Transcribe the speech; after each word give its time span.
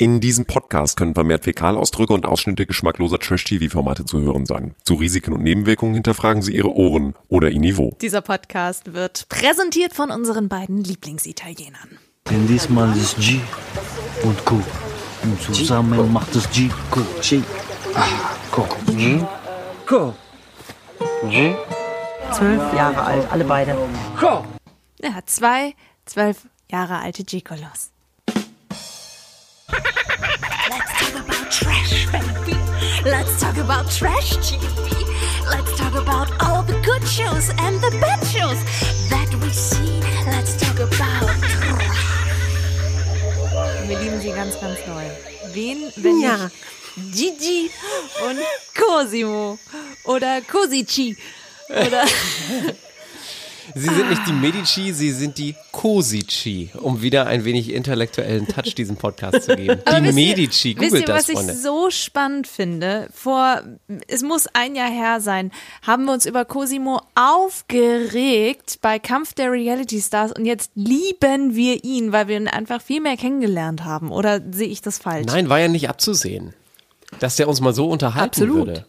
In 0.00 0.20
diesem 0.20 0.44
Podcast 0.44 0.96
können 0.96 1.14
vermehrt 1.14 1.42
Fäkalausdrücke 1.42 2.12
und 2.12 2.24
Ausschnitte 2.24 2.66
geschmackloser 2.66 3.18
Trash-TV-Formate 3.18 4.04
zu 4.04 4.20
hören 4.20 4.46
sein. 4.46 4.76
Zu 4.84 4.94
Risiken 4.94 5.32
und 5.32 5.42
Nebenwirkungen 5.42 5.94
hinterfragen 5.94 6.40
Sie 6.40 6.54
Ihre 6.54 6.72
Ohren 6.72 7.16
oder 7.26 7.50
Ihr 7.50 7.58
Niveau. 7.58 7.96
Dieser 8.00 8.20
Podcast 8.20 8.94
wird 8.94 9.28
präsentiert 9.28 9.94
von 9.94 10.12
unseren 10.12 10.48
beiden 10.48 10.84
Lieblingsitalienern. 10.84 11.98
Denn 12.30 12.46
diesmal 12.46 12.96
ist 12.96 13.16
G 13.18 13.40
und 14.22 14.44
Q. 14.44 14.62
Und 15.24 15.42
zusammen 15.52 16.12
macht 16.12 16.32
es 16.36 16.48
G, 16.50 16.70
Q. 16.92 17.00
G. 17.20 17.42
Ah, 17.94 18.06
Q. 18.52 18.66
G. 18.96 19.18
Q. 19.84 20.12
G. 21.28 21.54
Zwölf 22.30 22.72
Jahre 22.72 23.02
alt, 23.02 23.32
alle 23.32 23.42
beide. 23.42 23.76
Q. 24.16 24.44
Er 25.00 25.14
hat 25.16 25.28
zwei 25.28 25.74
zwölf 26.04 26.46
Jahre 26.70 27.00
alte 27.00 27.24
Gigolos. 27.24 27.90
Let's 29.70 30.92
talk 31.00 31.14
about 31.24 31.50
trash, 31.50 32.06
baby. 32.12 32.56
Let's 33.04 33.40
talk 33.40 33.56
about 33.58 33.90
trash 33.90 34.36
TV. 34.38 35.04
Let's 35.50 35.76
talk 35.78 35.94
about 35.94 36.30
all 36.42 36.62
the 36.62 36.78
good 36.84 37.06
shows 37.06 37.50
and 37.58 37.76
the 37.80 37.90
bad 38.00 38.20
shows 38.26 38.62
that 39.10 39.28
we 39.42 39.50
see. 39.50 40.00
Let's 40.26 40.56
talk 40.56 40.78
about 40.78 41.28
Wir 43.88 43.98
lieben 43.98 44.20
sie 44.20 44.32
ganz, 44.32 44.58
ganz 44.60 44.78
doll. 44.84 45.10
Wen, 45.54 45.90
wenn 45.96 46.20
Ja. 46.20 46.50
Gigi 47.12 47.70
und 48.26 48.38
Cosimo 48.76 49.58
oder 50.04 50.40
Cosici 50.42 51.16
oder 51.68 52.04
Sie 53.74 53.80
sind 53.88 54.08
nicht 54.10 54.26
die 54.26 54.32
Medici, 54.32 54.92
sie 54.92 55.10
sind 55.12 55.36
die 55.38 55.54
Cosici, 55.72 56.70
um 56.80 57.02
wieder 57.02 57.26
ein 57.26 57.44
wenig 57.44 57.70
intellektuellen 57.72 58.46
Touch 58.48 58.74
diesem 58.74 58.96
Podcast 58.96 59.42
zu 59.44 59.56
geben. 59.56 59.80
Die 59.84 59.86
Aber 59.86 59.96
wisst 60.04 60.06
ihr- 60.06 60.12
Medici, 60.14 60.76
Wisst 60.78 60.90
googelt 60.90 61.00
ihr, 61.08 61.14
das, 61.14 61.28
was 61.28 61.34
Freunde. 61.34 61.52
ich 61.52 61.58
so 61.60 61.90
spannend 61.90 62.46
finde? 62.46 63.08
Vor, 63.12 63.62
es 64.06 64.22
muss 64.22 64.46
ein 64.54 64.74
Jahr 64.74 64.90
her 64.90 65.20
sein, 65.20 65.52
haben 65.86 66.04
wir 66.06 66.12
uns 66.12 66.24
über 66.26 66.44
Cosimo 66.44 67.00
aufgeregt 67.14 68.78
bei 68.80 68.98
Kampf 68.98 69.34
der 69.34 69.52
Reality 69.52 70.00
Stars 70.00 70.32
und 70.32 70.44
jetzt 70.46 70.70
lieben 70.74 71.54
wir 71.54 71.84
ihn, 71.84 72.12
weil 72.12 72.28
wir 72.28 72.36
ihn 72.36 72.48
einfach 72.48 72.80
viel 72.80 73.00
mehr 73.00 73.16
kennengelernt 73.16 73.84
haben. 73.84 74.10
Oder 74.10 74.40
sehe 74.50 74.68
ich 74.68 74.80
das 74.80 74.98
falsch? 74.98 75.26
Nein, 75.26 75.48
war 75.48 75.60
ja 75.60 75.68
nicht 75.68 75.88
abzusehen, 75.88 76.54
dass 77.20 77.36
der 77.36 77.48
uns 77.48 77.60
mal 77.60 77.74
so 77.74 77.86
unterhalten 77.88 78.28
Absolut. 78.28 78.56
würde. 78.66 78.86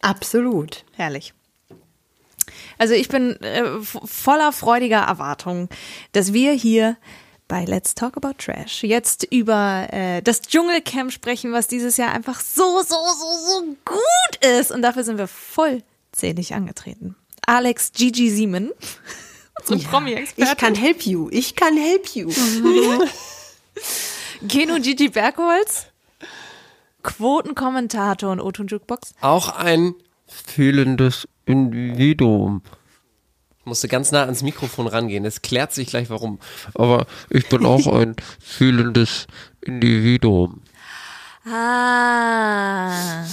Absolut. 0.00 0.84
Herrlich. 0.92 1.34
Also 2.82 2.94
ich 2.94 3.08
bin 3.08 3.40
äh, 3.42 3.62
voller 3.80 4.50
freudiger 4.50 5.02
Erwartung, 5.02 5.68
dass 6.10 6.32
wir 6.32 6.50
hier 6.50 6.96
bei 7.46 7.64
Let's 7.64 7.94
Talk 7.94 8.16
About 8.16 8.34
Trash 8.38 8.82
jetzt 8.82 9.22
über 9.22 9.86
äh, 9.92 10.20
das 10.20 10.42
Dschungelcamp 10.42 11.12
sprechen, 11.12 11.52
was 11.52 11.68
dieses 11.68 11.96
Jahr 11.96 12.10
einfach 12.10 12.40
so, 12.40 12.82
so, 12.82 12.96
so, 12.96 13.46
so 13.46 13.62
gut 13.84 14.44
ist. 14.58 14.72
Und 14.72 14.82
dafür 14.82 15.04
sind 15.04 15.18
wir 15.18 15.28
vollzählig 15.28 16.54
angetreten. 16.54 17.14
Alex 17.46 17.92
Gigi 17.92 18.30
Siemen, 18.30 18.72
unsere 19.60 19.78
Ich 19.78 19.88
Promi-Expertin. 19.88 20.56
kann 20.56 20.74
help 20.74 21.06
you. 21.06 21.28
Ich 21.30 21.54
kann 21.54 21.76
help 21.76 22.08
you. 22.16 22.32
Keno 24.48 24.80
Gigi 24.80 25.08
Bergholz, 25.08 25.86
Quotenkommentator 27.04 28.32
und 28.32 28.40
O-Ton 28.40 28.66
Jukebox. 28.66 29.14
Auch 29.20 29.50
ein 29.50 29.94
fühlendes 30.46 31.28
Individuum. 31.46 32.62
Ich 33.60 33.66
musste 33.66 33.88
ganz 33.88 34.10
nah 34.10 34.24
ans 34.24 34.42
Mikrofon 34.42 34.86
rangehen. 34.88 35.24
Es 35.24 35.42
klärt 35.42 35.72
sich 35.72 35.88
gleich, 35.88 36.10
warum. 36.10 36.40
Aber 36.74 37.06
ich 37.30 37.48
bin 37.48 37.64
auch 37.64 37.86
ein 37.86 38.16
fühlendes 38.40 39.26
Individuum. 39.60 40.62
Ah. 41.46 43.24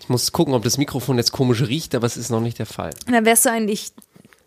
Ich 0.00 0.08
muss 0.08 0.32
gucken, 0.32 0.54
ob 0.54 0.62
das 0.62 0.78
Mikrofon 0.78 1.16
jetzt 1.18 1.32
komisch 1.32 1.62
riecht, 1.62 1.94
aber 1.94 2.06
es 2.06 2.16
ist 2.16 2.30
noch 2.30 2.40
nicht 2.40 2.58
der 2.58 2.66
Fall. 2.66 2.90
Dann 3.06 3.24
wärst 3.24 3.46
du 3.46 3.50
eigentlich 3.50 3.92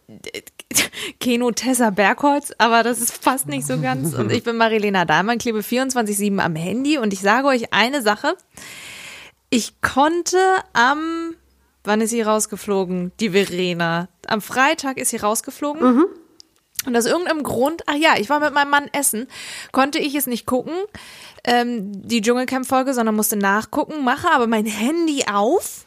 Keno 1.19 1.51
Tessa 1.51 1.89
Bergholz, 1.89 2.53
aber 2.57 2.83
das 2.83 2.99
ist 2.99 3.23
fast 3.23 3.47
nicht 3.47 3.65
so 3.65 3.79
ganz. 3.79 4.13
Und 4.13 4.31
ich 4.31 4.43
bin 4.43 4.57
Marilena 4.57 5.05
Dahlmann, 5.05 5.37
klebe 5.37 5.59
24-7 5.59 6.39
am 6.39 6.55
Handy 6.55 6.97
und 6.97 7.13
ich 7.13 7.21
sage 7.21 7.47
euch 7.47 7.73
eine 7.73 8.01
Sache. 8.01 8.35
Ich 9.49 9.81
konnte 9.81 10.37
am, 10.73 11.35
wann 11.83 12.01
ist 12.01 12.11
sie 12.11 12.21
rausgeflogen? 12.21 13.11
Die 13.19 13.31
Verena. 13.31 14.07
Am 14.27 14.41
Freitag 14.41 14.97
ist 14.97 15.09
sie 15.09 15.17
rausgeflogen. 15.17 15.81
Und 16.85 16.97
aus 16.97 17.05
irgendeinem 17.05 17.43
Grund, 17.43 17.83
ach 17.85 17.95
ja, 17.95 18.15
ich 18.17 18.29
war 18.29 18.39
mit 18.41 18.53
meinem 18.53 18.69
Mann 18.69 18.89
essen, 18.91 19.27
konnte 19.71 19.99
ich 19.99 20.15
es 20.15 20.27
nicht 20.27 20.45
gucken, 20.45 20.73
ähm, 21.45 22.07
die 22.07 22.21
Dschungelcamp-Folge, 22.21 22.93
sondern 22.93 23.15
musste 23.15 23.37
nachgucken, 23.37 24.03
mache 24.03 24.29
aber 24.31 24.47
mein 24.47 24.65
Handy 24.65 25.23
auf 25.31 25.85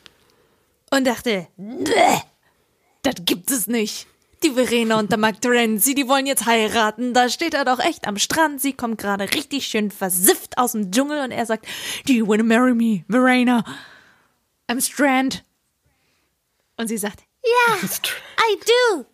und 0.91 1.07
dachte, 1.07 1.49
"Bäh, 1.59 2.19
das 3.03 3.17
gibt 3.27 3.51
es 3.51 3.67
nicht. 3.67 4.07
Die 4.43 4.51
Verena 4.51 4.99
und 4.99 5.11
der 5.11 5.19
Mark 5.19 5.41
Terenzi, 5.41 5.95
die 5.95 6.09
wollen 6.09 6.27
jetzt 6.27 6.47
heiraten. 6.47 7.15
Da 7.15 7.29
steht 7.31 7.55
er 7.55 7.65
doch 7.65 7.79
echt 7.79 8.07
am 8.07 8.19
Strand. 8.19 8.61
Sie 8.61 8.75
kommt 8.75 8.99
gerade 8.99 9.25
richtig 9.35 9.67
schön 9.67 9.91
versifft 9.91 10.59
aus 10.59 10.73
dem 10.73 10.91
Dschungel 10.91 11.25
und 11.25 11.31
er 11.31 11.47
sagt, 11.47 11.67
Do 12.07 12.13
you 12.13 12.27
wanna 12.27 12.43
marry 12.43 12.75
me, 12.75 13.05
Verena? 13.09 13.65
I'm 14.71 14.81
strand. 14.81 15.43
Und 16.79 16.89
sie 16.89 16.99
sagt, 16.99 17.21
Ja, 17.45 17.75
I 17.79 18.59
do. 18.61 19.05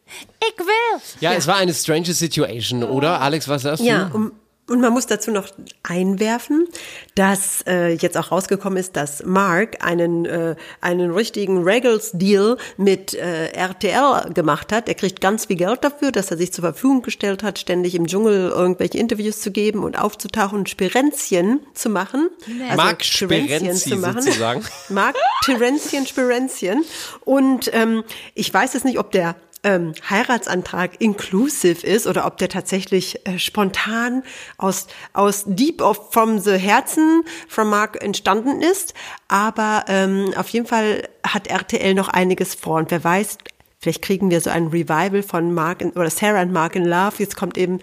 Ich 0.41 0.59
will. 0.59 1.01
Ja, 1.21 1.33
es 1.35 1.47
war 1.47 1.57
eine 1.57 1.73
strange 1.75 2.13
Situation, 2.13 2.83
oder? 2.85 3.21
Alex, 3.21 3.49
was 3.49 3.63
sagst 3.63 3.83
Ja, 3.85 4.05
du? 4.07 4.17
um, 4.17 4.33
und 4.69 4.81
man 4.81 4.93
muss 4.93 5.07
dazu 5.07 5.33
noch 5.33 5.49
einwerfen, 5.83 6.69
dass 7.17 7.65
äh, 7.67 7.95
jetzt 7.95 8.17
auch 8.17 8.31
rausgekommen 8.31 8.79
ist, 8.79 8.97
dass 8.97 9.25
Mark 9.25 9.85
einen, 9.85 10.25
äh, 10.25 10.55
einen 10.81 11.11
richtigen 11.11 11.65
Regals-Deal 11.65 12.57
mit 12.77 13.13
äh, 13.13 13.49
RTL 13.49 14.33
gemacht 14.33 14.73
hat. 14.73 14.89
Er 14.89 14.95
kriegt 14.95 15.21
ganz 15.21 15.47
viel 15.47 15.57
Geld 15.57 15.83
dafür, 15.83 16.13
dass 16.13 16.31
er 16.31 16.37
sich 16.37 16.53
zur 16.53 16.63
Verfügung 16.63 17.03
gestellt 17.03 17.43
hat, 17.43 17.59
ständig 17.59 17.97
im 17.97 18.07
Dschungel 18.07 18.51
irgendwelche 18.51 18.99
Interviews 18.99 19.41
zu 19.41 19.51
geben 19.51 19.83
und 19.83 19.99
aufzutauchen 19.99 20.61
und 20.61 20.69
Spirenzchen 20.69 21.61
zu 21.75 21.91
machen. 21.91 22.31
Also 22.63 22.77
Mark 22.77 23.05
Spirenzchen 23.05 23.77
Spirenzi 23.77 24.23
sozusagen. 24.23 24.65
Mark 24.89 25.17
Terenzien 25.45 26.07
Spirenzien. 26.07 26.85
Und 27.25 27.69
ähm, 27.75 28.05
ich 28.35 28.55
weiß 28.55 28.75
jetzt 28.75 28.85
nicht, 28.85 29.01
ob 29.01 29.11
der 29.11 29.35
ähm, 29.65 29.93
Heiratsantrag 30.09 31.01
inclusive 31.01 31.87
ist 31.87 32.07
oder 32.07 32.27
ob 32.27 32.39
der 32.39 32.49
tatsächlich 32.49 33.27
äh, 33.27 33.39
spontan 33.39 34.25
aus, 34.59 34.89
aus 35.13 35.45
deep 35.47 35.81
of 35.81 36.13
from 36.13 36.39
the 36.39 36.57
Herzen 36.57 37.25
from 37.49 37.71
Mark 37.71 38.03
entstanden 38.03 38.61
ist. 38.61 38.95
Aber 39.29 39.85
ähm, 39.89 40.33
auf 40.37 40.49
jeden 40.49 40.67
Fall 40.67 41.09
hat 41.25 41.47
RTL 41.47 41.95
noch 41.95 42.09
einiges 42.09 42.55
vor. 42.55 42.79
Und 42.79 42.91
wer 42.91 43.05
weiß, 43.05 43.39
vielleicht 43.79 44.03
kriegen 44.03 44.31
wir 44.31 44.41
so 44.41 44.51
ein 44.51 44.69
Revival 44.69 45.23
von 45.23 45.55
Mark 45.55 45.81
in, 45.81 45.91
oder 45.93 46.11
Sarah 46.11 46.43
und 46.43 46.53
Mark 46.53 46.75
in 46.75 46.85
Love. 46.85 47.15
Jetzt 47.19 47.37
kommt 47.37 47.57
eben 47.57 47.81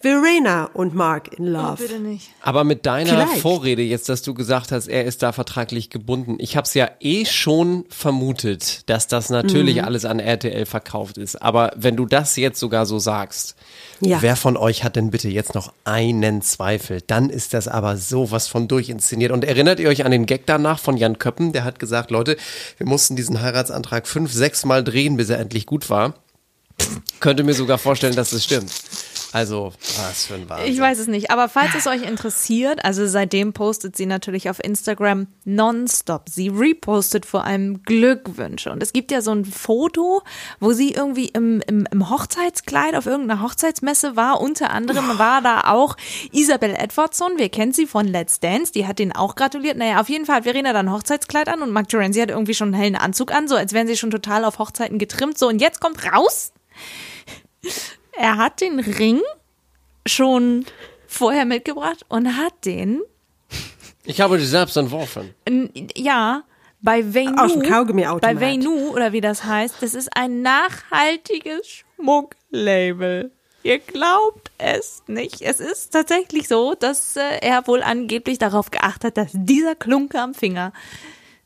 Verena 0.00 0.64
und 0.74 0.94
Mark 0.94 1.32
in 1.38 1.46
Love. 1.46 1.76
Bitte 1.82 1.98
nicht. 1.98 2.28
Aber 2.42 2.64
mit 2.64 2.84
deiner 2.86 3.10
Vielleicht. 3.26 3.40
Vorrede 3.42 3.82
jetzt, 3.82 4.08
dass 4.08 4.22
du 4.22 4.34
gesagt 4.34 4.70
hast, 4.72 4.88
er 4.88 5.04
ist 5.04 5.22
da 5.22 5.32
vertraglich 5.32 5.90
gebunden. 5.90 6.36
Ich 6.38 6.56
habe 6.56 6.66
es 6.66 6.74
ja 6.74 6.90
eh 7.00 7.24
schon 7.24 7.84
vermutet, 7.88 8.88
dass 8.90 9.08
das 9.08 9.30
natürlich 9.30 9.76
Mhm. 9.76 9.84
alles 9.84 10.04
an 10.04 10.18
RTL 10.20 10.66
verkauft 10.66 11.18
ist. 11.18 11.40
Aber 11.42 11.72
wenn 11.76 11.96
du 11.96 12.04
das 12.06 12.36
jetzt 12.36 12.60
sogar 12.60 12.84
so 12.86 12.98
sagst, 12.98 13.56
Ja. 14.00 14.20
wer 14.20 14.36
von 14.36 14.56
euch 14.56 14.84
hat 14.84 14.96
denn 14.96 15.10
bitte 15.10 15.28
jetzt 15.28 15.54
noch 15.54 15.72
einen 15.84 16.42
Zweifel? 16.42 17.00
Dann 17.06 17.30
ist 17.30 17.54
das 17.54 17.66
aber 17.66 17.96
sowas 17.96 18.48
von 18.48 18.68
durchinszeniert. 18.68 19.32
Und 19.32 19.44
erinnert 19.44 19.80
ihr 19.80 19.88
euch 19.88 20.04
an 20.04 20.10
den 20.10 20.26
Gag 20.26 20.46
danach 20.46 20.78
von 20.78 20.96
Jan 20.96 21.18
Köppen? 21.18 21.52
Der 21.52 21.64
hat 21.64 21.78
gesagt, 21.78 22.10
Leute, 22.10 22.36
wir 22.76 22.86
mussten 22.86 23.16
diesen 23.16 23.40
Heiratsantrag 23.40 24.06
fünf, 24.06 24.30
sechs 24.32 24.64
Mal 24.66 24.84
drehen, 24.84 25.16
bis 25.16 25.30
er 25.30 25.38
endlich 25.38 25.64
gut 25.66 25.88
war. 25.88 26.14
Könnte 27.20 27.42
mir 27.42 27.54
sogar 27.54 27.78
vorstellen, 27.78 28.14
dass 28.16 28.32
es 28.32 28.44
stimmt. 28.44 28.70
Also, 29.36 29.74
was 29.98 30.24
für 30.24 30.36
ein 30.36 30.48
Wahnsinn. 30.48 30.72
Ich 30.72 30.80
weiß 30.80 30.98
es 30.98 31.08
nicht, 31.08 31.30
aber 31.30 31.50
falls 31.50 31.74
es 31.74 31.86
euch 31.86 32.00
interessiert, 32.00 32.82
also 32.86 33.06
seitdem 33.06 33.52
postet 33.52 33.94
sie 33.94 34.06
natürlich 34.06 34.48
auf 34.48 34.64
Instagram 34.64 35.26
nonstop. 35.44 36.30
Sie 36.30 36.48
repostet 36.48 37.26
vor 37.26 37.44
allem 37.44 37.82
Glückwünsche. 37.82 38.72
Und 38.72 38.82
es 38.82 38.94
gibt 38.94 39.10
ja 39.10 39.20
so 39.20 39.32
ein 39.32 39.44
Foto, 39.44 40.22
wo 40.58 40.72
sie 40.72 40.92
irgendwie 40.92 41.26
im, 41.26 41.60
im, 41.66 41.86
im 41.90 42.08
Hochzeitskleid 42.08 42.94
auf 42.94 43.04
irgendeiner 43.04 43.42
Hochzeitsmesse 43.42 44.16
war. 44.16 44.40
Unter 44.40 44.70
anderem 44.70 45.18
war 45.18 45.42
da 45.42 45.64
auch 45.66 45.98
Isabel 46.32 46.74
Edwardson. 46.74 47.32
Wir 47.36 47.50
kennen 47.50 47.74
sie 47.74 47.86
von 47.86 48.08
Let's 48.08 48.40
Dance. 48.40 48.72
Die 48.72 48.86
hat 48.86 48.98
den 48.98 49.14
auch 49.14 49.34
gratuliert. 49.34 49.76
Naja, 49.76 50.00
auf 50.00 50.08
jeden 50.08 50.24
Fall 50.24 50.36
hat 50.36 50.44
Verena 50.44 50.72
dann 50.72 50.88
ein 50.88 50.94
Hochzeitskleid 50.94 51.50
an 51.50 51.60
und 51.60 51.72
Mark 51.72 51.90
Terenzi 51.90 52.20
hat 52.20 52.30
irgendwie 52.30 52.54
schon 52.54 52.68
einen 52.68 52.80
hellen 52.80 52.96
Anzug 52.96 53.34
an, 53.34 53.48
so 53.48 53.54
als 53.54 53.74
wären 53.74 53.86
sie 53.86 53.98
schon 53.98 54.10
total 54.10 54.46
auf 54.46 54.58
Hochzeiten 54.58 54.98
getrimmt. 54.98 55.36
So, 55.36 55.48
und 55.48 55.60
jetzt 55.60 55.82
kommt 55.82 56.10
raus, 56.10 56.54
er 58.18 58.36
hat 58.36 58.60
den 58.60 58.80
Ring 58.80 59.20
schon 60.06 60.64
vorher 61.06 61.44
mitgebracht 61.44 62.04
und 62.08 62.36
hat 62.36 62.64
den, 62.64 63.02
Ich 64.04 64.20
habe 64.20 64.38
die 64.38 64.44
selbst 64.46 64.76
entworfen. 64.76 65.34
ja, 65.96 66.42
bei 66.80 67.14
Veinu, 67.14 67.36
Aus 67.42 67.52
dem 67.52 67.62
Kaugummiautomat. 67.62 68.20
bei 68.22 68.40
Veinu 68.40 68.90
oder 68.92 69.12
wie 69.12 69.20
das 69.20 69.44
heißt, 69.44 69.76
das 69.80 69.94
ist 69.94 70.10
ein 70.16 70.42
nachhaltiges 70.42 71.84
Schmucklabel. 71.96 73.32
Ihr 73.62 73.78
glaubt 73.80 74.52
es 74.58 75.02
nicht. 75.08 75.42
Es 75.42 75.58
ist 75.58 75.90
tatsächlich 75.90 76.46
so, 76.46 76.74
dass 76.74 77.16
äh, 77.16 77.38
er 77.40 77.66
wohl 77.66 77.82
angeblich 77.82 78.38
darauf 78.38 78.70
geachtet 78.70 79.04
hat, 79.04 79.16
dass 79.16 79.30
dieser 79.34 79.74
Klunker 79.74 80.22
am 80.22 80.34
Finger 80.34 80.72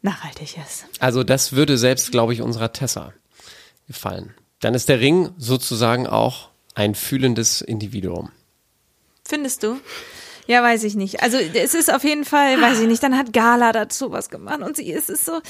nachhaltig 0.02 0.56
ist. 0.58 0.84
Also 0.99 1.25
das 1.25 1.52
würde 1.55 1.78
selbst, 1.78 2.11
glaube 2.11 2.34
ich, 2.34 2.43
unserer 2.43 2.72
Tessa 2.75 3.14
gefallen. 3.87 4.34
Dann 4.61 4.75
ist 4.75 4.90
der 4.90 5.00
Ring 5.00 5.31
sozusagen 5.38 6.06
auch 6.06 6.50
ein 6.75 6.94
fühlendes 6.94 7.61
Individuum. 7.61 8.31
Findest 9.26 9.62
du? 9.62 9.81
Ja, 10.46 10.62
weiß 10.62 10.84
ich 10.84 10.96
nicht. 10.96 11.22
Also 11.22 11.38
es 11.38 11.75
ist 11.75 11.93
auf 11.93 12.02
jeden 12.02 12.25
Fall, 12.25 12.61
weiß 12.61 12.81
ich 12.81 12.88
nicht, 12.88 13.02
dann 13.02 13.17
hat 13.17 13.32
Gala 13.32 13.72
dazu 13.72 14.11
was 14.11 14.31
gemacht 14.31 14.61
und 14.62 14.76
sie 14.76 14.90
ist 14.90 15.08
es 15.08 15.25
so, 15.25 15.40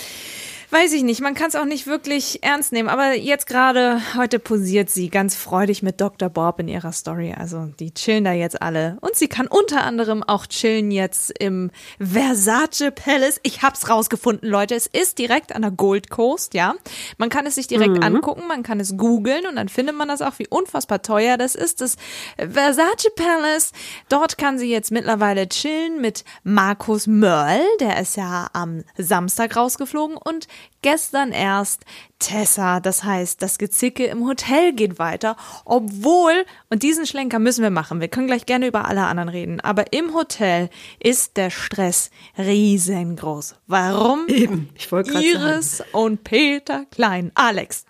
weiß 0.71 0.93
ich 0.93 1.03
nicht, 1.03 1.21
man 1.21 1.35
kann 1.35 1.49
es 1.49 1.57
auch 1.57 1.65
nicht 1.65 1.87
wirklich 1.87 2.43
ernst 2.43 2.73
nehmen, 2.73 2.89
aber 2.89 3.15
jetzt 3.15 3.47
gerade 3.47 4.01
heute 4.17 4.39
posiert 4.39 4.89
sie 4.89 5.09
ganz 5.09 5.35
freudig 5.35 5.83
mit 5.83 6.01
Dr. 6.01 6.29
Bob 6.29 6.61
in 6.61 6.69
ihrer 6.69 6.93
Story. 6.93 7.35
Also 7.37 7.67
die 7.79 7.93
chillen 7.93 8.25
da 8.25 8.33
jetzt 8.33 8.63
alle 8.63 8.97
und 9.01 9.17
sie 9.17 9.29
kann 9.29 9.49
unter 9.49 9.83
anderem 9.83 10.23
auch 10.23 10.47
chillen 10.47 10.91
jetzt 10.91 11.33
im 11.39 11.71
Versace 11.99 12.93
Palace. 12.95 13.41
Ich 13.43 13.63
hab's 13.63 13.89
rausgefunden, 13.89 14.49
Leute, 14.49 14.75
es 14.77 14.87
ist 14.87 15.19
direkt 15.19 15.55
an 15.55 15.63
der 15.63 15.73
Gold 15.73 16.11
Coast, 16.11 16.55
ja. 16.55 16.75
Man 17.19 17.31
kann 17.31 17.47
es 17.47 17.57
sich 17.57 17.67
direkt 17.67 18.03
angucken, 18.03 18.47
man 18.47 18.63
kann 18.63 18.79
es 18.79 18.97
googeln 18.97 19.47
und 19.47 19.57
dann 19.57 19.69
findet 19.69 19.97
man 19.97 20.09
das 20.09 20.23
auch, 20.23 20.39
wie 20.39 20.47
unfassbar 20.49 21.03
teuer 21.03 21.37
das 21.37 21.55
ist. 21.55 21.81
Das 21.81 21.97
Versace 22.37 23.11
Palace. 23.17 23.73
Dort 24.09 24.39
kann 24.39 24.59
sie 24.59 24.71
jetzt 24.71 24.93
mittlerweile 24.93 25.49
chillen 25.49 26.01
mit 26.01 26.25
Markus 26.45 27.07
Mörl, 27.07 27.61
der 27.81 28.01
ist 28.01 28.17
ja 28.17 28.49
am 28.53 28.85
Samstag 28.97 29.57
rausgeflogen 29.57 30.17
und 30.17 30.47
gestern 30.83 31.33
erst 31.33 31.85
Tessa. 32.19 32.81
Das 32.81 33.05
heißt, 33.05 33.41
das 33.43 33.59
Gezicke 33.59 34.07
im 34.07 34.27
Hotel 34.27 34.73
geht 34.73 34.99
weiter, 34.99 35.37
obwohl, 35.65 36.45
und 36.69 36.83
diesen 36.83 37.07
Schlenker 37.07 37.39
müssen 37.39 37.63
wir 37.63 37.71
machen, 37.71 38.01
wir 38.01 38.09
können 38.09 38.27
gleich 38.27 38.47
gerne 38.47 38.67
über 38.67 38.87
alle 38.87 39.05
anderen 39.05 39.29
reden, 39.29 39.61
aber 39.61 39.93
im 39.93 40.15
Hotel 40.15 40.71
ist 40.99 41.37
der 41.37 41.51
Stress 41.51 42.11
riesengroß. 42.39 43.57
Warum? 43.67 44.27
Eben, 44.29 44.71
ich 44.75 44.91
wollte 44.93 45.13
gerade 45.13 45.33
sagen. 45.33 45.45
Iris 45.45 45.83
und 45.93 46.25
Peter 46.25 46.85
Klein. 46.91 47.33
Alex, 47.35 47.85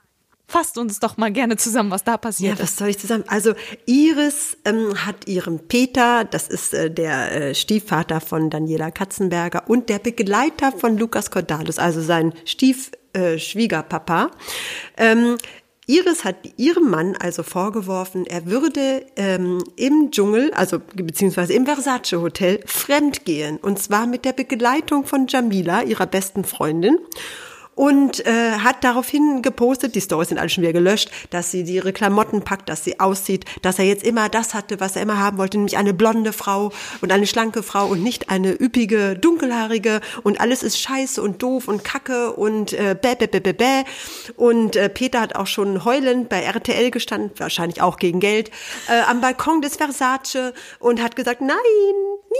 fasst 0.50 0.78
uns 0.78 0.98
doch 1.00 1.16
mal 1.16 1.30
gerne 1.30 1.56
zusammen, 1.56 1.90
was 1.90 2.04
da 2.04 2.16
passiert 2.16 2.58
Ja, 2.58 2.62
was 2.62 2.76
soll 2.76 2.88
ich 2.88 2.98
zusammen? 2.98 3.24
Also 3.28 3.54
Iris 3.86 4.56
ähm, 4.64 5.06
hat 5.06 5.28
ihren 5.28 5.60
Peter, 5.68 6.24
das 6.24 6.48
ist 6.48 6.74
äh, 6.74 6.90
der 6.90 7.32
äh, 7.32 7.54
Stiefvater 7.54 8.20
von 8.20 8.50
Daniela 8.50 8.90
Katzenberger 8.90 9.64
und 9.68 9.88
der 9.88 10.00
Begleiter 10.00 10.72
von 10.72 10.98
Lukas 10.98 11.30
Cordalis, 11.30 11.78
also 11.78 12.00
sein 12.00 12.34
Stief 12.44 12.90
äh, 13.12 13.38
Schwiegerpapa. 13.38 14.30
Ähm, 14.96 15.36
Iris 15.86 16.24
hat 16.24 16.36
ihrem 16.56 16.88
Mann 16.88 17.16
also 17.16 17.42
vorgeworfen, 17.42 18.24
er 18.24 18.46
würde 18.46 19.04
ähm, 19.16 19.62
im 19.76 20.10
Dschungel, 20.12 20.52
also 20.54 20.78
beziehungsweise 20.94 21.52
im 21.52 21.66
Versace 21.66 22.12
Hotel, 22.12 22.60
fremdgehen. 22.64 23.56
Und 23.56 23.80
zwar 23.80 24.06
mit 24.06 24.24
der 24.24 24.32
Begleitung 24.32 25.04
von 25.04 25.26
Jamila, 25.26 25.82
ihrer 25.82 26.06
besten 26.06 26.44
Freundin 26.44 26.98
und 27.80 28.26
äh, 28.26 28.58
hat 28.58 28.84
daraufhin 28.84 29.40
gepostet, 29.40 29.94
die 29.94 30.02
Stories 30.02 30.28
sind 30.28 30.36
alle 30.36 30.50
schon 30.50 30.60
wieder 30.60 30.74
gelöscht, 30.74 31.10
dass 31.30 31.50
sie 31.50 31.62
ihre 31.62 31.94
Klamotten 31.94 32.42
packt, 32.42 32.68
dass 32.68 32.84
sie 32.84 33.00
aussieht, 33.00 33.46
dass 33.62 33.78
er 33.78 33.86
jetzt 33.86 34.04
immer 34.04 34.28
das 34.28 34.52
hatte, 34.52 34.80
was 34.80 34.96
er 34.96 35.02
immer 35.02 35.18
haben 35.18 35.38
wollte, 35.38 35.56
nämlich 35.56 35.78
eine 35.78 35.94
blonde 35.94 36.34
Frau 36.34 36.72
und 37.00 37.10
eine 37.10 37.26
schlanke 37.26 37.62
Frau 37.62 37.86
und 37.86 38.02
nicht 38.02 38.28
eine 38.28 38.52
üppige, 38.52 39.16
dunkelhaarige 39.16 40.02
und 40.22 40.42
alles 40.42 40.62
ist 40.62 40.78
scheiße 40.78 41.22
und 41.22 41.42
doof 41.42 41.68
und 41.68 41.82
kacke 41.82 42.34
und 42.34 42.74
äh, 42.74 42.94
bäh, 43.00 43.14
bäh, 43.14 43.26
bäh, 43.26 43.40
bäh, 43.40 43.54
bäh. 43.54 43.84
Und 44.36 44.76
äh, 44.76 44.90
Peter 44.90 45.22
hat 45.22 45.34
auch 45.34 45.46
schon 45.46 45.82
heulend 45.86 46.28
bei 46.28 46.42
RTL 46.42 46.90
gestanden, 46.90 47.30
wahrscheinlich 47.38 47.80
auch 47.80 47.96
gegen 47.96 48.20
Geld, 48.20 48.50
äh, 48.90 49.00
am 49.08 49.22
Balkon 49.22 49.62
des 49.62 49.76
Versace 49.76 50.52
und 50.80 51.02
hat 51.02 51.16
gesagt, 51.16 51.40
nein, 51.40 51.56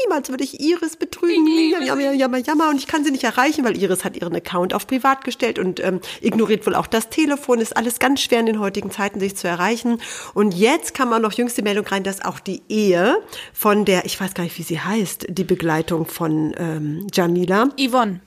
niemals 0.04 0.28
würde 0.28 0.44
ich 0.44 0.60
Iris 0.60 0.96
betrügen. 0.96 1.46
Jammer, 1.82 2.12
jammer, 2.12 2.38
jammer. 2.38 2.68
Und 2.68 2.76
ich 2.76 2.86
kann 2.86 3.04
sie 3.04 3.10
nicht 3.10 3.24
erreichen, 3.24 3.64
weil 3.64 3.76
Iris 3.76 4.04
hat 4.04 4.16
ihren 4.16 4.34
Account 4.34 4.74
auf 4.74 4.86
privat 4.86 5.24
gestellt 5.30 5.58
und 5.58 5.80
ähm, 5.80 6.00
ignoriert 6.20 6.66
wohl 6.66 6.74
auch 6.74 6.86
das 6.86 7.08
Telefon. 7.08 7.60
Ist 7.60 7.76
alles 7.76 7.98
ganz 7.98 8.20
schwer 8.20 8.40
in 8.40 8.46
den 8.46 8.60
heutigen 8.60 8.90
Zeiten, 8.90 9.20
sich 9.20 9.36
zu 9.36 9.48
erreichen. 9.48 10.00
Und 10.34 10.54
jetzt 10.54 10.94
kam 10.94 11.12
auch 11.12 11.18
noch 11.18 11.32
jüngste 11.32 11.62
Meldung 11.62 11.86
rein, 11.86 12.02
dass 12.02 12.24
auch 12.24 12.40
die 12.40 12.62
Ehe 12.68 13.16
von 13.52 13.84
der, 13.84 14.04
ich 14.04 14.20
weiß 14.20 14.34
gar 14.34 14.44
nicht, 14.44 14.58
wie 14.58 14.62
sie 14.62 14.80
heißt, 14.80 15.26
die 15.28 15.44
Begleitung 15.44 16.06
von 16.06 16.54
ähm, 16.58 17.06
Jamila. 17.12 17.68
Yvonne. 17.78 18.20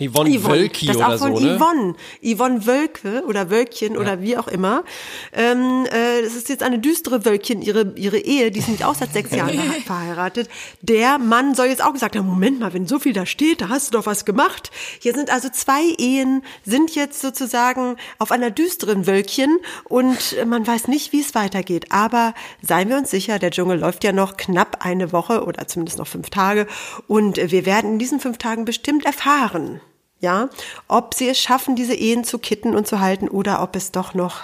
Yvonne, 0.00 0.44
Wölki 0.44 0.86
das 0.86 0.96
oder 0.96 1.08
auch 1.08 1.18
von 1.18 1.36
so, 1.36 1.42
ne? 1.44 1.56
Yvonne, 1.58 1.94
Yvonne 2.22 2.66
Wölke 2.66 3.24
oder 3.26 3.50
Wölkchen 3.50 3.96
oder 3.96 4.20
wie 4.22 4.36
auch 4.36 4.48
immer. 4.48 4.84
Ähm, 5.32 5.86
äh, 5.92 6.20
es 6.20 6.34
ist 6.34 6.48
jetzt 6.48 6.62
eine 6.62 6.78
düstere 6.78 7.24
Wölkchen, 7.24 7.62
ihre, 7.62 7.92
ihre 7.96 8.18
Ehe, 8.18 8.50
die 8.50 8.58
ist 8.60 8.68
nämlich 8.68 8.84
auch 8.84 8.94
seit 8.94 9.12
sechs 9.12 9.30
Jahren 9.30 9.50
verhe- 9.58 9.82
verheiratet. 9.86 10.48
Der 10.80 11.18
Mann 11.18 11.54
soll 11.54 11.66
jetzt 11.66 11.82
auch 11.84 11.92
gesagt 11.92 12.16
haben, 12.16 12.26
Moment 12.26 12.60
mal, 12.60 12.72
wenn 12.72 12.86
so 12.86 12.98
viel 12.98 13.12
da 13.12 13.26
steht, 13.26 13.60
da 13.60 13.68
hast 13.68 13.88
du 13.88 13.98
doch 13.98 14.06
was 14.06 14.24
gemacht. 14.24 14.70
Hier 15.00 15.12
sind 15.14 15.30
also 15.30 15.48
zwei 15.50 15.82
Ehen, 15.98 16.42
sind 16.64 16.94
jetzt 16.94 17.20
sozusagen 17.20 17.96
auf 18.18 18.32
einer 18.32 18.50
düsteren 18.50 19.06
Wölkchen 19.06 19.58
und 19.84 20.34
äh, 20.38 20.44
man 20.44 20.66
weiß 20.66 20.88
nicht, 20.88 21.12
wie 21.12 21.20
es 21.20 21.34
weitergeht. 21.34 21.86
Aber 21.90 22.34
seien 22.62 22.88
wir 22.88 22.96
uns 22.96 23.10
sicher, 23.10 23.38
der 23.38 23.50
Dschungel 23.50 23.78
läuft 23.78 24.04
ja 24.04 24.12
noch 24.12 24.36
knapp 24.36 24.78
eine 24.84 25.12
Woche 25.12 25.44
oder 25.44 25.66
zumindest 25.68 25.98
noch 25.98 26.06
fünf 26.06 26.30
Tage 26.30 26.66
und 27.06 27.38
äh, 27.38 27.50
wir 27.50 27.66
werden 27.66 27.92
in 27.92 27.98
diesen 27.98 28.20
fünf 28.20 28.38
Tagen 28.38 28.64
bestimmt 28.64 29.04
erfahren, 29.04 29.80
ja, 30.20 30.48
ob 30.86 31.14
sie 31.14 31.28
es 31.28 31.38
schaffen, 31.38 31.76
diese 31.76 31.94
Ehen 31.94 32.24
zu 32.24 32.38
kitten 32.38 32.74
und 32.74 32.86
zu 32.86 33.00
halten 33.00 33.28
oder 33.28 33.62
ob 33.62 33.74
es 33.76 33.90
doch 33.90 34.14
noch 34.14 34.42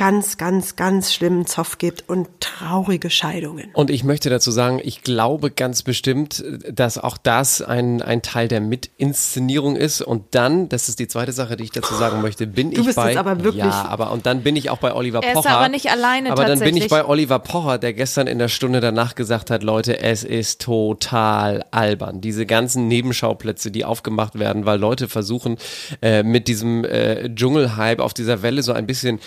ganz, 0.00 0.38
ganz, 0.38 0.76
ganz 0.76 1.12
schlimmen 1.12 1.44
Zoff 1.44 1.76
gibt 1.76 2.08
und 2.08 2.26
traurige 2.40 3.10
Scheidungen. 3.10 3.68
Und 3.74 3.90
ich 3.90 4.02
möchte 4.02 4.30
dazu 4.30 4.50
sagen, 4.50 4.80
ich 4.82 5.02
glaube 5.02 5.50
ganz 5.50 5.82
bestimmt, 5.82 6.42
dass 6.72 6.96
auch 6.96 7.18
das 7.18 7.60
ein, 7.60 8.00
ein 8.00 8.22
Teil 8.22 8.48
der 8.48 8.62
Mitinszenierung 8.62 9.76
ist. 9.76 10.00
Und 10.00 10.34
dann, 10.34 10.70
das 10.70 10.88
ist 10.88 11.00
die 11.00 11.06
zweite 11.06 11.32
Sache, 11.32 11.58
die 11.58 11.64
ich 11.64 11.70
dazu 11.70 11.92
sagen 11.94 12.22
möchte, 12.22 12.46
bin 12.46 12.70
Du 12.70 12.80
ich 12.80 12.86
bist 12.86 12.96
bei. 12.96 13.08
jetzt 13.10 13.18
aber 13.18 13.44
wirklich- 13.44 13.62
Ja, 13.62 13.84
aber 13.90 14.10
und 14.10 14.24
dann 14.24 14.42
bin 14.42 14.56
ich 14.56 14.70
auch 14.70 14.78
bei 14.78 14.94
Oliver 14.94 15.20
Er 15.22 15.32
ist 15.32 15.34
Pocher. 15.34 15.50
aber 15.50 15.68
nicht 15.68 15.90
alleine 15.90 16.30
Aber 16.32 16.46
dann 16.46 16.60
bin 16.60 16.78
ich 16.78 16.88
bei 16.88 17.04
Oliver 17.04 17.38
Pocher, 17.38 17.76
der 17.76 17.92
gestern 17.92 18.26
in 18.26 18.38
der 18.38 18.48
Stunde 18.48 18.80
danach 18.80 19.14
gesagt 19.16 19.50
hat, 19.50 19.62
Leute, 19.62 20.00
es 20.00 20.24
ist 20.24 20.62
total 20.62 21.62
albern. 21.72 22.22
Diese 22.22 22.46
ganzen 22.46 22.88
Nebenschauplätze, 22.88 23.70
die 23.70 23.84
aufgemacht 23.84 24.38
werden, 24.38 24.64
weil 24.64 24.78
Leute 24.80 25.08
versuchen, 25.08 25.58
äh, 26.00 26.22
mit 26.22 26.48
diesem 26.48 26.86
äh, 26.86 27.28
Dschungelhype 27.34 28.02
auf 28.02 28.14
dieser 28.14 28.40
Welle 28.40 28.62
so 28.62 28.72
ein 28.72 28.86
bisschen 28.86 29.20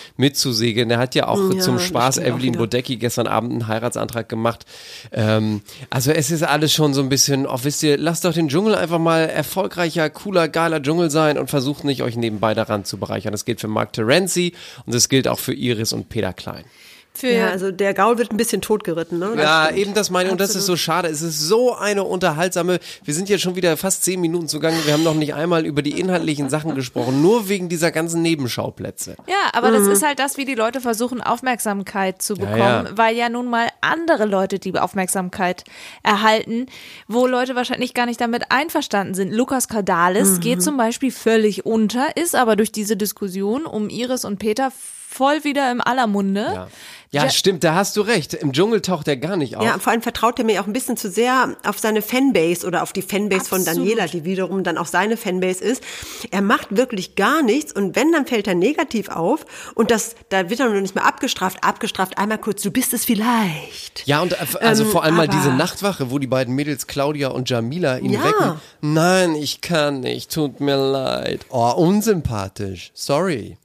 mitzusegeln. 0.64 0.88
Der 0.88 0.98
hat 0.98 1.14
ja 1.14 1.28
auch 1.28 1.52
Ja, 1.52 1.60
zum 1.60 1.78
Spaß 1.78 2.18
Evelyn. 2.18 2.52
Bodecki 2.52 2.96
gestern 2.96 3.26
Abend 3.26 3.52
einen 3.52 3.68
Heiratsantrag 3.68 4.28
gemacht. 4.28 4.64
Ähm, 5.12 5.62
also 5.90 6.10
es 6.10 6.30
ist 6.30 6.42
alles 6.42 6.72
schon 6.72 6.94
so 6.94 7.02
ein 7.02 7.08
bisschen, 7.08 7.46
oh, 7.46 7.58
wisst 7.62 7.82
ihr, 7.82 7.98
lasst 7.98 8.24
doch 8.24 8.32
den 8.32 8.48
Dschungel 8.48 8.74
einfach 8.74 8.98
mal 8.98 9.20
erfolgreicher, 9.28 10.08
cooler, 10.10 10.48
geiler 10.48 10.82
Dschungel 10.82 11.10
sein 11.10 11.38
und 11.38 11.50
versucht 11.50 11.84
nicht, 11.84 12.02
euch 12.02 12.16
nebenbei 12.16 12.54
daran 12.54 12.84
zu 12.84 12.98
bereichern. 12.98 13.32
Das 13.32 13.44
gilt 13.44 13.60
für 13.60 13.68
Mark 13.68 13.92
Terenzi 13.92 14.54
und 14.86 14.94
das 14.94 15.08
gilt 15.08 15.28
auch 15.28 15.38
für 15.38 15.54
Iris 15.54 15.92
und 15.92 16.08
Peter 16.08 16.32
Klein. 16.32 16.64
Für 17.16 17.28
Ja, 17.28 17.50
also 17.50 17.70
der 17.70 17.94
Gaul 17.94 18.18
wird 18.18 18.32
ein 18.32 18.36
bisschen 18.36 18.60
totgeritten, 18.60 19.20
ne? 19.20 19.34
Das 19.36 19.44
Ja, 19.44 19.64
stimmt. 19.66 19.78
eben 19.78 19.94
das 19.94 20.10
meine 20.10 20.26
ich. 20.26 20.32
Und 20.32 20.40
das 20.40 20.56
ist 20.56 20.66
so 20.66 20.76
schade. 20.76 21.06
Es 21.08 21.22
ist 21.22 21.38
so 21.38 21.72
eine 21.72 22.02
unterhaltsame. 22.02 22.80
Wir 23.04 23.14
sind 23.14 23.28
jetzt 23.28 23.42
schon 23.42 23.54
wieder 23.54 23.76
fast 23.76 24.04
zehn 24.04 24.20
Minuten 24.20 24.48
zugange. 24.48 24.76
Wir 24.84 24.94
haben 24.94 25.04
noch 25.04 25.14
nicht 25.14 25.32
einmal 25.32 25.64
über 25.64 25.80
die 25.82 26.00
inhaltlichen 26.00 26.50
Sachen 26.50 26.74
gesprochen. 26.74 27.22
Nur 27.22 27.48
wegen 27.48 27.68
dieser 27.68 27.92
ganzen 27.92 28.20
Nebenschauplätze. 28.22 29.14
Ja, 29.28 29.36
aber 29.52 29.70
das 29.70 29.86
ist 29.86 30.04
halt 30.04 30.18
das, 30.18 30.36
wie 30.38 30.44
die 30.44 30.56
Leute 30.56 30.80
versuchen, 30.80 31.20
Aufmerksamkeit 31.20 32.20
zu 32.20 32.34
bekommen, 32.34 32.58
ja. 32.58 32.90
weil 32.96 33.16
ja 33.16 33.28
nun 33.28 33.48
mal 33.48 33.68
andere 33.80 34.24
Leute 34.24 34.58
die 34.58 34.76
Aufmerksamkeit 34.76 35.62
erhalten, 36.02 36.66
wo 37.06 37.28
Leute 37.28 37.54
wahrscheinlich 37.54 37.94
gar 37.94 38.06
nicht 38.06 38.20
damit 38.20 38.50
einverstanden 38.50 39.14
sind. 39.14 39.32
Lukas 39.32 39.68
Cordalis 39.68 40.40
geht 40.40 40.62
zum 40.62 40.76
Beispiel 40.76 41.12
völlig 41.12 41.64
unter, 41.64 42.16
ist 42.16 42.34
aber 42.34 42.56
durch 42.56 42.72
diese 42.72 42.96
Diskussion 42.96 43.66
um 43.66 43.88
Iris 43.88 44.24
und 44.24 44.38
Peter 44.38 44.72
voll 45.16 45.44
wieder 45.44 45.70
im 45.70 45.80
aller 45.80 46.06
Munde. 46.06 46.40
Ja. 46.42 46.68
Ja, 47.10 47.24
Ja. 47.24 47.30
stimmt, 47.30 47.62
da 47.62 47.76
hast 47.76 47.96
du 47.96 48.00
recht. 48.00 48.34
Im 48.34 48.52
Dschungel 48.52 48.80
taucht 48.80 49.06
er 49.06 49.16
gar 49.16 49.36
nicht 49.36 49.56
auf. 49.56 49.64
Ja, 49.64 49.78
vor 49.78 49.92
allem 49.92 50.02
vertraut 50.02 50.36
er 50.40 50.44
mir 50.44 50.60
auch 50.60 50.66
ein 50.66 50.72
bisschen 50.72 50.96
zu 50.96 51.08
sehr 51.08 51.54
auf 51.64 51.78
seine 51.78 52.02
Fanbase 52.02 52.66
oder 52.66 52.82
auf 52.82 52.92
die 52.92 53.02
Fanbase 53.02 53.44
von 53.44 53.60
Absolut. 53.60 53.86
Daniela, 53.88 54.06
die 54.08 54.24
wiederum 54.24 54.64
dann 54.64 54.76
auch 54.76 54.86
seine 54.86 55.16
Fanbase 55.16 55.62
ist. 55.62 55.80
Er 56.32 56.42
macht 56.42 56.76
wirklich 56.76 57.14
gar 57.14 57.42
nichts 57.42 57.72
und 57.72 57.94
wenn, 57.94 58.10
dann 58.10 58.26
fällt 58.26 58.48
er 58.48 58.56
negativ 58.56 59.08
auf 59.10 59.46
und 59.76 59.92
das, 59.92 60.16
da 60.30 60.50
wird 60.50 60.58
er 60.58 60.70
noch 60.70 60.80
nicht 60.80 60.96
mehr 60.96 61.04
abgestraft, 61.06 61.62
abgestraft, 61.62 62.18
einmal 62.18 62.38
kurz, 62.38 62.62
du 62.62 62.72
bist 62.72 62.92
es 62.92 63.04
vielleicht. 63.04 64.04
Ja, 64.08 64.20
und 64.20 64.32
äh, 64.32 64.36
also 64.60 64.82
Ähm, 64.82 64.90
vor 64.90 65.04
allem 65.04 65.14
mal 65.14 65.28
diese 65.28 65.52
Nachtwache, 65.52 66.10
wo 66.10 66.18
die 66.18 66.26
beiden 66.26 66.56
Mädels 66.56 66.88
Claudia 66.88 67.28
und 67.28 67.48
Jamila 67.48 67.98
ihn 67.98 68.10
Ja. 68.10 68.24
wecken. 68.24 68.60
Nein, 68.80 69.36
ich 69.36 69.60
kann 69.60 70.00
nicht, 70.00 70.32
tut 70.32 70.58
mir 70.58 70.76
leid. 70.76 71.46
Oh, 71.50 71.70
unsympathisch. 71.76 72.90
Sorry. 72.94 73.56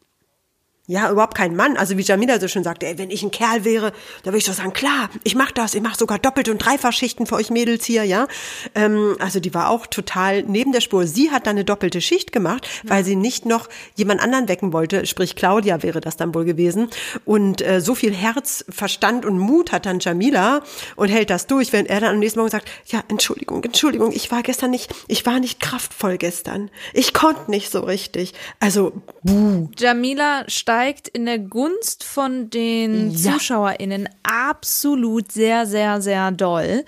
Ja, 0.89 1.11
überhaupt 1.11 1.37
kein 1.37 1.55
Mann. 1.55 1.77
Also 1.77 1.99
wie 1.99 2.01
Jamila 2.01 2.39
so 2.39 2.47
schön 2.47 2.63
sagte, 2.63 2.87
ey, 2.87 2.97
wenn 2.97 3.11
ich 3.11 3.21
ein 3.21 3.29
Kerl 3.29 3.63
wäre, 3.63 3.91
da 4.23 4.31
würde 4.31 4.39
ich 4.39 4.45
so 4.45 4.53
sagen, 4.53 4.73
klar, 4.73 5.11
ich 5.23 5.35
mach 5.35 5.51
das, 5.51 5.75
ich 5.75 5.83
mach 5.83 5.93
sogar 5.93 6.17
Doppelt- 6.17 6.49
und 6.49 6.57
Dreifachschichten 6.57 7.27
für 7.27 7.35
euch 7.35 7.51
Mädels 7.51 7.85
hier, 7.85 8.05
ja. 8.05 8.27
Ähm, 8.73 9.15
also 9.19 9.39
die 9.39 9.53
war 9.53 9.69
auch 9.69 9.85
total 9.85 10.41
neben 10.41 10.71
der 10.71 10.81
Spur. 10.81 11.05
Sie 11.05 11.29
hat 11.29 11.45
dann 11.45 11.57
eine 11.57 11.63
doppelte 11.63 12.01
Schicht 12.01 12.31
gemacht, 12.31 12.67
weil 12.85 13.03
sie 13.05 13.15
nicht 13.15 13.45
noch 13.45 13.69
jemand 13.93 14.19
anderen 14.19 14.47
wecken 14.47 14.73
wollte, 14.73 15.05
sprich 15.05 15.35
Claudia 15.35 15.83
wäre 15.83 16.01
das 16.01 16.17
dann 16.17 16.33
wohl 16.33 16.43
gewesen. 16.43 16.89
Und 17.23 17.61
äh, 17.61 17.81
so 17.81 17.93
viel 17.93 18.15
Herz, 18.15 18.65
Verstand 18.67 19.27
und 19.27 19.37
Mut 19.37 19.71
hat 19.71 19.85
dann 19.85 19.99
Jamila 19.99 20.63
und 20.95 21.09
hält 21.09 21.29
das 21.29 21.45
durch, 21.45 21.71
wenn 21.71 21.85
er 21.85 21.99
dann 21.99 22.15
am 22.15 22.19
nächsten 22.19 22.39
Morgen 22.39 22.49
sagt, 22.49 22.67
ja, 22.87 23.03
Entschuldigung, 23.09 23.63
Entschuldigung, 23.63 24.11
ich 24.11 24.31
war 24.31 24.41
gestern 24.41 24.71
nicht, 24.71 24.91
ich 25.07 25.23
war 25.27 25.39
nicht 25.39 25.59
kraftvoll 25.59 26.17
gestern. 26.17 26.71
Ich 26.95 27.13
konnte 27.13 27.51
nicht 27.51 27.69
so 27.69 27.81
richtig. 27.81 28.33
Also, 28.59 29.03
buh. 29.21 29.69
Jamila 29.77 30.45
steigt 30.79 31.09
in 31.09 31.25
der 31.25 31.39
Gunst 31.39 32.05
von 32.05 32.49
den 32.49 33.11
Ja. 33.11 33.33
ZuschauerInnen 33.33 34.07
absolut 34.23 35.29
sehr, 35.29 35.65
sehr, 35.65 36.01
sehr 36.01 36.31
doll. 36.31 36.85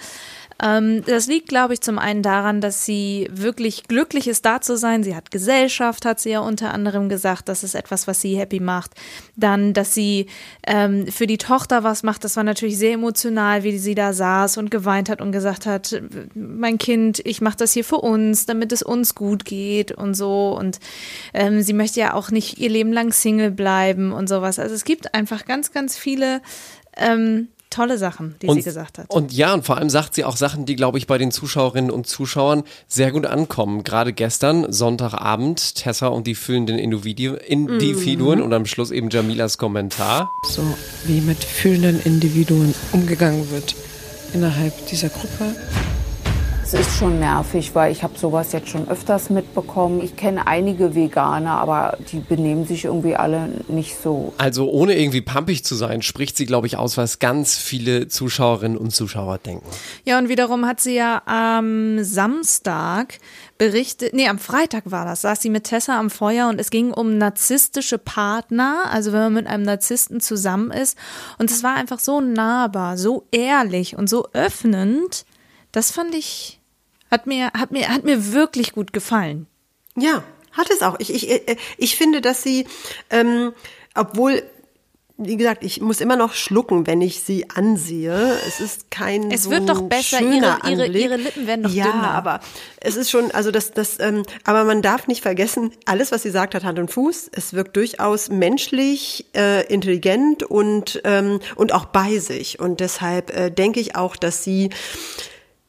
Ähm, 0.61 1.03
das 1.05 1.27
liegt, 1.27 1.47
glaube 1.47 1.73
ich, 1.73 1.81
zum 1.81 1.97
einen 1.97 2.21
daran, 2.21 2.61
dass 2.61 2.85
sie 2.85 3.27
wirklich 3.31 3.83
glücklich 3.87 4.27
ist, 4.27 4.45
da 4.45 4.61
zu 4.61 4.77
sein. 4.77 5.03
Sie 5.03 5.15
hat 5.15 5.31
Gesellschaft, 5.31 6.05
hat 6.05 6.19
sie 6.19 6.31
ja 6.31 6.39
unter 6.39 6.73
anderem 6.73 7.09
gesagt. 7.09 7.49
Das 7.49 7.63
ist 7.63 7.73
etwas, 7.73 8.07
was 8.07 8.21
sie 8.21 8.37
happy 8.37 8.59
macht. 8.59 8.91
Dann, 9.35 9.73
dass 9.73 9.93
sie 9.93 10.27
ähm, 10.67 11.07
für 11.07 11.25
die 11.25 11.39
Tochter 11.39 11.83
was 11.83 12.03
macht. 12.03 12.23
Das 12.23 12.37
war 12.37 12.43
natürlich 12.43 12.77
sehr 12.77 12.93
emotional, 12.93 13.63
wie 13.63 13.77
sie 13.77 13.95
da 13.95 14.13
saß 14.13 14.57
und 14.57 14.69
geweint 14.69 15.09
hat 15.09 15.21
und 15.21 15.31
gesagt 15.31 15.65
hat, 15.65 15.99
mein 16.35 16.77
Kind, 16.77 17.21
ich 17.25 17.41
mache 17.41 17.57
das 17.57 17.73
hier 17.73 17.85
für 17.85 17.97
uns, 17.97 18.45
damit 18.45 18.71
es 18.71 18.83
uns 18.83 19.15
gut 19.15 19.45
geht 19.45 19.91
und 19.91 20.13
so. 20.13 20.55
Und 20.57 20.79
ähm, 21.33 21.61
sie 21.63 21.73
möchte 21.73 21.99
ja 21.99 22.13
auch 22.13 22.29
nicht 22.29 22.59
ihr 22.59 22.69
Leben 22.69 22.93
lang 22.93 23.11
Single 23.11 23.51
bleiben 23.51 24.11
und 24.11 24.29
sowas. 24.29 24.59
Also 24.59 24.75
es 24.75 24.83
gibt 24.83 25.15
einfach 25.15 25.45
ganz, 25.45 25.71
ganz 25.71 25.97
viele 25.97 26.41
ähm, 26.97 27.47
tolle 27.71 27.97
Sachen, 27.97 28.35
die 28.41 28.47
sie 28.51 28.61
gesagt 28.61 28.99
hat. 28.99 29.09
Und 29.09 29.33
ja, 29.33 29.53
und 29.55 29.65
vor 29.65 29.77
allem 29.77 29.89
sagt 29.89 30.13
sie 30.13 30.23
auch 30.23 30.37
Sachen, 30.37 30.65
die, 30.67 30.75
glaube 30.75 30.99
ich, 30.99 31.07
bei 31.07 31.17
den 31.17 31.31
Zuschauerinnen 31.31 31.89
und 31.89 32.05
Zuschauern 32.05 32.63
sehr 32.87 33.11
gut 33.11 33.25
ankommen. 33.25 33.83
Gerade 33.83 34.13
gestern, 34.13 34.71
Sonntagabend, 34.71 35.73
Tessa 35.75 36.07
und 36.07 36.27
die 36.27 36.35
fühlenden 36.35 36.77
Individu 36.77 37.33
Individuen 37.35 38.37
Mhm. 38.39 38.45
und 38.45 38.53
am 38.53 38.65
Schluss 38.67 38.91
eben 38.91 39.09
Jamilas 39.09 39.57
Kommentar. 39.57 40.29
so 40.43 40.61
wie 41.05 41.21
mit 41.21 41.43
fühlenden 41.43 41.99
Individuen 42.03 42.75
umgegangen 42.91 43.49
wird 43.51 43.73
innerhalb 44.33 44.73
dieser 44.87 45.09
Gruppe. 45.09 45.55
Es 46.63 46.75
ist 46.75 46.97
schon 46.97 47.19
nervig, 47.19 47.71
weil 47.73 47.91
ich 47.91 48.03
habe 48.03 48.17
sowas 48.17 48.51
jetzt 48.53 48.69
schon 48.69 48.87
öfters 48.87 49.29
mitbekommen. 49.29 50.01
Ich 50.01 50.15
kenne 50.15 50.47
einige 50.47 50.95
Veganer, 50.95 51.57
aber 51.57 51.97
die 52.11 52.19
benehmen 52.19 52.65
sich 52.65 52.85
irgendwie 52.85 53.15
alle 53.15 53.49
nicht 53.67 53.97
so. 54.01 54.33
Also 54.37 54.69
ohne 54.69 54.97
irgendwie 54.97 55.21
pampig 55.21 55.65
zu 55.65 55.75
sein, 55.75 56.01
spricht 56.01 56.37
sie, 56.37 56.45
glaube 56.45 56.67
ich, 56.67 56.77
aus, 56.77 56.97
was 56.97 57.19
ganz 57.19 57.57
viele 57.57 58.07
Zuschauerinnen 58.07 58.77
und 58.77 58.91
Zuschauer 58.91 59.39
denken. 59.39 59.65
Ja, 60.05 60.17
und 60.17 60.29
wiederum 60.29 60.65
hat 60.65 60.79
sie 60.79 60.95
ja 60.95 61.21
am 61.25 62.03
Samstag 62.03 63.17
berichtet, 63.57 64.13
nee, 64.13 64.29
am 64.29 64.39
Freitag 64.39 64.83
war 64.85 65.05
das, 65.05 65.21
saß 65.21 65.41
sie 65.41 65.49
mit 65.49 65.65
Tessa 65.65 65.99
am 65.99 66.09
Feuer 66.09 66.47
und 66.47 66.59
es 66.61 66.69
ging 66.69 66.91
um 66.91 67.17
narzisstische 67.17 67.97
Partner, 67.97 68.85
also 68.91 69.11
wenn 69.11 69.19
man 69.19 69.33
mit 69.33 69.47
einem 69.47 69.63
Narzissten 69.63 70.21
zusammen 70.21 70.71
ist. 70.71 70.97
Und 71.37 71.51
es 71.51 71.63
war 71.63 71.75
einfach 71.75 71.99
so 71.99 72.21
nahbar, 72.21 72.97
so 72.97 73.25
ehrlich 73.31 73.97
und 73.97 74.09
so 74.09 74.29
öffnend. 74.33 75.25
Das 75.71 75.91
fand 75.91 76.13
ich, 76.15 76.59
hat 77.09 77.27
mir, 77.27 77.51
hat 77.53 77.71
mir, 77.71 77.87
hat 77.89 78.03
mir 78.03 78.33
wirklich 78.33 78.73
gut 78.73 78.93
gefallen. 78.93 79.47
Ja, 79.97 80.23
hat 80.51 80.69
es 80.69 80.81
auch. 80.81 80.95
Ich, 80.99 81.13
ich, 81.13 81.29
äh, 81.29 81.55
ich 81.77 81.95
finde, 81.95 82.21
dass 82.21 82.43
sie, 82.43 82.67
ähm, 83.09 83.53
obwohl, 83.95 84.43
wie 85.17 85.37
gesagt, 85.37 85.63
ich 85.63 85.79
muss 85.81 86.01
immer 86.01 86.15
noch 86.15 86.33
schlucken, 86.33 86.87
wenn 86.87 86.99
ich 86.99 87.21
sie 87.21 87.47
ansehe. 87.51 88.37
Es 88.47 88.59
ist 88.59 88.89
kein 88.89 89.29
Es 89.31 89.43
so 89.43 89.51
wird 89.51 89.69
doch 89.69 89.81
besser, 89.83 90.17
schöner 90.17 90.59
ihre- 90.63 90.71
ihre- 90.71 90.83
Anblick. 90.83 91.01
ihre 91.03 91.17
Lippen 91.17 91.45
werden 91.47 91.63
doch 91.63 91.71
ja, 91.71 91.85
dünner. 91.91 92.09
aber 92.11 92.39
es 92.77 92.95
ist 92.95 93.11
schon, 93.11 93.29
also 93.31 93.51
das, 93.51 93.71
das, 93.71 93.99
ähm, 93.99 94.23
aber 94.45 94.63
man 94.63 94.81
darf 94.81 95.07
nicht 95.07 95.21
vergessen, 95.21 95.73
alles, 95.85 96.11
was 96.11 96.23
sie 96.23 96.31
sagt, 96.31 96.55
hat 96.55 96.63
Hand 96.63 96.79
und 96.79 96.89
Fuß. 96.89 97.29
Es 97.33 97.53
wirkt 97.53 97.75
durchaus 97.77 98.29
menschlich, 98.29 99.25
äh, 99.35 99.65
intelligent 99.71 100.41
und 100.43 101.01
ähm, 101.05 101.39
und 101.55 101.71
auch 101.73 101.85
bei 101.85 102.17
sich. 102.17 102.59
Und 102.59 102.79
deshalb 102.79 103.29
äh, 103.37 103.51
denke 103.51 103.79
ich 103.79 103.95
auch, 103.95 104.15
dass 104.15 104.43
sie 104.43 104.69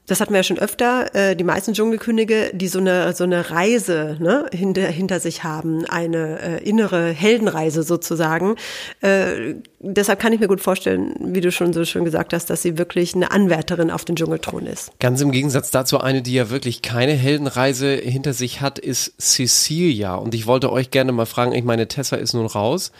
das 0.06 0.21
hatten 0.21 0.32
wir 0.32 0.40
ja 0.40 0.42
schon 0.42 0.59
öfter, 0.59 1.14
äh, 1.14 1.37
die 1.37 1.44
meisten 1.44 1.75
Dschungelkönige, 1.75 2.50
die 2.52 2.66
so 2.66 2.80
eine 2.80 3.12
so 3.14 3.23
eine 3.25 3.50
Reise 3.50 4.16
ne, 4.18 4.47
hinter, 4.52 4.87
hinter 4.88 5.21
sich 5.21 5.44
haben, 5.44 5.87
eine 5.87 6.40
äh, 6.40 6.68
innere 6.68 7.11
Heldenreise 7.11 7.85
sozusagen. 7.85 8.56
Äh, 9.00 9.54
deshalb 9.78 10.18
kann 10.18 10.32
ich 10.32 10.40
mir 10.40 10.49
gut 10.49 10.61
vorstellen, 10.61 11.14
wie 11.21 11.40
du 11.40 11.52
schon 11.52 11.73
so 11.73 11.85
schön 11.85 12.04
gesagt 12.04 12.32
hast, 12.32 12.50
dass 12.50 12.62
sie 12.62 12.78
wirklich 12.78 13.14
eine 13.14 13.30
Anwärterin 13.30 13.90
auf 13.92 14.04
den 14.04 14.16
Dschungelthron 14.16 14.66
ist. 14.66 14.90
Ganz 14.99 15.21
im 15.21 15.30
Gegensatz 15.30 15.71
dazu, 15.71 16.00
eine, 16.00 16.21
die 16.21 16.35
ja 16.35 16.50
wirklich 16.50 16.82
keine 16.82 17.12
Heldenreise 17.12 17.94
hinter 17.94 18.32
sich 18.32 18.61
hat, 18.61 18.80
ist 18.80 19.14
Cecilia. 19.21 20.16
Und 20.16 20.35
ich 20.35 20.47
wollte 20.47 20.73
euch 20.73 20.90
gerne 20.90 21.12
mal 21.12 21.26
fragen, 21.26 21.52
ich 21.52 21.64
meine, 21.64 21.87
Tessa 21.87 22.16
ist 22.16 22.35
nun 22.35 22.47
raus, 22.47 22.90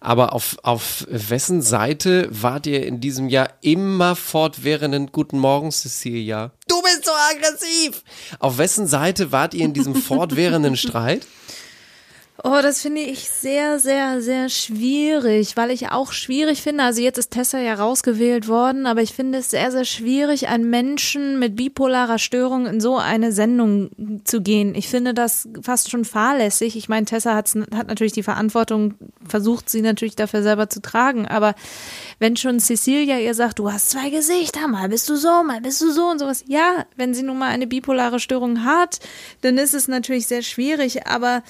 aber 0.00 0.32
auf, 0.32 0.56
auf 0.62 1.06
wessen 1.08 1.62
Seite 1.62 2.28
wart 2.30 2.66
ihr 2.66 2.84
in 2.84 3.00
diesem 3.00 3.28
Jahr 3.28 3.50
immer 3.60 4.16
fortwährenden 4.16 5.12
Guten 5.12 5.38
Morgen, 5.38 5.70
Cecilia? 5.70 6.52
Du 6.66 6.82
bist 6.82 7.04
so 7.04 7.12
aggressiv! 7.12 8.02
Auf 8.38 8.58
wessen 8.58 8.86
Seite 8.86 9.32
wart 9.32 9.54
ihr 9.54 9.64
in 9.64 9.72
diesem 9.72 9.94
fortwährenden 10.02 10.76
Streit? 10.76 11.26
Oh, 12.44 12.60
das 12.62 12.82
finde 12.82 13.00
ich 13.00 13.28
sehr, 13.28 13.80
sehr, 13.80 14.22
sehr 14.22 14.48
schwierig, 14.48 15.56
weil 15.56 15.72
ich 15.72 15.90
auch 15.90 16.12
schwierig 16.12 16.62
finde, 16.62 16.84
also 16.84 17.02
jetzt 17.02 17.18
ist 17.18 17.32
Tessa 17.32 17.58
ja 17.58 17.74
rausgewählt 17.74 18.46
worden, 18.46 18.86
aber 18.86 19.02
ich 19.02 19.12
finde 19.12 19.38
es 19.38 19.50
sehr, 19.50 19.72
sehr 19.72 19.84
schwierig, 19.84 20.46
einen 20.46 20.70
Menschen 20.70 21.40
mit 21.40 21.56
bipolarer 21.56 22.20
Störung 22.20 22.66
in 22.66 22.80
so 22.80 22.96
eine 22.96 23.32
Sendung 23.32 23.90
zu 24.22 24.40
gehen. 24.40 24.76
Ich 24.76 24.86
finde 24.86 25.14
das 25.14 25.48
fast 25.62 25.90
schon 25.90 26.04
fahrlässig. 26.04 26.76
Ich 26.76 26.88
meine, 26.88 27.06
Tessa 27.06 27.34
hat 27.34 27.56
natürlich 27.88 28.12
die 28.12 28.22
Verantwortung, 28.22 28.94
versucht 29.26 29.68
sie 29.68 29.82
natürlich 29.82 30.14
dafür 30.14 30.44
selber 30.44 30.70
zu 30.70 30.80
tragen, 30.80 31.26
aber 31.26 31.56
wenn 32.18 32.36
schon 32.36 32.58
Cecilia 32.60 33.18
ihr 33.18 33.34
sagt, 33.34 33.58
du 33.58 33.70
hast 33.72 33.90
zwei 33.90 34.10
Gesichter, 34.10 34.66
mal 34.68 34.88
bist 34.88 35.08
du 35.08 35.16
so, 35.16 35.42
mal 35.44 35.60
bist 35.60 35.80
du 35.80 35.90
so 35.92 36.06
und 36.08 36.18
sowas. 36.18 36.44
Ja, 36.46 36.84
wenn 36.96 37.14
sie 37.14 37.22
nun 37.22 37.38
mal 37.38 37.48
eine 37.50 37.66
bipolare 37.66 38.18
Störung 38.20 38.64
hat, 38.64 38.98
dann 39.42 39.56
ist 39.58 39.74
es 39.74 39.88
natürlich 39.88 40.26
sehr 40.26 40.42
schwierig, 40.42 41.06
aber 41.06 41.42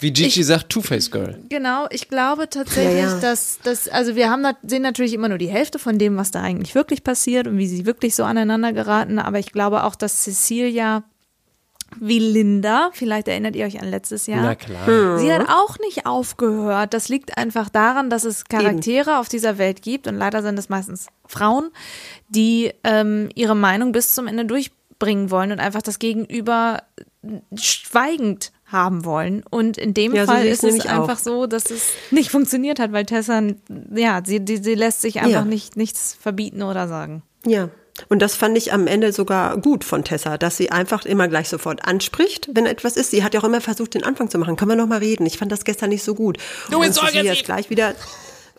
Wie 0.00 0.12
Gigi 0.12 0.40
Ich- 0.40 0.46
sagt, 0.46 0.68
Two-Face 0.68 1.10
Girl. 1.10 1.42
Genau, 1.48 1.86
ich 1.90 2.08
glaube 2.08 2.48
tatsächlich, 2.48 2.94
Ja, 3.02 3.14
ja. 3.14 3.18
dass 3.20 3.58
dass 3.64 3.88
also 3.88 4.14
wir 4.14 4.30
haben 4.30 4.46
sehen 4.62 4.82
natürlich 4.82 5.12
immer 5.14 5.28
nur 5.28 5.38
die 5.38 5.48
Hälfte 5.48 5.80
von 5.80 5.98
dem, 5.98 6.16
was 6.16 6.30
da 6.30 6.40
eigentlich 6.42 6.76
wirklich 6.76 7.02
passiert 7.02 7.48
und 7.48 7.58
wie 7.58 7.66
sie 7.66 7.84
wirklich 7.84 8.14
so 8.14 8.22
aneinander 8.22 8.72
geraten, 8.72 9.18
aber 9.18 9.40
ich 9.40 9.50
glaube 9.52 9.82
auch, 9.82 9.96
dass 9.96 10.22
Cecilia 10.22 11.02
wie 12.00 12.18
Linda, 12.18 12.90
vielleicht 12.92 13.28
erinnert 13.28 13.56
ihr 13.56 13.66
euch 13.66 13.80
an 13.80 13.88
letztes 13.88 14.26
Jahr. 14.26 14.42
Na 14.42 14.54
klar. 14.54 15.18
Sie 15.18 15.32
hat 15.32 15.48
auch 15.48 15.78
nicht 15.78 16.06
aufgehört. 16.06 16.92
Das 16.94 17.08
liegt 17.08 17.36
einfach 17.38 17.68
daran, 17.68 18.10
dass 18.10 18.24
es 18.24 18.44
Charaktere 18.44 19.18
auf 19.18 19.28
dieser 19.28 19.58
Welt 19.58 19.82
gibt 19.82 20.06
und 20.06 20.16
leider 20.16 20.42
sind 20.42 20.58
es 20.58 20.68
meistens 20.68 21.08
Frauen, 21.26 21.70
die 22.28 22.72
ähm, 22.84 23.30
ihre 23.34 23.56
Meinung 23.56 23.92
bis 23.92 24.14
zum 24.14 24.26
Ende 24.26 24.44
durchbringen 24.44 25.30
wollen 25.30 25.50
und 25.52 25.60
einfach 25.60 25.82
das 25.82 25.98
Gegenüber 25.98 26.82
schweigend 27.56 28.52
haben 28.66 29.04
wollen. 29.04 29.42
Und 29.48 29.78
in 29.78 29.94
dem 29.94 30.14
Ja, 30.14 30.26
so 30.26 30.32
Fall 30.32 30.44
ich's 30.44 30.52
ist 30.54 30.64
es 30.64 30.70
nämlich 30.74 30.90
auch. 30.90 31.00
einfach 31.02 31.18
so, 31.18 31.46
dass 31.46 31.70
es 31.70 31.92
nicht 32.10 32.30
funktioniert 32.30 32.78
hat, 32.78 32.92
weil 32.92 33.06
Tessa, 33.06 33.42
ja, 33.94 34.20
sie, 34.24 34.40
die, 34.44 34.58
sie 34.58 34.74
lässt 34.74 35.00
sich 35.00 35.18
einfach 35.18 35.30
Ja. 35.30 35.44
nicht, 35.44 35.76
nichts 35.76 36.14
verbieten 36.20 36.62
oder 36.62 36.86
sagen. 36.86 37.22
Ja. 37.46 37.70
Und 38.08 38.20
das 38.20 38.34
fand 38.34 38.56
ich 38.56 38.72
am 38.72 38.86
Ende 38.86 39.12
sogar 39.12 39.56
gut 39.58 39.84
von 39.84 40.04
Tessa, 40.04 40.38
dass 40.38 40.56
sie 40.56 40.70
einfach 40.70 41.04
immer 41.04 41.28
gleich 41.28 41.48
sofort 41.48 41.84
anspricht, 41.86 42.48
wenn 42.52 42.66
etwas 42.66 42.96
ist. 42.96 43.10
Sie 43.10 43.24
hat 43.24 43.34
ja 43.34 43.40
auch 43.40 43.44
immer 43.44 43.60
versucht, 43.60 43.94
den 43.94 44.04
Anfang 44.04 44.30
zu 44.30 44.38
machen. 44.38 44.56
Können 44.56 44.70
wir 44.70 44.76
noch 44.76 44.86
mal 44.86 44.98
reden? 44.98 45.26
Ich 45.26 45.38
fand 45.38 45.50
das 45.52 45.64
gestern 45.64 45.90
nicht 45.90 46.02
so 46.02 46.14
gut. 46.14 46.38
Du 46.70 46.80
aggressiv. 46.80 47.32
ist 47.32 47.44
gleich 47.44 47.70
wieder. 47.70 47.94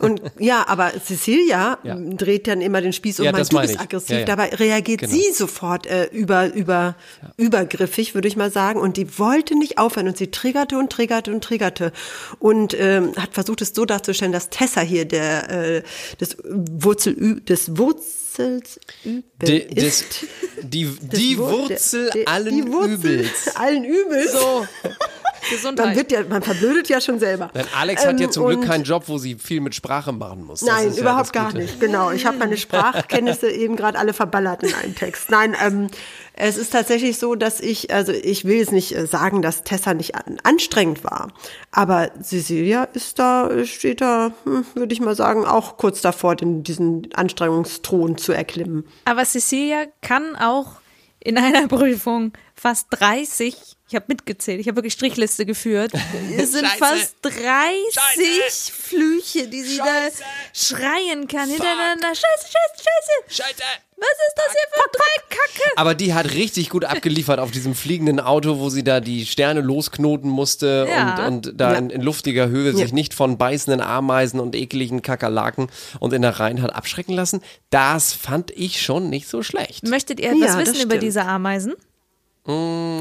Und 0.00 0.22
ja, 0.38 0.66
aber 0.66 0.92
Cecilia 1.04 1.78
Ja. 1.82 1.96
dreht 1.96 2.46
dann 2.48 2.60
immer 2.60 2.80
den 2.80 2.92
Spieß 2.92 3.20
um, 3.20 3.26
Ja, 3.26 3.32
meint, 3.32 3.42
das 3.42 3.48
du 3.50 3.60
bist 3.60 3.74
ich. 3.74 3.80
aggressiv. 3.80 4.18
Ja. 4.18 4.24
Dabei 4.24 4.48
reagiert 4.48 5.00
Genau. 5.00 5.12
sie 5.12 5.32
sofort 5.32 5.86
äh, 5.86 6.06
über, 6.12 6.52
über, 6.54 6.96
übergriffig, 7.36 8.14
würde 8.14 8.26
ich 8.28 8.36
mal 8.36 8.50
sagen. 8.50 8.80
Und 8.80 8.96
die 8.96 9.18
wollte 9.18 9.56
nicht 9.58 9.78
aufhören 9.78 10.08
und 10.08 10.16
sie 10.16 10.30
triggerte 10.30 10.78
und 10.78 10.90
triggerte 10.90 11.30
und 11.32 11.44
triggerte. 11.44 11.92
Und 12.38 12.74
ähm, 12.78 13.12
hat 13.16 13.34
versucht, 13.34 13.60
es 13.62 13.72
so 13.74 13.84
darzustellen, 13.84 14.32
dass 14.32 14.50
Tessa 14.50 14.80
hier 14.80 15.04
der 15.04 15.50
äh, 15.50 15.82
des 16.20 16.36
Wurzel 16.44 17.40
des 17.40 17.76
Wurzels 17.76 18.80
Übel 19.04 19.22
Die, 19.42 19.74
das, 19.74 19.84
ist. 19.84 20.06
die, 20.62 20.84
Das 20.84 21.18
die 21.20 21.38
Wur- 21.38 21.50
Wurzel 21.68 22.04
der- 22.04 22.12
der- 22.24 22.28
allen 22.28 22.56
die 22.66 22.72
Wurzel 22.72 22.94
Übels. 22.94 23.56
Allen 23.56 23.84
Übels. 23.84 24.32
So. 24.32 24.66
Gesundheit. 25.48 25.86
Man, 25.86 25.96
wird 25.96 26.12
ja, 26.12 26.24
man 26.28 26.42
verblödet 26.42 26.88
ja 26.88 27.00
schon 27.00 27.18
selber. 27.18 27.50
Denn 27.54 27.66
Alex 27.78 28.04
hat 28.04 28.18
ja 28.20 28.26
Ähm, 28.26 28.32
zum 28.32 28.46
Glück 28.46 28.66
keinen 28.66 28.84
Job, 28.84 29.04
wo 29.06 29.18
sie 29.18 29.36
viel 29.36 29.60
mit 29.60 29.74
Sprache 29.74 30.12
machen 30.12 30.44
muss. 30.44 30.60
Das 30.60 30.68
Nein, 30.68 30.92
ja 30.92 31.00
überhaupt 31.00 31.26
das 31.26 31.32
gar 31.32 31.46
Gute. 31.52 31.62
nicht. 31.62 31.80
Genau, 31.80 32.10
ich 32.10 32.26
habe 32.26 32.38
meine 32.38 32.56
Sprachkenntnisse 32.56 33.50
eben 33.50 33.76
gerade 33.76 33.98
alle 33.98 34.12
verballert 34.12 34.62
in 34.62 34.74
einem 34.74 34.94
Text. 34.94 35.30
Nein, 35.30 35.56
ähm, 35.64 35.88
es 36.34 36.56
ist 36.56 36.72
tatsächlich 36.72 37.18
so, 37.18 37.34
dass 37.34 37.60
ich, 37.60 37.92
also 37.92 38.12
ich 38.12 38.44
will 38.44 38.56
jetzt 38.56 38.72
nicht 38.72 38.96
äh, 38.96 39.06
sagen, 39.06 39.42
dass 39.42 39.62
Tessa 39.62 39.94
nicht 39.94 40.14
an, 40.14 40.38
anstrengend 40.42 41.04
war, 41.04 41.32
aber 41.70 42.10
Cecilia 42.22 42.84
ist 42.84 43.18
da, 43.18 43.50
steht 43.64 44.00
da, 44.00 44.32
hm, 44.44 44.64
würde 44.74 44.92
ich 44.92 45.00
mal 45.00 45.14
sagen, 45.14 45.44
auch 45.44 45.76
kurz 45.76 46.00
davor, 46.00 46.36
den, 46.36 46.62
diesen 46.62 47.08
Anstrengungsthron 47.14 48.16
zu 48.16 48.32
erklimmen. 48.32 48.84
Aber 49.04 49.24
Cecilia 49.24 49.84
kann 50.00 50.36
auch 50.36 50.80
in 51.22 51.36
einer 51.36 51.68
Prüfung 51.68 52.32
fast 52.54 52.86
30, 52.90 53.76
ich 53.90 53.96
habe 53.96 54.04
mitgezählt, 54.08 54.60
ich 54.60 54.68
habe 54.68 54.76
wirklich 54.76 54.92
Strichliste 54.94 55.44
geführt. 55.44 55.92
Es 56.38 56.52
sind 56.52 56.64
Scheiße. 56.66 56.78
fast 56.78 57.14
30 57.22 58.72
Flüche, 58.72 59.48
die 59.48 59.62
sie 59.62 59.78
da 59.78 60.08
schreien 60.54 61.26
kann 61.28 61.48
hintereinander. 61.48 62.08
Scheiße, 62.08 62.46
scheiße, 62.46 62.84
scheiße. 63.28 63.42
Scheiße! 63.42 63.62
Was 63.96 64.08
ist 64.08 64.34
das 64.36 64.52
hier 64.52 64.68
für 64.72 64.90
Dreckkacke? 64.92 65.70
Aber 65.76 65.94
die 65.94 66.14
hat 66.14 66.30
richtig 66.32 66.70
gut 66.70 66.84
abgeliefert 66.86 67.38
auf 67.38 67.50
diesem 67.50 67.74
fliegenden 67.74 68.18
Auto, 68.18 68.58
wo 68.58 68.70
sie 68.70 68.82
da 68.82 69.00
die 69.00 69.26
Sterne 69.26 69.60
losknoten 69.60 70.30
musste 70.30 70.86
Ja. 70.88 71.26
und, 71.26 71.48
und 71.48 71.60
da 71.60 71.72
Ja. 71.72 71.78
in, 71.78 71.90
in 71.90 72.00
luftiger 72.00 72.48
Höhe 72.48 72.72
sich 72.74 72.92
nicht 72.94 73.12
von 73.12 73.36
beißenden 73.36 73.82
Ameisen 73.82 74.40
und 74.40 74.54
ekligen 74.56 75.02
Kakerlaken 75.02 75.68
und 75.98 76.12
in 76.14 76.22
der 76.22 76.40
Reihen 76.40 76.62
hat 76.62 76.74
abschrecken 76.74 77.12
lassen. 77.12 77.42
Das 77.68 78.14
fand 78.14 78.50
ich 78.52 78.80
schon 78.80 79.10
nicht 79.10 79.28
so 79.28 79.42
schlecht. 79.42 79.86
Möchtet 79.86 80.18
ihr 80.20 80.30
etwas 80.32 80.40
Ja, 80.48 80.58
das 80.60 80.68
wissen 80.74 80.82
über 80.86 80.96
diese 80.96 81.24
Ameisen? 81.24 81.74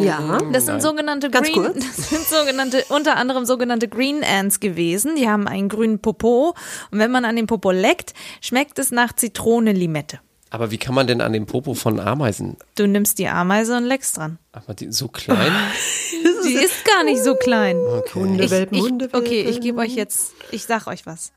Ja, 0.01 0.37
Das 0.51 0.65
sind 0.65 0.81
sogenannte 0.81 1.29
Ganz 1.29 1.51
Green, 1.51 1.63
kurz. 1.63 1.75
das 1.97 2.09
sind 2.09 2.25
sogenannte, 2.27 2.83
unter 2.89 3.17
anderem 3.17 3.45
sogenannte 3.45 3.87
Green 3.87 4.23
Ants 4.23 4.59
gewesen. 4.59 5.15
Die 5.15 5.29
haben 5.29 5.47
einen 5.47 5.69
grünen 5.69 5.99
Popo. 5.99 6.55
Und 6.91 6.99
wenn 6.99 7.11
man 7.11 7.25
an 7.25 7.35
den 7.35 7.47
Popo 7.47 7.71
leckt, 7.71 8.13
schmeckt 8.41 8.79
es 8.79 8.91
nach 8.91 9.13
Zitrone-Limette. 9.13 10.19
Aber 10.51 10.71
wie 10.71 10.77
kann 10.77 10.95
man 10.95 11.05
denn 11.05 11.21
an 11.21 11.33
dem 11.33 11.45
Popo 11.45 11.75
von 11.75 11.99
Ameisen? 11.99 12.57
Du 12.75 12.87
nimmst 12.87 13.19
die 13.19 13.27
Ameise 13.27 13.77
und 13.77 13.83
leckst 13.83 14.17
dran. 14.17 14.39
Aber 14.51 14.73
die, 14.73 14.91
so 14.91 15.07
klein? 15.07 15.51
Die 16.43 16.53
ist 16.53 16.83
gar 16.85 17.03
nicht 17.03 17.23
so 17.23 17.35
klein. 17.35 17.77
Hundewelpen, 18.15 18.77
ich, 18.77 18.83
Hundewelpen. 18.83 19.19
okay, 19.19 19.41
ich 19.41 19.61
gebe 19.61 19.79
euch 19.79 19.93
jetzt, 19.93 20.31
ich 20.51 20.63
sag 20.63 20.87
euch 20.87 21.05
was. 21.05 21.31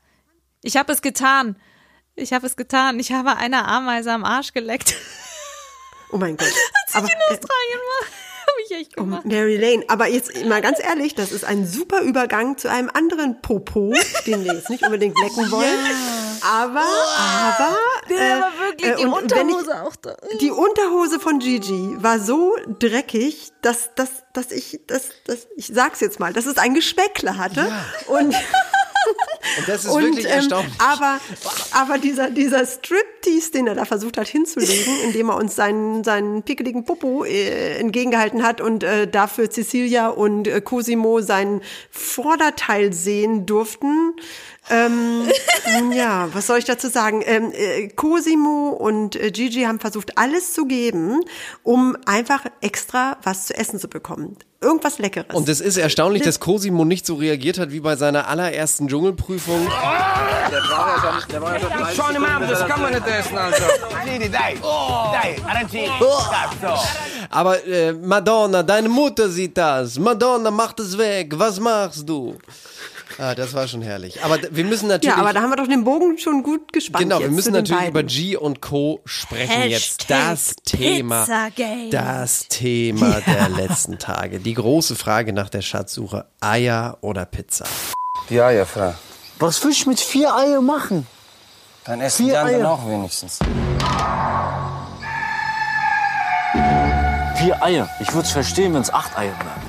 Ich 0.63 0.77
habe 0.77 0.91
es 0.91 1.01
getan. 1.03 1.55
Ich 2.15 2.33
habe 2.33 2.47
es 2.47 2.55
getan. 2.55 2.99
Ich 2.99 3.11
habe 3.11 3.37
einer 3.37 3.67
Ameise 3.67 4.11
am 4.11 4.23
Arsch 4.23 4.53
geleckt. 4.53 4.95
Oh 6.13 6.17
mein 6.17 6.37
Gott. 6.37 6.47
Aber, 6.93 7.05
in 7.05 7.11
äh, 7.11 7.23
Australien 7.33 7.79
war. 7.79 8.07
Habe 8.45 8.61
ich 8.65 8.71
echt 8.71 8.91
Oh, 8.97 9.03
gemacht. 9.03 9.25
Mary 9.25 9.55
Lane, 9.57 9.83
aber 9.87 10.07
jetzt 10.07 10.45
mal 10.45 10.61
ganz 10.61 10.77
ehrlich, 10.79 11.15
das 11.15 11.31
ist 11.31 11.43
ein 11.45 11.65
super 11.65 12.01
Übergang 12.01 12.57
zu 12.57 12.69
einem 12.69 12.89
anderen 12.93 13.41
Popo, 13.41 13.93
den 14.27 14.43
wir 14.43 14.53
jetzt 14.53 14.69
nicht 14.69 14.83
unbedingt 14.83 15.17
lecken 15.19 15.49
wollen. 15.51 15.79
Aber, 16.43 16.81
aber, 16.81 17.77
Der 18.09 18.17
äh, 18.17 18.41
war 18.41 18.51
wirklich 18.59 18.91
äh, 18.91 18.95
die 18.97 19.03
wenn 19.03 19.09
ich- 19.49 19.55
Unterhose 19.55 19.81
auch 19.81 19.95
da. 19.95 20.15
die 20.41 20.51
Unterhose 20.51 21.19
von 21.21 21.39
Gigi 21.39 21.95
war 22.03 22.19
so 22.19 22.55
dreckig, 22.79 23.53
dass, 23.61 23.95
dass, 23.95 24.09
dass 24.33 24.51
ich, 24.51 24.81
dass, 24.87 25.09
dass, 25.25 25.47
ich 25.55 25.67
sag's 25.73 26.01
jetzt 26.01 26.19
mal, 26.19 26.33
dass 26.33 26.45
es 26.45 26.57
ein 26.57 26.73
Geschmäckle 26.75 27.37
hatte. 27.37 27.71
Und, 28.07 28.35
Und 29.57 29.67
das 29.67 29.85
ist 29.85 29.91
und 29.91 30.03
wirklich 30.03 30.25
ähm, 30.25 30.31
erstaunlich. 30.31 30.73
aber, 30.79 31.19
aber 31.71 31.97
dieser, 31.97 32.29
dieser 32.29 32.65
Striptease, 32.65 33.51
den 33.51 33.67
er 33.67 33.75
da 33.75 33.85
versucht 33.85 34.17
hat 34.17 34.27
hinzulegen, 34.27 34.93
indem 35.03 35.29
er 35.29 35.37
uns 35.37 35.55
seinen, 35.55 36.03
seinen 36.03 36.43
pickeligen 36.43 36.85
Popo 36.85 37.23
äh, 37.25 37.77
entgegengehalten 37.77 38.43
hat 38.43 38.61
und 38.61 38.83
äh, 38.83 39.07
dafür 39.07 39.49
Cecilia 39.49 40.09
und 40.09 40.47
äh, 40.47 40.61
Cosimo 40.61 41.21
sein 41.21 41.61
Vorderteil 41.91 42.93
sehen 42.93 43.45
durften. 43.45 44.13
Ähm, 44.69 45.29
ja, 45.93 46.29
was 46.33 46.47
soll 46.47 46.59
ich 46.59 46.65
dazu 46.65 46.87
sagen? 46.87 47.21
Ähm, 47.25 47.51
äh, 47.53 47.89
Cosimo 47.89 48.69
und 48.69 49.15
äh, 49.15 49.31
Gigi 49.31 49.63
haben 49.63 49.79
versucht, 49.79 50.17
alles 50.17 50.53
zu 50.53 50.65
geben, 50.65 51.19
um 51.63 51.97
einfach 52.05 52.45
extra 52.61 53.17
was 53.23 53.47
zu 53.47 53.57
essen 53.57 53.79
zu 53.79 53.87
bekommen. 53.87 54.37
Irgendwas 54.61 54.97
Leckeres. 54.97 55.35
Und 55.35 55.49
es 55.49 55.59
ist 55.59 55.75
erstaunlich, 55.75 56.23
dass 56.23 56.39
Cosimo 56.39 56.85
nicht 56.85 57.05
so 57.05 57.15
reagiert 57.15 57.59
hat 57.59 57.73
wie 57.73 57.81
bei 57.81 57.97
seiner 57.97 58.29
allerersten 58.29 58.87
Dschungelprüfung. 58.87 59.32
Schon 61.95 62.15
im 62.15 62.25
Abend, 62.25 62.51
das 62.51 62.67
kann 62.67 62.81
man 62.81 62.93
nicht 62.93 63.07
essen, 63.07 63.37
also. 63.37 63.63
Aber 67.29 67.65
äh, 67.65 67.93
Madonna, 67.93 68.63
deine 68.63 68.89
Mutter 68.89 69.29
sieht 69.29 69.57
das. 69.57 69.97
Madonna, 69.97 70.51
mach 70.51 70.73
das 70.73 70.97
weg. 70.97 71.33
Was 71.37 71.59
machst 71.59 72.07
du? 72.07 72.37
Ah, 73.17 73.35
das 73.35 73.53
war 73.53 73.67
schon 73.67 73.81
herrlich. 73.81 74.23
Aber 74.23 74.37
wir 74.49 74.65
müssen 74.65 74.87
natürlich. 74.87 75.15
ja, 75.15 75.21
aber 75.21 75.33
da 75.33 75.41
haben 75.41 75.51
wir 75.51 75.55
doch 75.55 75.67
den 75.67 75.83
Bogen 75.83 76.17
schon 76.17 76.41
gut 76.41 76.73
gespannt. 76.73 77.03
Genau, 77.03 77.19
wir 77.19 77.27
jetzt 77.27 77.35
müssen 77.35 77.53
natürlich 77.53 77.89
über. 77.89 78.03
G 78.03 78.37
und 78.37 78.61
Co. 78.61 79.01
sprechen 79.05 79.69
jetzt. 79.69 80.09
Hashtag 80.09 80.31
Das 80.31 80.55
Thema, 80.65 81.27
das 81.91 82.47
Thema 82.47 83.21
der 83.21 83.49
letzten 83.49 83.99
Tage. 83.99 84.39
Die 84.39 84.53
große 84.53 84.95
Frage 84.95 85.33
nach 85.33 85.49
der 85.49 85.61
Schatzsuche: 85.61 86.25
Eier 86.39 86.97
oder 87.01 87.25
Pizza? 87.25 87.65
Die 88.29 88.41
Eier, 88.41 88.65
Frau. 88.65 88.93
Was 89.43 89.61
will 89.61 89.71
ich 89.71 89.85
mit 89.85 89.99
vier 89.99 90.33
Eier 90.33 90.61
machen? 90.61 91.05
Dann 91.83 91.99
essen 91.99 92.27
Vier 92.27 92.31
die 92.31 92.37
anderen 92.37 92.61
Eier. 92.61 92.71
auch 92.71 92.87
wenigstens. 92.87 93.39
Vier 97.35 97.61
Eier. 97.61 97.89
Ich 97.99 98.13
würde 98.13 98.25
es 98.25 98.31
verstehen, 98.31 98.73
wenn 98.73 98.83
es 98.83 98.93
acht 98.93 99.17
Eier 99.17 99.33
wären. 99.33 99.61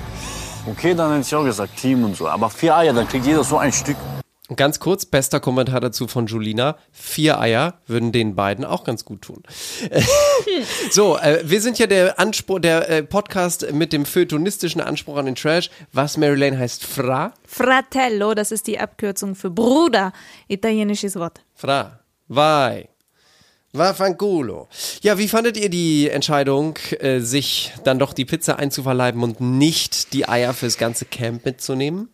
Okay, 0.71 0.95
dann 0.95 1.11
hätte 1.11 1.23
ich 1.23 1.35
auch 1.35 1.43
gesagt 1.43 1.77
Team 1.77 2.05
und 2.05 2.17
so. 2.17 2.29
Aber 2.29 2.51
vier 2.51 2.77
Eier, 2.77 2.93
dann 2.93 3.09
kriegt 3.09 3.27
jeder 3.27 3.43
so 3.43 3.59
ein 3.59 3.73
Stück. 3.73 3.97
Ganz 4.57 4.79
kurz, 4.79 5.07
bester 5.07 5.41
Kommentar 5.41 5.81
dazu 5.81 6.07
von 6.07 6.27
Julina. 6.27 6.77
Vier 6.93 7.41
Eier 7.41 7.79
würden 7.87 8.13
den 8.13 8.35
beiden 8.35 8.67
auch 8.67 8.85
ganz 8.85 9.07
gut 9.07 9.23
tun. 9.23 9.43
so, 10.91 11.17
äh, 11.17 11.41
wir 11.45 11.63
sind 11.63 11.79
ja 11.79 11.87
der 11.87 12.19
Anspruch, 12.19 12.61
der 12.61 12.91
äh, 12.91 13.03
Podcast 13.03 13.73
mit 13.73 13.95
dem 13.95 14.05
feuilletonistischen 14.05 14.83
Anspruch 14.83 15.17
an 15.17 15.25
den 15.25 15.35
Trash. 15.35 15.71
Was 15.95 16.19
Mary 16.19 16.37
Lane 16.37 16.59
heißt 16.59 16.85
Fra. 16.85 17.33
Fratello, 17.47 18.35
das 18.35 18.53
ist 18.53 18.67
die 18.67 18.79
Abkürzung 18.79 19.35
für 19.35 19.49
Bruder. 19.49 20.13
Italienisches 20.47 21.17
Wort. 21.17 21.41
Fra. 21.55 22.01
Vai. 22.29 22.91
Vaffanculo. 23.73 24.69
Ja, 25.01 25.17
wie 25.17 25.27
fandet 25.27 25.57
ihr 25.57 25.71
die 25.71 26.11
Entscheidung, 26.11 26.79
äh, 27.01 27.21
sich 27.21 27.73
dann 27.83 27.99
doch 27.99 28.13
die 28.13 28.27
Pizza 28.27 28.59
einzuverleiben 28.59 29.23
und 29.23 29.41
nicht 29.41 30.13
die 30.13 30.29
Eier 30.29 30.53
fürs 30.53 30.77
ganze 30.77 31.07
Camp 31.07 31.47
mitzunehmen? 31.47 32.11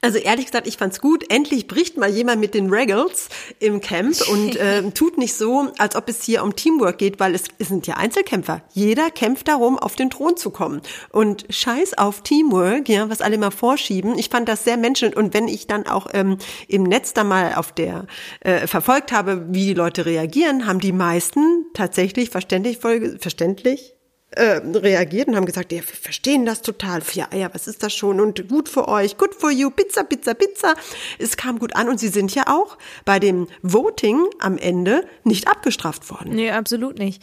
Also 0.00 0.18
ehrlich 0.18 0.46
gesagt, 0.46 0.66
ich 0.66 0.76
fand's 0.76 1.00
gut. 1.00 1.30
Endlich 1.30 1.66
bricht 1.66 1.96
mal 1.96 2.08
jemand 2.08 2.40
mit 2.40 2.54
den 2.54 2.70
Regals 2.72 3.28
im 3.58 3.80
Camp 3.80 4.16
und 4.30 4.56
ähm, 4.60 4.94
tut 4.94 5.18
nicht 5.18 5.34
so, 5.34 5.68
als 5.78 5.96
ob 5.96 6.08
es 6.08 6.22
hier 6.22 6.42
um 6.42 6.54
Teamwork 6.54 6.98
geht, 6.98 7.20
weil 7.20 7.34
es, 7.34 7.44
es 7.58 7.68
sind 7.68 7.86
ja 7.86 7.94
Einzelkämpfer. 7.94 8.62
Jeder 8.72 9.10
kämpft 9.10 9.48
darum, 9.48 9.78
auf 9.78 9.96
den 9.96 10.10
Thron 10.10 10.36
zu 10.36 10.50
kommen. 10.50 10.80
Und 11.10 11.46
scheiß 11.50 11.98
auf 11.98 12.22
Teamwork, 12.22 12.88
ja, 12.88 13.08
was 13.10 13.20
alle 13.20 13.38
mal 13.38 13.50
vorschieben. 13.50 14.18
Ich 14.18 14.28
fand 14.28 14.48
das 14.48 14.64
sehr 14.64 14.76
menschlich. 14.76 15.16
Und 15.16 15.34
wenn 15.34 15.48
ich 15.48 15.66
dann 15.66 15.86
auch 15.86 16.06
ähm, 16.12 16.38
im 16.68 16.84
Netz 16.84 17.12
da 17.12 17.24
mal 17.24 17.54
auf 17.54 17.72
der 17.72 18.06
äh, 18.40 18.66
verfolgt 18.66 19.12
habe, 19.12 19.46
wie 19.50 19.66
die 19.66 19.74
Leute 19.74 20.06
reagieren, 20.06 20.66
haben 20.66 20.80
die 20.80 20.92
meisten 20.92 21.66
tatsächlich 21.74 22.30
verständlich, 22.30 22.78
voll, 22.78 23.18
verständlich 23.18 23.97
äh, 24.38 24.62
reagiert 24.78 25.28
und 25.28 25.36
haben 25.36 25.46
gesagt, 25.46 25.72
ja, 25.72 25.78
wir 25.78 25.82
verstehen 25.82 26.46
das 26.46 26.62
total. 26.62 27.00
Vier 27.00 27.32
Eier, 27.32 27.50
was 27.52 27.66
ist 27.66 27.82
das 27.82 27.92
schon? 27.92 28.20
Und 28.20 28.48
gut 28.48 28.68
für 28.68 28.86
euch, 28.86 29.18
good 29.18 29.34
for 29.34 29.50
you, 29.50 29.70
Pizza, 29.70 30.04
Pizza, 30.04 30.34
Pizza. 30.34 30.74
Es 31.18 31.36
kam 31.36 31.58
gut 31.58 31.74
an 31.74 31.88
und 31.88 31.98
sie 31.98 32.08
sind 32.08 32.34
ja 32.34 32.44
auch 32.46 32.78
bei 33.04 33.18
dem 33.18 33.48
Voting 33.62 34.24
am 34.38 34.56
Ende 34.56 35.04
nicht 35.24 35.48
abgestraft 35.48 36.08
worden. 36.10 36.34
Nee, 36.34 36.50
absolut 36.52 36.98
nicht. 36.98 37.22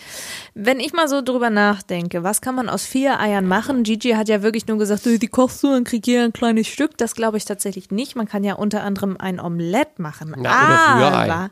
Wenn 0.54 0.80
ich 0.80 0.92
mal 0.94 1.08
so 1.08 1.22
drüber 1.22 1.50
nachdenke, 1.50 2.24
was 2.24 2.42
kann 2.42 2.56
man 2.56 2.68
aus 2.68 2.86
vier 2.86 3.20
Eiern 3.20 3.48
machen? 3.48 3.84
Gigi 3.84 4.12
hat 4.12 4.28
ja 4.28 4.44
wirklich 4.44 4.68
nur 4.68 4.78
gesagt, 4.78 5.08
"Äh, 5.08 5.18
die 5.18 5.28
kochst 5.28 5.64
du, 5.64 5.68
dann 5.72 5.86
krieg 5.86 6.06
jeder 6.06 6.26
ein 6.26 6.34
kleines 6.34 6.68
Stück. 6.68 6.98
Das 6.98 7.16
glaube 7.16 7.38
ich 7.38 7.46
tatsächlich 7.46 7.92
nicht. 7.92 8.16
Man 8.16 8.28
kann 8.28 8.44
ja 8.44 8.56
unter 8.56 8.84
anderem 8.84 9.16
ein 9.18 9.40
Omelett 9.40 10.00
machen. 10.00 10.36
Na, 10.38 10.50
aber, 10.50 11.50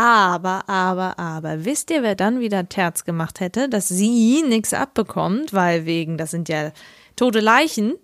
aber, 0.00 0.66
aber, 0.66 1.18
aber, 1.18 1.66
wisst 1.66 1.90
ihr, 1.90 2.02
wer 2.02 2.14
dann 2.14 2.40
wieder 2.40 2.66
Terz 2.68 3.04
gemacht 3.04 3.40
hätte, 3.40 3.68
dass 3.68 3.88
sie 3.88 4.42
nichts 4.42 4.72
abbekommt, 4.72 5.52
weil 5.52 5.84
wegen, 5.84 6.16
das 6.16 6.30
sind 6.30 6.48
ja 6.48 6.72
tote 7.16 7.40
Leichen. 7.40 7.96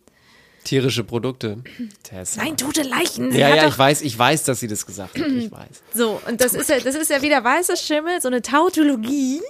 Tierische 0.65 1.05
Produkte. 1.05 1.59
Tessa. 2.03 2.43
Nein, 2.43 2.59
tote 2.59 2.83
Leichen. 2.83 3.33
Sie 3.33 3.39
Ja, 3.39 3.55
ja, 3.55 3.69
ich 3.69 3.79
weiß, 3.79 4.03
ich 4.03 4.19
weiß, 4.19 4.43
dass 4.45 4.61
sie 4.61 4.67
das 4.67 4.85
gesagt 4.85 5.19
hat. 5.19 5.27
Ich 5.27 5.51
weiß. 5.51 5.69
So, 5.95 6.21
und 6.29 6.43
das 6.43 6.53
ist 6.53 6.69
ja, 6.69 6.81
das 6.81 6.97
ist 6.97 7.11
ja 7.11 7.23
wieder 7.23 7.43
weißer 7.43 7.77
Schimmel, 7.77 8.21
so 8.21 8.29
eine 8.29 8.43
Tautologie. 8.43 9.41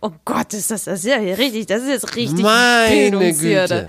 Oh 0.00 0.12
Gott, 0.24 0.54
ist 0.54 0.70
das, 0.70 0.84
das 0.84 1.00
ist 1.00 1.06
ja 1.06 1.18
hier 1.18 1.36
richtig, 1.36 1.66
das 1.66 1.82
ist 1.82 1.88
jetzt 1.88 2.16
richtig 2.16 2.42
Meine 2.42 3.10
Bildungszierde. 3.10 3.80
Güte. 3.82 3.88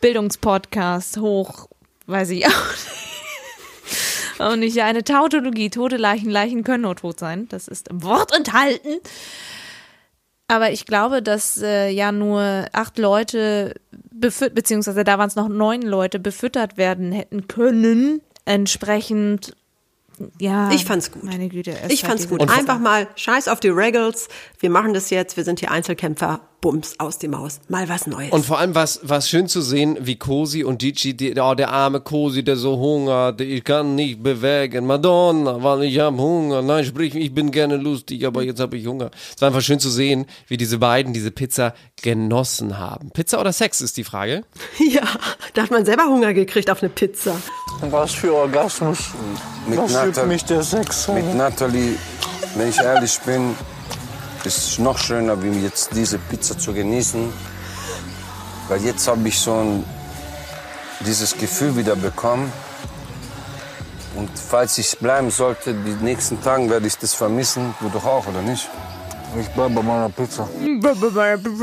Bildungspodcast 0.00 1.18
hoch, 1.18 1.68
weiß 2.06 2.30
ich 2.30 2.44
auch 2.44 2.50
nicht. 2.50 3.21
Und 4.50 4.60
nicht 4.60 4.80
eine 4.82 5.04
Tautologie, 5.04 5.70
tote 5.70 5.96
Leichen, 5.96 6.30
Leichen 6.30 6.64
können 6.64 6.82
nur 6.82 6.96
tot 6.96 7.18
sein. 7.18 7.48
Das 7.48 7.68
ist 7.68 7.88
im 7.88 8.02
Wort 8.02 8.34
enthalten. 8.36 8.98
Aber 10.48 10.70
ich 10.70 10.84
glaube, 10.86 11.22
dass 11.22 11.62
äh, 11.62 11.88
ja 11.88 12.12
nur 12.12 12.66
acht 12.72 12.98
Leute 12.98 13.74
befüttert, 14.10 14.54
beziehungsweise 14.54 15.04
da 15.04 15.18
waren 15.18 15.28
es 15.28 15.36
noch 15.36 15.48
neun 15.48 15.82
Leute, 15.82 16.18
befüttert 16.18 16.76
werden 16.76 17.12
hätten 17.12 17.48
können. 17.48 18.20
Entsprechend, 18.44 19.56
ja. 20.38 20.70
Ich 20.70 20.84
fand's 20.84 21.10
gut. 21.10 21.24
Meine 21.24 21.48
Güte. 21.48 21.74
es 21.82 21.92
Ich 21.92 22.02
fand's 22.02 22.28
gut. 22.28 22.42
Einfach 22.50 22.78
mal 22.78 23.08
Scheiß 23.16 23.48
auf 23.48 23.60
die 23.60 23.68
Regals. 23.68 24.28
Wir 24.58 24.70
machen 24.70 24.94
das 24.94 25.10
jetzt. 25.10 25.36
Wir 25.36 25.44
sind 25.44 25.60
hier 25.60 25.70
Einzelkämpfer. 25.70 26.40
Bums 26.62 26.94
aus 26.98 27.18
die 27.18 27.26
Maus. 27.26 27.60
Mal 27.68 27.88
was 27.88 28.06
Neues. 28.06 28.30
Und 28.30 28.46
vor 28.46 28.58
allem 28.60 28.74
war 28.74 28.84
es 28.84 29.28
schön 29.28 29.48
zu 29.48 29.60
sehen, 29.60 29.98
wie 30.00 30.16
Cosi 30.16 30.62
und 30.62 30.78
Gigi, 30.78 31.12
die, 31.14 31.34
oh, 31.38 31.54
der 31.54 31.70
arme 31.72 32.00
Cosi, 32.00 32.44
der 32.44 32.56
so 32.56 32.78
hungert, 32.78 33.40
ich 33.40 33.64
kann 33.64 33.96
nicht 33.96 34.22
bewegen, 34.22 34.86
Madonna, 34.86 35.60
weil 35.62 35.82
ich 35.82 35.98
habe 35.98 36.16
Hunger. 36.16 36.62
Nein, 36.62 36.84
sprich, 36.84 37.16
ich 37.16 37.34
bin 37.34 37.50
gerne 37.50 37.76
lustig, 37.76 38.24
aber 38.24 38.44
jetzt 38.44 38.60
habe 38.60 38.76
ich 38.76 38.86
Hunger. 38.86 39.10
Es 39.34 39.42
war 39.42 39.48
einfach 39.48 39.60
schön 39.60 39.80
zu 39.80 39.90
sehen, 39.90 40.26
wie 40.46 40.56
diese 40.56 40.78
beiden 40.78 41.12
diese 41.12 41.32
Pizza 41.32 41.74
genossen 42.00 42.78
haben. 42.78 43.10
Pizza 43.10 43.40
oder 43.40 43.52
Sex 43.52 43.80
ist 43.80 43.96
die 43.96 44.04
Frage. 44.04 44.44
ja, 44.78 45.02
da 45.54 45.64
hat 45.64 45.72
man 45.72 45.84
selber 45.84 46.04
Hunger 46.04 46.32
gekriegt 46.32 46.70
auf 46.70 46.80
eine 46.80 46.90
Pizza. 46.90 47.34
Was 47.90 48.12
für 48.12 48.32
Orgasmus. 48.32 49.10
Mit 49.66 49.78
Was 49.80 49.92
Natal- 49.92 50.26
mich 50.28 50.44
der 50.44 50.62
Sex 50.62 51.08
Mit? 51.08 51.34
Natalie, 51.34 51.96
wenn 52.54 52.68
ich 52.68 52.78
ehrlich 52.78 53.18
bin, 53.26 53.56
ist 54.46 54.58
es 54.58 54.78
noch 54.78 54.98
schöner, 54.98 55.42
wie 55.42 55.50
jetzt 55.62 55.90
diese 55.94 56.18
Pizza 56.18 56.58
zu 56.58 56.72
genießen. 56.72 57.32
Weil 58.68 58.82
jetzt 58.82 59.06
habe 59.08 59.26
ich 59.28 59.38
so 59.38 59.54
ein, 59.54 59.84
dieses 61.00 61.36
Gefühl 61.36 61.76
wieder 61.76 61.96
bekommen. 61.96 62.52
Und 64.14 64.30
falls 64.36 64.78
ich 64.78 64.98
bleiben 64.98 65.30
sollte, 65.30 65.74
die 65.74 66.04
nächsten 66.04 66.40
Tagen 66.42 66.68
werde 66.70 66.86
ich 66.86 66.98
das 66.98 67.14
vermissen. 67.14 67.74
Du 67.80 67.88
doch 67.88 68.04
auch, 68.04 68.26
oder 68.26 68.42
nicht? 68.42 68.68
Ich 69.40 69.48
bleibe 69.48 69.74
bei 69.76 69.82
meiner 69.82 70.10
Pizza. 70.10 70.48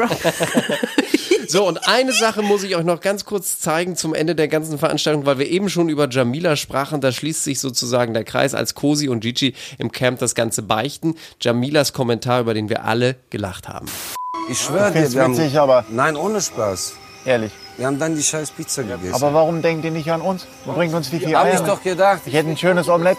So, 1.52 1.68
und 1.68 1.88
eine 1.88 2.14
Sache 2.14 2.44
muss 2.44 2.62
ich 2.62 2.76
euch 2.76 2.84
noch 2.84 3.00
ganz 3.02 3.26
kurz 3.26 3.58
zeigen 3.60 3.96
zum 3.96 4.14
Ende 4.14 4.36
der 4.36 4.48
ganzen 4.48 4.78
Veranstaltung, 4.78 5.26
weil 5.26 5.40
wir 5.40 5.50
eben 5.50 5.68
schon 5.68 5.90
über 5.90 6.08
Jamila 6.08 6.56
sprachen. 6.56 7.02
Da 7.02 7.12
schließt 7.12 7.44
sich 7.44 7.60
sozusagen 7.60 8.14
der 8.14 8.24
Kreis, 8.24 8.54
als 8.54 8.76
Cosi 8.76 9.10
und 9.10 9.22
Gigi 9.22 9.56
im 9.80 9.92
Camp 9.92 10.20
das 10.20 10.36
Ganze 10.36 10.62
beichten. 10.62 11.16
Jamilas 11.42 11.92
Kommentar, 11.92 12.42
über 12.42 12.54
den 12.54 12.70
wir 12.70 12.86
alle 12.86 13.16
gelacht 13.32 13.68
haben. 13.68 13.88
Ich 14.48 14.60
schwöre 14.62 14.92
dir, 14.92 15.12
wir 15.12 15.24
haben, 15.24 15.36
witzig, 15.36 15.58
aber- 15.58 15.86
Nein, 15.90 16.16
ohne 16.16 16.40
Spaß. 16.40 16.94
Ehrlich. 17.26 17.52
Wir 17.78 17.88
haben 17.88 17.98
dann 17.98 18.16
die 18.16 18.22
scheiß 18.22 18.52
Pizza 18.52 18.84
gegessen. 18.84 19.16
Aber 19.16 19.34
warum 19.34 19.64
denkt 19.64 19.84
ihr 19.86 19.92
nicht 19.92 20.12
an 20.12 20.22
uns? 20.22 20.46
Und 20.66 20.76
bringt 20.76 20.94
uns 20.94 21.12
wie 21.12 21.18
viel 21.18 21.36
Hab 21.36 21.46
Eier 21.46 21.56
ich 21.56 21.60
doch 21.62 21.82
gedacht. 21.82 22.22
Ich 22.28 22.34
hätte 22.34 22.50
ein 22.50 22.58
schönes 22.58 22.88
Omelett. 22.90 23.18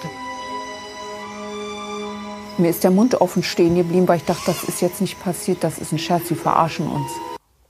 Mir 2.58 2.70
ist 2.70 2.84
der 2.84 2.92
Mund 2.92 3.20
offen 3.20 3.42
stehen 3.42 3.74
geblieben, 3.74 4.06
weil 4.06 4.18
ich 4.18 4.24
dachte, 4.24 4.42
das 4.46 4.62
ist 4.62 4.80
jetzt 4.82 5.00
nicht 5.00 5.20
passiert, 5.20 5.64
das 5.64 5.78
ist 5.78 5.90
ein 5.92 5.98
Scherz, 5.98 6.28
sie 6.28 6.36
verarschen 6.36 6.86
uns. 6.86 7.10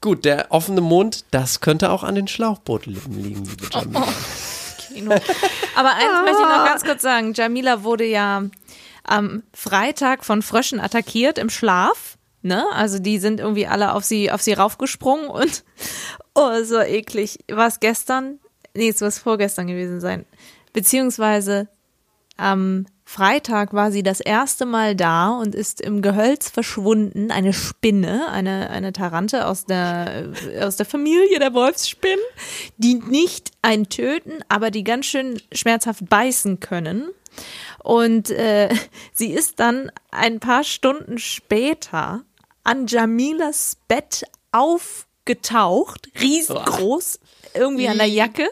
Gut, 0.01 0.25
der 0.25 0.47
offene 0.51 0.81
Mund, 0.81 1.25
das 1.31 1.61
könnte 1.61 1.91
auch 1.91 2.03
an 2.03 2.15
den 2.15 2.27
Schlauchbootlippen 2.27 3.23
liegen, 3.23 3.45
liebe 3.45 3.69
Jamila. 3.71 4.09
Kino. 4.79 5.11
Aber 5.77 5.91
eins 5.95 6.13
möchte 6.25 6.43
ich 6.43 6.49
noch 6.49 6.65
ganz 6.65 6.85
kurz 6.85 7.03
sagen. 7.03 7.35
Jamila 7.35 7.85
wurde 7.85 8.05
ja 8.05 8.45
am 9.05 9.43
Freitag 9.53 10.25
von 10.25 10.41
Fröschen 10.43 10.81
attackiert 10.81 11.39
im 11.39 11.51
Schlaf. 11.51 12.17
Ne? 12.43 12.65
Also 12.73 12.99
die 12.99 13.19
sind 13.19 13.41
irgendwie 13.41 13.67
alle 13.67 13.93
auf 13.93 14.05
sie, 14.05 14.31
auf 14.31 14.41
sie 14.41 14.55
raufgesprungen 14.55 15.29
und 15.29 15.65
oh, 16.35 16.63
so 16.65 16.81
eklig. 16.81 17.39
War 17.51 17.69
es 17.69 17.81
gestern? 17.81 18.39
Nee, 18.75 18.89
es 18.89 19.01
muss 19.01 19.19
vorgestern 19.19 19.67
gewesen 19.67 20.01
sein. 20.01 20.25
Beziehungsweise 20.73 21.69
am 22.41 22.87
Freitag 23.05 23.75
war 23.75 23.93
sie 23.93 24.03
das 24.03 24.21
erste 24.21 24.67
Mal 24.67 24.95
da 24.95 25.31
und 25.31 25.55
ist 25.55 25.81
im 25.81 26.01
Gehölz 26.01 26.49
verschwunden. 26.49 27.31
Eine 27.31 27.53
Spinne, 27.53 28.29
eine, 28.31 28.71
eine 28.71 28.93
Tarante 28.93 29.47
aus 29.47 29.67
der, 29.67 30.33
aus 30.61 30.77
der 30.77 30.87
Familie 30.87 31.39
der 31.39 31.53
Wolfsspinnen, 31.53 32.25
die 32.77 32.95
nicht 32.95 33.51
ein 33.63 33.89
töten, 33.89 34.45
aber 34.49 34.71
die 34.71 34.85
ganz 34.85 35.07
schön 35.07 35.43
schmerzhaft 35.53 36.09
beißen 36.09 36.61
können. 36.61 37.11
Und 37.83 38.31
äh, 38.31 38.69
sie 39.13 39.33
ist 39.33 39.61
dann 39.61 39.91
ein 40.11 40.41
paar 40.41 40.65
Stunden 40.65 41.19
später 41.19 42.23
an 42.65 42.87
Jamilas 42.87 43.77
Bett 43.89 44.25
aufgetaucht, 44.53 46.09
riesengroß, 46.21 47.21
irgendwie 47.55 47.89
an 47.89 47.99
der 47.99 48.07
Jacke 48.07 48.49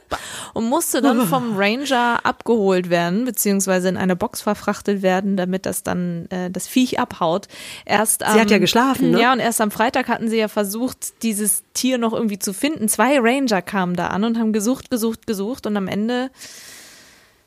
und 0.54 0.68
musste 0.68 1.00
dann 1.00 1.26
vom 1.26 1.56
Ranger 1.56 2.20
abgeholt 2.24 2.90
werden, 2.90 3.24
beziehungsweise 3.24 3.88
in 3.88 3.96
eine 3.96 4.16
Box 4.16 4.42
verfrachtet 4.42 5.02
werden, 5.02 5.36
damit 5.36 5.66
das 5.66 5.82
dann 5.82 6.26
äh, 6.30 6.50
das 6.50 6.66
Viech 6.66 6.98
abhaut. 6.98 7.48
Erst 7.84 8.20
Sie 8.20 8.40
hat 8.40 8.50
ja 8.50 8.58
geschlafen, 8.58 9.12
ne? 9.12 9.20
Ja, 9.20 9.32
und 9.32 9.40
erst 9.40 9.60
am 9.60 9.70
Freitag 9.70 10.08
hatten 10.08 10.28
sie 10.28 10.38
ja 10.38 10.48
versucht, 10.48 11.22
dieses 11.22 11.62
Tier 11.74 11.98
noch 11.98 12.12
irgendwie 12.12 12.38
zu 12.38 12.52
finden. 12.52 12.88
Zwei 12.88 13.18
Ranger 13.20 13.62
kamen 13.62 13.96
da 13.96 14.08
an 14.08 14.24
und 14.24 14.38
haben 14.38 14.52
gesucht, 14.52 14.90
gesucht, 14.90 15.26
gesucht 15.26 15.66
und 15.66 15.76
am 15.76 15.88
Ende 15.88 16.30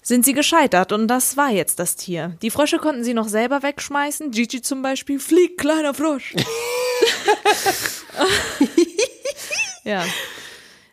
sind 0.04 0.26
sie 0.26 0.34
gescheitert 0.34 0.92
und 0.92 1.08
das 1.08 1.38
war 1.38 1.50
jetzt 1.50 1.80
das 1.80 1.96
Tier. 1.96 2.36
Die 2.42 2.50
Frösche 2.50 2.80
konnten 2.80 3.04
sie 3.04 3.14
noch 3.14 3.28
selber 3.28 3.62
wegschmeißen. 3.62 4.32
Gigi 4.32 4.62
zum 4.62 4.82
Beispiel, 4.82 5.20
flieg, 5.20 5.58
kleiner 5.58 5.94
Frosch. 5.94 6.34
ja. 9.84 10.04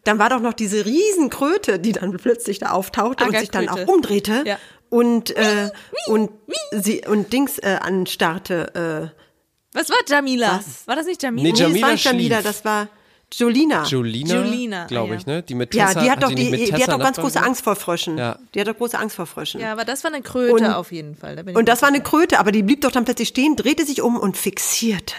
Dann 0.09 0.19
war 0.19 0.31
doch 0.31 0.41
noch 0.41 0.55
diese 0.55 0.87
Riesenkröte, 0.87 1.79
die 1.79 1.93
dann 1.93 2.17
plötzlich 2.17 2.59
da 2.59 2.71
auftauchte 2.71 3.25
und 3.25 3.39
sich 3.39 3.51
dann 3.51 3.69
auch 3.69 3.87
umdrehte 3.87 4.43
Ja. 4.47 4.57
und, 4.89 5.37
äh, 5.37 5.71
und 6.07 6.31
sie 6.73 7.03
und 7.07 7.31
Dings 7.31 7.59
äh, 7.59 7.77
anstarrte. 7.83 9.13
Äh, 9.13 9.77
Was 9.77 9.91
war 9.91 9.99
Jamila? 10.09 10.61
Was? 10.61 10.89
War 10.89 10.97
das 10.97 11.05
nicht 11.05 11.23
Jamila? 11.23 11.43
Nee, 11.43 11.53
nee, 11.53 11.59
Jamila 11.59 11.75
das 11.75 11.83
war 11.83 11.93
nicht 11.93 12.05
Jamila, 12.05 12.41
das 12.41 12.65
war 12.65 12.89
Jolina. 13.31 13.85
Jolina, 13.85 14.35
Jolina, 14.35 14.87
glaube 14.87 15.13
ah, 15.13 15.17
ich, 15.17 15.27
ja. 15.27 15.33
ne? 15.35 15.43
Die 15.43 15.55
mit 15.55 15.75
ja, 15.75 15.89
Tessa, 15.89 16.01
die 16.01 16.11
hat 16.11 16.23
doch, 16.23 16.31
die, 16.31 16.51
die 16.53 16.71
Tessa 16.71 16.85
hat 16.85 16.89
doch 16.89 16.99
ganz 16.99 17.19
große 17.19 17.43
Angst 17.43 17.63
vor 17.63 17.77
Fröschen. 17.77 18.17
Ja. 18.17 18.39
Die 18.55 18.61
hat 18.63 18.69
doch 18.69 18.79
große 18.79 18.99
Angst 18.99 19.17
vor 19.17 19.27
Fröschen. 19.27 19.61
Ja, 19.61 19.73
aber 19.73 19.85
das 19.85 20.05
war 20.05 20.11
eine 20.11 20.23
Kröte 20.23 20.55
Und- 20.55 20.65
auf 20.73 20.91
jeden 20.91 21.17
Fall. 21.17 21.37
Da 21.37 21.43
bin 21.43 21.53
ich 21.53 21.59
Und 21.59 21.69
das 21.69 21.83
war 21.83 21.89
eine 21.91 22.01
Kröte, 22.03 22.39
aber 22.39 22.51
die 22.51 22.63
blieb 22.63 22.81
doch 22.81 22.93
dann 22.93 23.05
plötzlich 23.05 23.29
stehen, 23.29 23.57
drehte 23.57 23.85
sich 23.85 24.01
um 24.01 24.17
und 24.17 24.39
fixierte 24.39 25.15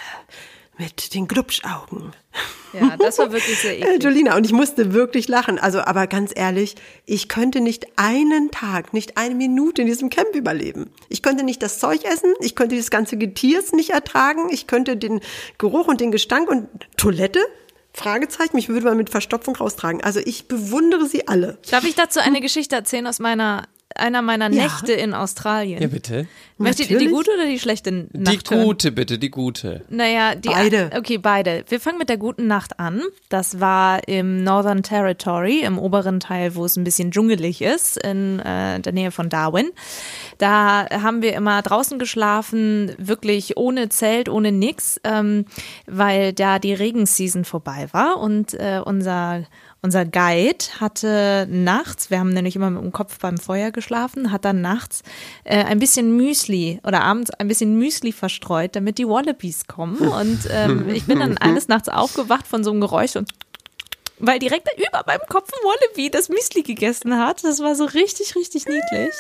mit 0.79 1.13
den 1.13 1.27
Glubschaugen. 1.27 2.13
Ja, 2.73 2.95
das 2.97 3.19
war 3.19 3.31
wirklich 3.31 3.59
sehr 3.59 3.71
Äh, 3.79 3.81
eklig. 3.81 4.03
Jolina, 4.03 4.37
und 4.37 4.45
ich 4.45 4.53
musste 4.53 4.93
wirklich 4.93 5.27
lachen. 5.27 5.59
Also, 5.59 5.81
aber 5.81 6.07
ganz 6.07 6.31
ehrlich, 6.33 6.75
ich 7.05 7.27
könnte 7.27 7.59
nicht 7.61 7.87
einen 7.97 8.49
Tag, 8.51 8.93
nicht 8.93 9.17
eine 9.17 9.35
Minute 9.35 9.81
in 9.81 9.87
diesem 9.87 10.09
Camp 10.09 10.33
überleben. 10.35 10.89
Ich 11.09 11.21
könnte 11.21 11.43
nicht 11.43 11.61
das 11.61 11.79
Zeug 11.79 12.05
essen, 12.05 12.33
ich 12.39 12.55
könnte 12.55 12.77
das 12.77 12.89
ganze 12.89 13.17
Getiers 13.17 13.73
nicht 13.73 13.89
ertragen, 13.91 14.49
ich 14.51 14.67
könnte 14.67 14.97
den 14.97 15.19
Geruch 15.57 15.87
und 15.87 16.01
den 16.01 16.11
Gestank 16.11 16.49
und 16.49 16.67
Toilette? 16.97 17.39
Fragezeichen, 17.93 18.55
mich 18.55 18.69
würde 18.69 18.85
man 18.85 18.97
mit 18.97 19.09
Verstopfung 19.09 19.55
raustragen. 19.55 20.01
Also 20.01 20.19
ich 20.23 20.47
bewundere 20.47 21.05
sie 21.07 21.27
alle. 21.27 21.57
Darf 21.69 21.83
ich 21.83 21.95
dazu 21.95 22.19
eine 22.19 22.39
Geschichte 22.39 22.75
erzählen 22.75 23.07
aus 23.07 23.19
meiner 23.19 23.67
einer 23.95 24.21
meiner 24.21 24.51
Ja. 24.51 24.63
Nächte 24.63 24.93
in 24.93 25.13
Australien? 25.13 25.81
Ja, 25.81 25.87
bitte. 25.87 26.27
Möchtet 26.57 26.89
ihr 26.89 26.97
die 26.99 27.07
gute 27.07 27.31
oder 27.33 27.45
die 27.45 27.57
schlechte 27.59 27.91
Die 27.91 28.17
Nacht 28.17 28.51
hören? 28.51 28.63
gute, 28.65 28.91
bitte, 28.91 29.17
die 29.17 29.29
gute. 29.31 29.85
Naja, 29.89 30.35
die 30.35 30.49
Beide. 30.49 30.89
Okay, 30.95 31.17
beide. 31.17 31.63
Wir 31.69 31.79
fangen 31.79 31.97
mit 31.97 32.09
der 32.09 32.17
guten 32.17 32.47
Nacht 32.47 32.79
an. 32.79 33.01
Das 33.29 33.59
war 33.61 34.07
im 34.07 34.43
Northern 34.43 34.83
Territory, 34.83 35.61
im 35.61 35.79
oberen 35.79 36.19
Teil, 36.19 36.55
wo 36.55 36.65
es 36.65 36.75
ein 36.75 36.83
bisschen 36.83 37.11
dschungelig 37.11 37.61
ist, 37.61 37.97
in 37.97 38.39
äh, 38.39 38.79
der 38.81 38.91
Nähe 38.93 39.11
von 39.11 39.29
Darwin. 39.29 39.69
Da 40.37 40.85
haben 40.89 41.21
wir 41.21 41.33
immer 41.33 41.61
draußen 41.61 41.97
geschlafen, 41.97 42.93
wirklich 42.97 43.57
ohne 43.57 43.89
Zelt, 43.89 44.29
ohne 44.29 44.51
nix, 44.51 44.99
ähm, 45.03 45.45
weil 45.87 46.33
da 46.33 46.59
die 46.59 46.73
Regenseason 46.73 47.45
vorbei 47.45 47.87
war 47.91 48.17
und 48.19 48.53
äh, 48.53 48.81
unser 48.83 49.45
unser 49.81 50.05
Guide 50.05 50.65
hatte 50.79 51.47
nachts, 51.49 52.09
wir 52.09 52.19
haben 52.19 52.29
nämlich 52.29 52.55
immer 52.55 52.69
mit 52.69 52.83
dem 52.83 52.91
Kopf 52.91 53.19
beim 53.19 53.37
Feuer 53.37 53.71
geschlafen, 53.71 54.31
hat 54.31 54.45
dann 54.45 54.61
nachts 54.61 55.03
äh, 55.45 55.63
ein 55.63 55.79
bisschen 55.79 56.15
Müsli 56.17 56.79
oder 56.83 57.01
abends 57.01 57.31
ein 57.31 57.47
bisschen 57.47 57.77
Müsli 57.77 58.11
verstreut, 58.11 58.75
damit 58.75 58.97
die 58.97 59.07
Wallabies 59.07 59.67
kommen. 59.67 59.99
Und 59.99 60.39
ähm, 60.51 60.89
ich 60.93 61.05
bin 61.05 61.19
dann 61.19 61.37
eines 61.37 61.67
Nachts 61.67 61.87
aufgewacht 61.87 62.45
von 62.45 62.63
so 62.63 62.71
einem 62.71 62.81
Geräusch 62.81 63.15
und 63.15 63.29
weil 64.19 64.37
direkt 64.37 64.67
über 64.77 65.03
meinem 65.07 65.21
Kopf 65.29 65.49
ein 65.53 65.63
Wallaby 65.63 66.09
das 66.09 66.27
Müsli 66.27 66.61
gegessen 66.61 67.17
hat. 67.17 67.43
Das 67.43 67.59
war 67.61 67.75
so 67.75 67.85
richtig, 67.85 68.35
richtig 68.35 68.65
niedlich. 68.67 69.13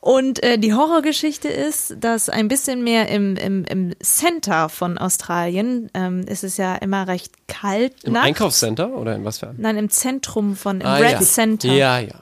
Und 0.00 0.42
äh, 0.44 0.58
die 0.58 0.74
Horrorgeschichte 0.74 1.48
ist, 1.48 1.96
dass 1.98 2.28
ein 2.28 2.46
bisschen 2.48 2.84
mehr 2.84 3.08
im, 3.08 3.36
im, 3.36 3.64
im 3.64 3.94
Center 4.00 4.68
von 4.68 4.96
Australien 4.96 5.90
ähm, 5.92 6.20
ist 6.20 6.44
es 6.44 6.56
ja 6.56 6.76
immer 6.76 7.08
recht 7.08 7.32
kalt. 7.48 8.04
Im 8.04 8.12
nachts. 8.12 8.26
Einkaufscenter 8.28 8.90
oder 8.96 9.16
in 9.16 9.24
was 9.24 9.38
für 9.40 9.48
einem? 9.48 9.60
Nein, 9.60 9.76
im 9.76 9.90
Zentrum 9.90 10.54
von, 10.54 10.80
im 10.80 10.86
Ah, 10.86 10.96
Red 10.98 11.12
ja. 11.12 11.20
Center. 11.22 11.68
Ja, 11.72 11.98
ja. 11.98 12.14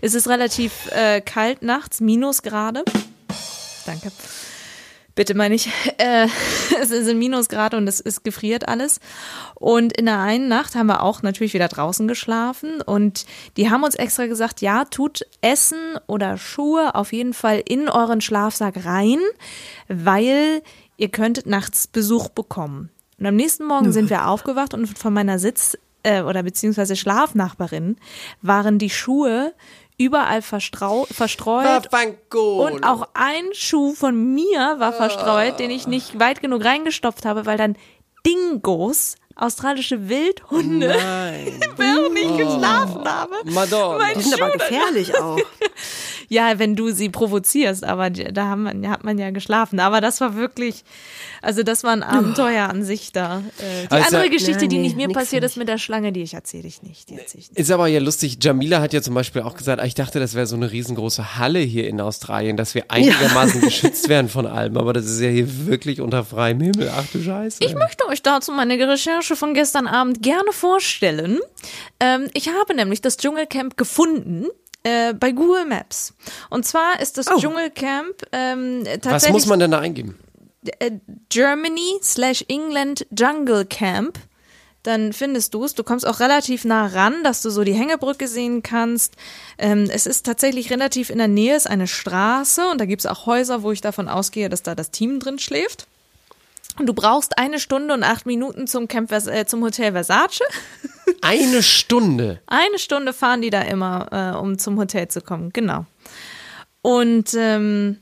Es 0.00 0.14
ist 0.14 0.28
relativ 0.28 0.72
äh, 0.92 1.20
kalt 1.20 1.62
nachts, 1.62 2.00
Minusgrade. 2.00 2.84
Danke. 3.86 4.12
Bitte 5.14 5.34
meine 5.34 5.54
ich. 5.54 5.70
Äh, 5.96 6.26
es 6.80 6.88
sind 6.88 7.18
Minusgrade 7.18 7.76
und 7.76 7.86
es, 7.86 8.00
es 8.00 8.24
gefriert 8.24 8.68
alles. 8.68 8.98
Und 9.54 9.96
in 9.96 10.06
der 10.06 10.18
einen 10.18 10.48
Nacht 10.48 10.74
haben 10.74 10.88
wir 10.88 11.02
auch 11.02 11.22
natürlich 11.22 11.54
wieder 11.54 11.68
draußen 11.68 12.08
geschlafen 12.08 12.80
und 12.80 13.24
die 13.56 13.70
haben 13.70 13.84
uns 13.84 13.94
extra 13.94 14.26
gesagt, 14.26 14.60
ja, 14.60 14.84
tut 14.84 15.24
Essen 15.40 15.78
oder 16.08 16.36
Schuhe 16.36 16.96
auf 16.96 17.12
jeden 17.12 17.32
Fall 17.32 17.62
in 17.64 17.88
euren 17.88 18.20
Schlafsack 18.20 18.84
rein, 18.84 19.18
weil 19.88 20.62
ihr 20.96 21.08
könntet 21.10 21.46
nachts 21.46 21.86
Besuch 21.86 22.28
bekommen. 22.28 22.90
Und 23.18 23.26
am 23.26 23.36
nächsten 23.36 23.66
Morgen 23.66 23.92
sind 23.92 24.10
wir 24.10 24.26
aufgewacht 24.26 24.74
und 24.74 24.98
von 24.98 25.12
meiner 25.12 25.38
Sitz 25.38 25.78
äh, 26.02 26.22
oder 26.22 26.42
beziehungsweise 26.42 26.96
Schlafnachbarin 26.96 27.96
waren 28.42 28.78
die 28.78 28.90
Schuhe 28.90 29.54
überall 29.96 30.42
verstreut. 30.42 31.06
Und 32.64 32.84
auch 32.84 33.08
ein 33.14 33.44
Schuh 33.52 33.94
von 33.94 34.34
mir 34.34 34.76
war 34.78 34.92
verstreut, 34.92 35.58
den 35.58 35.70
ich 35.70 35.86
nicht 35.86 36.18
weit 36.18 36.40
genug 36.40 36.64
reingestopft 36.64 37.24
habe, 37.24 37.46
weil 37.46 37.58
dann 37.58 37.76
Dingos, 38.26 39.16
australische 39.36 40.08
Wildhunde, 40.08 40.88
während 41.76 42.18
ich 42.18 42.36
geschlafen 42.36 43.04
habe, 43.04 43.32
Madonna. 43.44 43.98
mein 43.98 44.14
Die 44.16 44.22
sind 44.22 44.40
aber 44.40 44.52
gefährlich 44.52 45.14
auch. 45.20 45.38
ja, 46.28 46.58
wenn 46.58 46.76
du 46.76 46.90
sie 46.92 47.08
provozierst, 47.08 47.84
aber 47.84 48.10
da 48.10 48.44
haben 48.46 48.62
man, 48.62 48.88
hat 48.88 49.02
man 49.04 49.18
ja 49.18 49.30
geschlafen. 49.30 49.80
Aber 49.80 50.00
das 50.00 50.20
war 50.20 50.36
wirklich, 50.36 50.84
also 51.42 51.62
das 51.62 51.82
war 51.84 51.92
ein 51.92 52.02
Abenteuer 52.02 52.68
an 52.68 52.84
sich 52.84 53.10
da. 53.12 53.38
Äh, 53.58 53.86
die 53.86 53.90
Also- 53.90 54.16
andere 54.16 54.30
Geschichte, 54.30 54.62
Ja, 54.62 54.68
die 54.68 54.76
nee, 54.76 54.82
nicht 54.82 54.96
mir 54.96 55.08
nix 55.08 55.18
passiert 55.18 55.42
ist 55.44 55.56
mit 55.56 55.68
der 55.68 55.78
Schlange, 55.78 56.12
die 56.12 56.22
ich 56.22 56.34
erzähle 56.34 56.68
ich 56.68 56.82
nicht. 56.82 57.10
Die 57.10 57.14
erzähle 57.18 57.40
ich 57.42 57.50
nicht. 57.50 57.58
Ist 57.58 57.70
aber 57.72 57.88
ja 57.88 57.98
lustig. 58.00 58.38
Jamila 58.40 58.80
hat 58.80 58.92
ja 58.92 59.02
zum 59.02 59.14
Beispiel 59.14 59.42
auch 59.42 59.56
gesagt, 59.56 59.80
ah, 59.80 59.84
ich 59.84 59.94
dachte, 59.94 60.20
das 60.20 60.34
wäre 60.34 60.46
so 60.46 60.54
eine 60.56 60.70
riesengroße 60.70 61.38
Halle 61.38 61.58
hier 61.58 61.88
in 61.88 62.00
Australien, 62.00 62.56
dass 62.56 62.74
wir 62.74 62.84
einigermaßen 62.90 63.60
geschützt 63.60 64.08
werden 64.08 64.28
von 64.28 64.46
allem. 64.46 64.76
Aber 64.76 64.92
das 64.92 65.06
ist 65.06 65.20
ja 65.20 65.28
hier 65.28 65.66
wirklich 65.66 66.00
unter 66.00 66.24
freiem 66.24 66.60
Himmel. 66.60 66.90
Ach 66.96 67.04
du 67.12 67.20
Scheiße. 67.22 67.58
Ich 67.64 67.74
möchte 67.74 68.06
euch 68.08 68.22
dazu 68.22 68.52
meine 68.52 68.74
Recherche 68.78 69.23
von 69.36 69.54
gestern 69.54 69.86
Abend 69.86 70.22
gerne 70.22 70.52
vorstellen. 70.52 71.40
Ähm, 72.00 72.28
ich 72.34 72.48
habe 72.48 72.74
nämlich 72.74 73.00
das 73.00 73.16
Dschungelcamp 73.16 73.76
gefunden. 73.76 74.46
Äh, 74.86 75.14
bei 75.14 75.32
Google 75.32 75.64
Maps. 75.64 76.12
Und 76.50 76.66
zwar 76.66 77.00
ist 77.00 77.16
das 77.16 77.24
Dschungelcamp 77.24 78.16
ähm, 78.32 78.84
tatsächlich 78.84 79.12
Was 79.12 79.30
muss 79.30 79.46
man 79.46 79.58
denn 79.58 79.70
da 79.70 79.78
eingeben? 79.78 80.18
äh, 80.78 80.92
Germany 81.28 81.98
slash 82.02 82.44
England 82.48 83.06
Jungle 83.16 83.64
Camp, 83.64 84.18
dann 84.82 85.12
findest 85.12 85.54
du 85.54 85.64
es. 85.64 85.74
Du 85.74 85.82
kommst 85.82 86.06
auch 86.06 86.20
relativ 86.20 86.64
nah 86.64 86.86
ran, 86.86 87.24
dass 87.24 87.42
du 87.42 87.50
so 87.50 87.64
die 87.64 87.72
Hängebrücke 87.72 88.28
sehen 88.28 88.62
kannst. 88.62 89.14
Ähm, 89.58 89.88
es 89.90 90.06
ist 90.06 90.26
tatsächlich 90.26 90.70
relativ 90.70 91.10
in 91.10 91.18
der 91.18 91.28
Nähe, 91.28 91.56
ist 91.56 91.68
eine 91.68 91.86
Straße 91.86 92.68
und 92.70 92.80
da 92.80 92.84
gibt 92.84 93.00
es 93.00 93.06
auch 93.06 93.26
Häuser, 93.26 93.62
wo 93.62 93.72
ich 93.72 93.80
davon 93.80 94.08
ausgehe, 94.08 94.48
dass 94.48 94.62
da 94.62 94.74
das 94.74 94.90
Team 94.90 95.20
drin 95.20 95.38
schläft. 95.38 95.86
Und 96.78 96.86
du 96.86 96.94
brauchst 96.94 97.38
eine 97.38 97.58
Stunde 97.60 97.94
und 97.94 98.02
acht 98.02 98.26
Minuten 98.26 98.66
zum, 98.66 98.88
Camp, 98.88 99.08
Vers- 99.10 99.26
äh, 99.28 99.46
zum 99.46 99.62
Hotel 99.62 99.92
Versace. 99.92 100.40
Eine 101.20 101.62
Stunde. 101.62 102.40
Eine 102.46 102.78
Stunde 102.78 103.12
fahren 103.12 103.40
die 103.42 103.50
da 103.50 103.62
immer, 103.62 104.32
äh, 104.34 104.36
um 104.38 104.58
zum 104.58 104.78
Hotel 104.78 105.08
zu 105.08 105.20
kommen, 105.20 105.50
genau. 105.52 105.86
Und 106.82 107.32
ähm, 107.34 107.98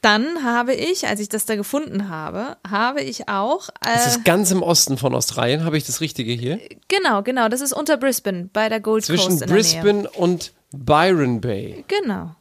dann 0.00 0.44
habe 0.44 0.74
ich, 0.74 1.06
als 1.08 1.20
ich 1.20 1.28
das 1.28 1.44
da 1.46 1.56
gefunden 1.56 2.08
habe, 2.08 2.56
habe 2.68 3.02
ich 3.02 3.28
auch, 3.28 3.68
Das 3.82 4.06
äh, 4.06 4.08
ist 4.10 4.24
ganz 4.24 4.50
im 4.50 4.62
Osten 4.62 4.96
von 4.96 5.14
Australien. 5.14 5.64
Habe 5.64 5.76
ich 5.76 5.84
das 5.84 6.00
Richtige 6.00 6.32
hier? 6.32 6.60
genau, 6.88 7.22
genau, 7.22 7.48
das 7.48 7.60
ist 7.60 7.72
unter 7.72 7.96
Brisbane, 7.96 8.48
bei 8.52 8.68
der 8.68 8.80
Gold 8.80 9.04
Zwischen 9.04 9.30
Coast 9.30 9.40
Nähe. 9.46 9.48
Brisbane 9.54 10.08
und 10.10 10.52
Byron 10.72 11.40
Bay. 11.40 11.84
Genau. 11.88 12.34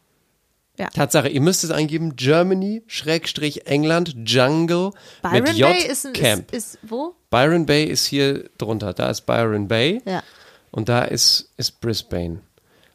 Tatsache, 0.77 1.27
ihr 1.27 1.41
müsst 1.41 1.63
es 1.63 1.71
eingeben, 1.71 2.15
Germany, 2.15 2.83
Schrägstrich 2.87 3.65
England, 3.67 4.15
Jungle 4.25 4.91
Byron 5.21 5.43
mit 5.43 5.53
J, 5.55 5.69
Bay 5.69 5.85
ist, 5.87 6.13
Camp. 6.13 6.51
ist, 6.53 6.75
ist 6.75 6.79
wo? 6.83 7.13
Byron 7.29 7.65
Bay 7.65 7.83
ist 7.85 8.05
hier 8.05 8.49
drunter. 8.57 8.93
Da 8.93 9.09
ist 9.09 9.25
Byron 9.25 9.67
Bay 9.67 10.01
Ja. 10.05 10.23
und 10.71 10.87
da 10.89 11.03
ist, 11.03 11.51
ist 11.57 11.79
Brisbane. 11.81 12.35
Und 12.35 12.41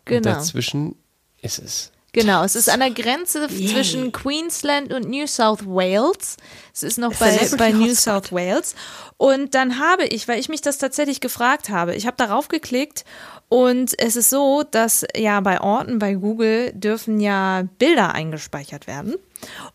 Genau. 0.07 0.23
dazwischen 0.33 0.97
ist 1.43 1.59
es. 1.61 1.92
Genau, 2.13 2.45
es 2.45 2.57
ist 2.57 2.69
an 2.69 2.81
der 2.81 2.91
Grenze 2.91 3.49
zwischen 3.49 4.13
Queensland 4.13 4.93
und 4.93 5.09
New 5.09 5.27
South 5.27 5.65
Wales. 5.65 6.37
Es 6.75 6.83
ist 6.83 6.99
noch 6.99 7.15
bei, 7.15 7.39
bei 7.57 7.73
New. 7.73 7.95
South 7.95 8.33
Wales. 8.33 8.75
Und 9.17 9.55
dann 9.55 9.79
habe 9.79 10.05
ich, 10.05 10.29
weil 10.29 10.39
ich 10.39 10.51
mich 10.51 10.61
das 10.61 10.77
tatsächlich 10.77 11.21
gefragt 11.21 11.71
habe, 11.71 11.95
ich 11.95 12.07
habe 12.07 12.17
darauf 12.19 12.49
geklickt 12.49 13.07
und 13.49 13.99
es 13.99 14.17
ist 14.17 14.29
so, 14.29 14.63
dass 14.63 15.07
ja 15.17 15.41
bei 15.41 15.61
Orten 15.61 15.99
bei 15.99 16.15
Google 16.15 16.73
dürfen 16.75 17.19
ja 17.19 17.65
Bilder 17.79 18.15
eingespeichert 18.15 18.87
werden. 18.87 19.15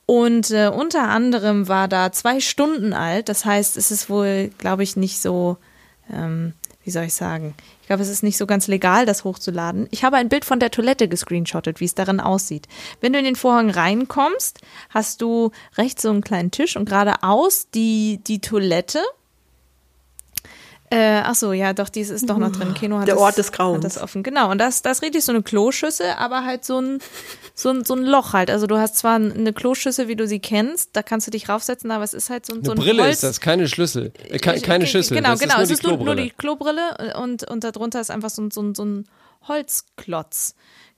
Und 0.06 0.52
äh, 0.52 0.68
unter 0.68 1.10
anderem 1.10 1.68
war 1.68 1.88
da 1.88 2.12
zwei 2.12 2.40
Stunden 2.40 2.94
alt. 2.94 3.30
Das 3.30 3.46
heißt, 3.46 3.78
es 3.78 3.90
ist 3.90 4.10
wohl, 4.10 4.52
glaube 4.60 4.84
ich, 4.84 4.96
nicht 4.96 5.22
so, 5.22 5.58
ähm, 6.14 6.54
wie 6.84 6.92
soll 6.92 7.06
ich 7.06 7.16
sagen? 7.16 7.56
Ich 7.88 7.90
glaube, 7.90 8.04
es 8.04 8.10
ist 8.10 8.22
nicht 8.22 8.36
so 8.36 8.46
ganz 8.46 8.68
legal, 8.68 9.06
das 9.06 9.24
hochzuladen. 9.24 9.88
Ich 9.92 10.04
habe 10.04 10.18
ein 10.18 10.28
Bild 10.28 10.44
von 10.44 10.60
der 10.60 10.72
Toilette 10.72 11.08
gescreenshottet, 11.08 11.80
wie 11.80 11.86
es 11.86 11.96
darin 11.96 12.20
aussieht. 12.20 12.68
Wenn 13.00 13.14
du 13.14 13.20
in 13.20 13.24
den 13.24 13.38
Vorhang 13.38 13.70
reinkommst, 13.70 14.60
hast 14.90 15.22
du 15.22 15.52
rechts 15.78 16.02
so 16.02 16.10
einen 16.10 16.20
kleinen 16.20 16.52
Tisch 16.52 16.76
und 16.76 16.90
geradeaus 16.90 17.70
die, 17.70 18.20
die 18.28 18.42
Toilette. 18.42 19.00
Äh, 20.90 21.20
ach 21.24 21.36
so, 21.36 21.52
ja, 21.52 21.74
doch, 21.74 21.90
dies 21.90 22.10
ist 22.10 22.30
doch 22.30 22.38
noch 22.38 22.52
drin. 22.52 22.74
Keno 22.74 23.00
hat 23.00 23.08
Der 23.10 23.16
das, 23.16 23.22
Ort 23.22 23.38
des 23.38 23.52
Grauens. 23.52 23.84
Hat 23.84 23.84
das 23.84 24.02
offen. 24.02 24.24
Genau, 24.24 24.50
und 24.52 24.58
das, 24.58 24.82
das 24.82 25.00
ist 25.00 25.04
richtig 25.04 25.26
so 25.26 25.34
eine 25.34 25.44
Kloschüssel, 25.44 26.12
aber 26.18 26.46
halt 26.46 26.64
so 26.64 26.80
ein, 26.80 27.00
so 27.54 27.72
ein, 27.72 27.84
so 27.84 27.94
ein 27.94 28.04
Loch 28.04 28.32
halt. 28.32 28.50
Also 28.50 28.68
du 28.68 28.78
hast 28.78 28.96
zwar 28.96 29.16
eine 29.16 29.52
Kloschüssel, 29.52 30.08
wie 30.08 30.16
du 30.16 30.26
sie 30.28 30.40
kennst, 30.40 30.92
da 30.96 31.04
kannst 31.04 31.28
du 31.28 31.32
dich 31.32 31.50
raufsetzen, 31.50 31.92
aber 31.92 32.06
es 32.06 32.14
ist 32.14 32.30
halt 32.30 32.46
so, 32.46 32.54
ein- 32.54 32.60
Eine 32.60 32.66
so 32.68 32.72
ein 32.72 32.78
Brille 32.78 33.04
Holz, 33.04 33.16
ist 33.16 33.24
das, 33.24 33.42
keine 33.42 33.68
Schlüssel. 33.68 34.14
Äh, 34.30 34.38
ke 34.40 34.62
keine 34.62 34.88
Schüssel. 34.88 35.18
Genau, 35.18 35.32
das 35.32 35.40
genau. 35.42 35.56
Ist 35.58 35.72
es 35.72 35.80
ist 35.80 35.84
nur, 35.84 35.98
nur 35.98 36.16
die 36.16 36.30
Klobrille 36.30 37.16
und, 37.22 37.44
und 37.50 37.66
darunter 37.66 38.00
ist 38.00 38.10
einfach 38.10 38.30
so, 38.30 38.44
ein- 38.44 38.52
so, 38.52 38.62
ein- 38.62 38.74
so 38.74 38.86
ein 38.86 39.06
Holzklotz 39.48 40.56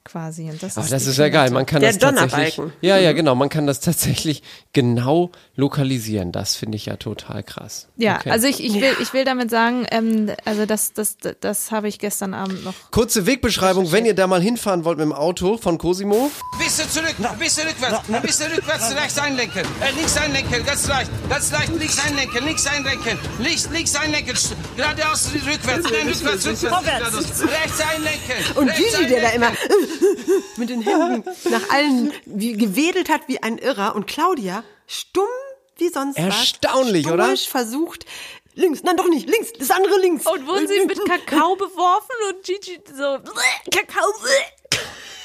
quasi. 0.09 0.49
Und 0.49 0.61
das 0.63 0.77
Aber 0.77 0.85
ist 0.85 0.91
das 0.93 1.05
ist 1.07 1.17
ja 1.17 1.29
geil. 1.29 1.51
Man 1.51 1.65
kann 1.65 1.81
Der 1.81 1.93
das 1.93 1.99
tatsächlich. 2.15 2.59
Ja, 2.81 2.97
ja, 2.97 3.13
genau. 3.13 3.35
Man 3.35 3.49
kann 3.49 3.67
das 3.67 3.79
tatsächlich 3.79 4.43
genau 4.73 5.31
lokalisieren. 5.55 6.31
Das 6.31 6.55
finde 6.55 6.75
ich 6.77 6.85
ja 6.87 6.95
total 6.97 7.43
krass. 7.43 7.87
Ja, 7.97 8.17
Okay. 8.19 8.31
also 8.31 8.47
ich, 8.47 8.63
ich, 8.63 8.73
will, 8.73 8.95
ich 9.01 9.13
will 9.13 9.23
damit 9.23 9.49
sagen, 9.49 9.85
ähm, 9.91 10.31
also 10.45 10.65
das, 10.65 10.93
das, 10.93 11.17
das, 11.17 11.35
das 11.39 11.71
habe 11.71 11.87
ich 11.87 11.99
gestern 11.99 12.33
Abend 12.33 12.63
noch. 12.65 12.73
Kurze 12.91 13.25
Wegbeschreibung, 13.25 13.91
wenn 13.91 14.05
ihr 14.05 14.15
da 14.15 14.27
mal 14.27 14.41
hinfahren 14.41 14.83
wollt 14.83 14.97
mit 14.97 15.05
dem 15.05 15.13
Auto 15.13 15.57
von 15.57 15.77
Cosimo. 15.77 16.31
Bisschen 16.57 16.89
zurück, 16.89 17.15
ein 17.21 17.37
bisschen 17.37 17.67
rückwärts, 17.67 18.09
ein 18.11 18.21
bisschen 18.21 18.51
rückwärts, 18.51 18.95
rechts 18.95 19.17
einlenken, 19.19 19.61
äh, 19.61 19.91
links 19.95 20.17
einlenken, 20.17 20.65
ganz 20.65 20.87
leicht, 20.87 21.11
ganz 21.29 21.51
leicht, 21.51 21.71
links 21.77 21.99
einlenken, 22.05 22.45
links 22.45 22.67
einlenken, 22.67 23.17
links, 23.39 23.69
links 23.71 23.95
einlenken, 23.95 24.35
geradeaus, 24.75 25.29
rückwärts, 25.33 25.83
nein, 25.91 26.07
rückwärts, 26.07 26.45
rückwärts, 26.47 27.41
rechts 27.43 27.79
einlenken. 27.81 28.55
Und 28.55 28.71
Gigi, 28.75 29.07
der 29.07 29.21
da 29.21 29.29
immer 29.29 29.51
mit 30.57 30.69
den 30.69 30.81
Händen 30.81 31.23
nach 31.49 31.69
allen 31.69 32.13
wie, 32.25 32.53
gewedelt 32.53 33.09
hat 33.09 33.27
wie 33.27 33.41
ein 33.41 33.57
Irrer 33.57 33.95
und 33.95 34.07
Claudia 34.07 34.63
stumm 34.87 35.27
wie 35.77 35.89
sonst 35.89 36.17
Erstaunlich, 36.17 37.05
was, 37.05 37.13
oder? 37.13 37.37
versucht, 37.37 38.05
links, 38.53 38.83
nein 38.83 38.97
doch 38.97 39.07
nicht, 39.07 39.29
links, 39.29 39.53
das 39.53 39.71
andere 39.71 39.97
links. 39.99 40.25
Und 40.25 40.45
wurden 40.45 40.67
sie 40.67 40.85
mit 40.85 40.99
Kakao 41.05 41.55
beworfen 41.55 42.15
und 42.29 42.43
Gigi 42.43 42.79
so, 42.95 43.17
Kakao, 43.71 44.03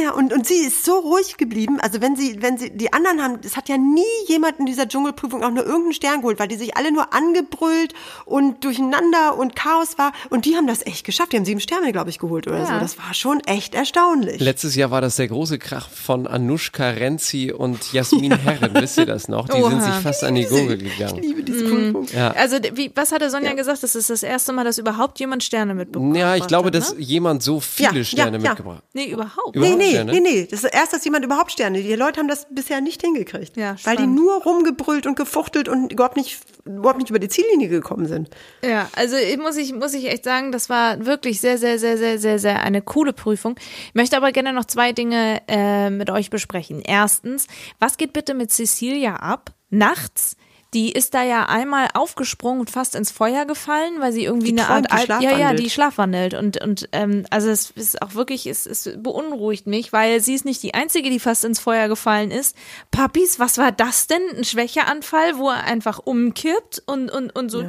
Ja, 0.00 0.12
und, 0.12 0.32
und 0.32 0.46
sie 0.46 0.54
ist 0.60 0.84
so 0.84 0.98
ruhig 0.98 1.36
geblieben. 1.38 1.78
Also 1.80 2.00
wenn 2.00 2.14
sie, 2.14 2.40
wenn 2.40 2.56
sie, 2.56 2.70
die 2.70 2.92
anderen 2.92 3.22
haben, 3.22 3.38
es 3.42 3.56
hat 3.56 3.68
ja 3.68 3.76
nie 3.76 4.02
jemand 4.28 4.58
in 4.60 4.66
dieser 4.66 4.86
Dschungelprüfung 4.88 5.42
auch 5.42 5.50
nur 5.50 5.64
irgendeinen 5.64 5.92
Stern 5.92 6.20
geholt, 6.20 6.38
weil 6.38 6.46
die 6.48 6.56
sich 6.56 6.76
alle 6.76 6.92
nur 6.92 7.12
angebrüllt 7.12 7.94
und 8.24 8.62
durcheinander 8.64 9.36
und 9.36 9.56
Chaos 9.56 9.98
war. 9.98 10.12
Und 10.30 10.44
die 10.44 10.56
haben 10.56 10.66
das 10.66 10.86
echt 10.86 11.04
geschafft. 11.04 11.32
Die 11.32 11.36
haben 11.36 11.44
sieben 11.44 11.60
Sterne, 11.60 11.90
glaube 11.92 12.10
ich, 12.10 12.18
geholt 12.18 12.46
oder 12.46 12.64
so. 12.64 12.72
Das 12.74 12.96
war 12.98 13.12
schon 13.14 13.40
echt 13.40 13.74
erstaunlich. 13.74 14.40
Letztes 14.40 14.74
Jahr 14.76 14.90
war 14.90 15.00
das 15.00 15.16
der 15.16 15.28
große 15.28 15.58
Krach 15.58 15.88
von 15.88 16.26
Anushka 16.26 16.90
Renzi 16.90 17.52
und 17.56 17.92
Jasmin 17.92 18.32
Herren. 18.38 18.74
Wisst 18.74 18.98
ihr 18.98 19.06
das 19.06 19.28
noch? 19.28 19.48
Die 19.48 19.60
sind 19.60 19.82
sich 19.82 19.94
fast 19.94 20.22
an 20.24 20.34
die 20.36 20.44
Gurgel 20.44 20.80
Ich 20.82 20.96
gegangen. 20.96 21.22
liebe 21.22 21.42
diese 21.42 21.64
Prüfung. 21.64 22.06
Ja. 22.14 22.30
Also, 22.32 22.56
wie, 22.74 22.92
was 22.94 23.10
hatte 23.12 23.30
Sonja 23.30 23.54
gesagt? 23.54 23.82
Das 23.82 23.94
ist 23.94 24.10
das 24.10 24.22
erste 24.22 24.52
Mal, 24.52 24.64
dass 24.64 24.78
überhaupt 24.78 25.18
jemand 25.18 25.42
Sterne 25.42 25.74
mitbekommen 25.74 26.14
Ja, 26.14 26.36
ich 26.36 26.46
glaube, 26.46 26.66
hat, 26.68 26.74
dass 26.74 26.94
ne? 26.94 27.00
jemand 27.00 27.42
so 27.42 27.58
viele 27.60 27.90
Ja, 27.90 27.96
ja, 27.96 28.04
Sterne 28.04 28.38
ja. 28.38 28.50
mitgebracht 28.50 28.82
Nee, 28.92 29.06
überhaupt. 29.10 29.56
Überhaupt 29.56 29.78
Nee, 29.78 29.84
nee, 29.86 29.87
Sterne? 29.90 30.12
nee, 30.12 30.20
nee. 30.20 30.46
Das 30.50 30.64
ist 30.64 30.72
erst, 30.74 30.92
dass 30.92 31.04
jemand 31.04 31.24
überhaupt 31.24 31.52
Sterne. 31.52 31.80
Die 31.82 31.94
Leute 31.94 32.20
haben 32.20 32.28
das 32.28 32.46
bisher 32.50 32.80
nicht 32.80 33.02
hingekriegt. 33.02 33.56
Ja, 33.56 33.76
weil 33.84 33.96
die 33.96 34.06
nur 34.06 34.42
rumgebrüllt 34.42 35.06
und 35.06 35.16
gefuchtelt 35.16 35.68
und 35.68 35.92
überhaupt 35.92 36.16
nicht, 36.16 36.38
überhaupt 36.64 36.98
nicht 36.98 37.10
über 37.10 37.18
die 37.18 37.28
Ziellinie 37.28 37.68
gekommen 37.68 38.06
sind. 38.06 38.30
Ja, 38.64 38.88
also 38.94 39.16
ich- 39.16 39.36
muss 39.38 39.56
ich, 39.56 39.72
muss 39.72 39.94
ich 39.94 40.06
echt 40.10 40.24
sagen, 40.24 40.52
das 40.52 40.68
war 40.68 41.04
wirklich 41.06 41.40
sehr, 41.40 41.58
sehr, 41.58 41.78
sehr, 41.78 41.98
sehr, 41.98 42.18
sehr, 42.18 42.38
sehr 42.38 42.62
eine 42.62 42.82
coole 42.82 43.12
Prüfung. 43.12 43.56
Ich 43.88 43.94
möchte 43.94 44.16
aber 44.16 44.32
gerne 44.32 44.52
noch 44.52 44.64
zwei 44.64 44.92
Dinge 44.92 45.42
äh, 45.48 45.90
mit 45.90 46.10
euch 46.10 46.30
besprechen. 46.30 46.80
Erstens, 46.84 47.46
was 47.78 47.96
geht 47.96 48.12
bitte 48.12 48.34
mit 48.34 48.50
Cecilia 48.52 49.16
ab? 49.16 49.52
Nachts? 49.70 50.36
Die 50.74 50.92
ist 50.92 51.14
da 51.14 51.22
ja 51.22 51.46
einmal 51.46 51.88
aufgesprungen 51.94 52.60
und 52.60 52.70
fast 52.70 52.94
ins 52.94 53.10
Feuer 53.10 53.46
gefallen, 53.46 54.00
weil 54.00 54.12
sie 54.12 54.24
irgendwie 54.24 54.52
Die 54.52 54.58
eine 54.60 54.68
Art 54.68 54.86
träumt, 54.90 55.22
die 55.22 55.26
Al- 55.26 55.32
ja 55.32 55.38
ja 55.38 55.54
die 55.54 55.70
schlafwandelt 55.70 56.34
und 56.34 56.60
und 56.62 56.88
ähm, 56.92 57.24
also 57.30 57.48
es 57.48 57.70
ist 57.70 58.02
auch 58.02 58.14
wirklich 58.14 58.46
es, 58.46 58.66
es 58.66 58.90
beunruhigt 58.98 59.66
mich, 59.66 59.92
weil 59.94 60.20
sie 60.20 60.34
ist 60.34 60.44
nicht 60.44 60.62
die 60.62 60.74
einzige, 60.74 61.08
die 61.08 61.20
fast 61.20 61.44
ins 61.44 61.58
Feuer 61.58 61.88
gefallen 61.88 62.30
ist. 62.30 62.54
Papis, 62.90 63.38
was 63.40 63.56
war 63.56 63.72
das 63.72 64.08
denn? 64.08 64.20
Ein 64.36 64.44
Schwächeanfall, 64.44 65.38
wo 65.38 65.48
er 65.48 65.64
einfach 65.64 66.00
umkippt 66.04 66.82
und 66.86 67.10
und 67.10 67.34
und 67.34 67.48
so 67.50 67.62
Ja, 67.62 67.68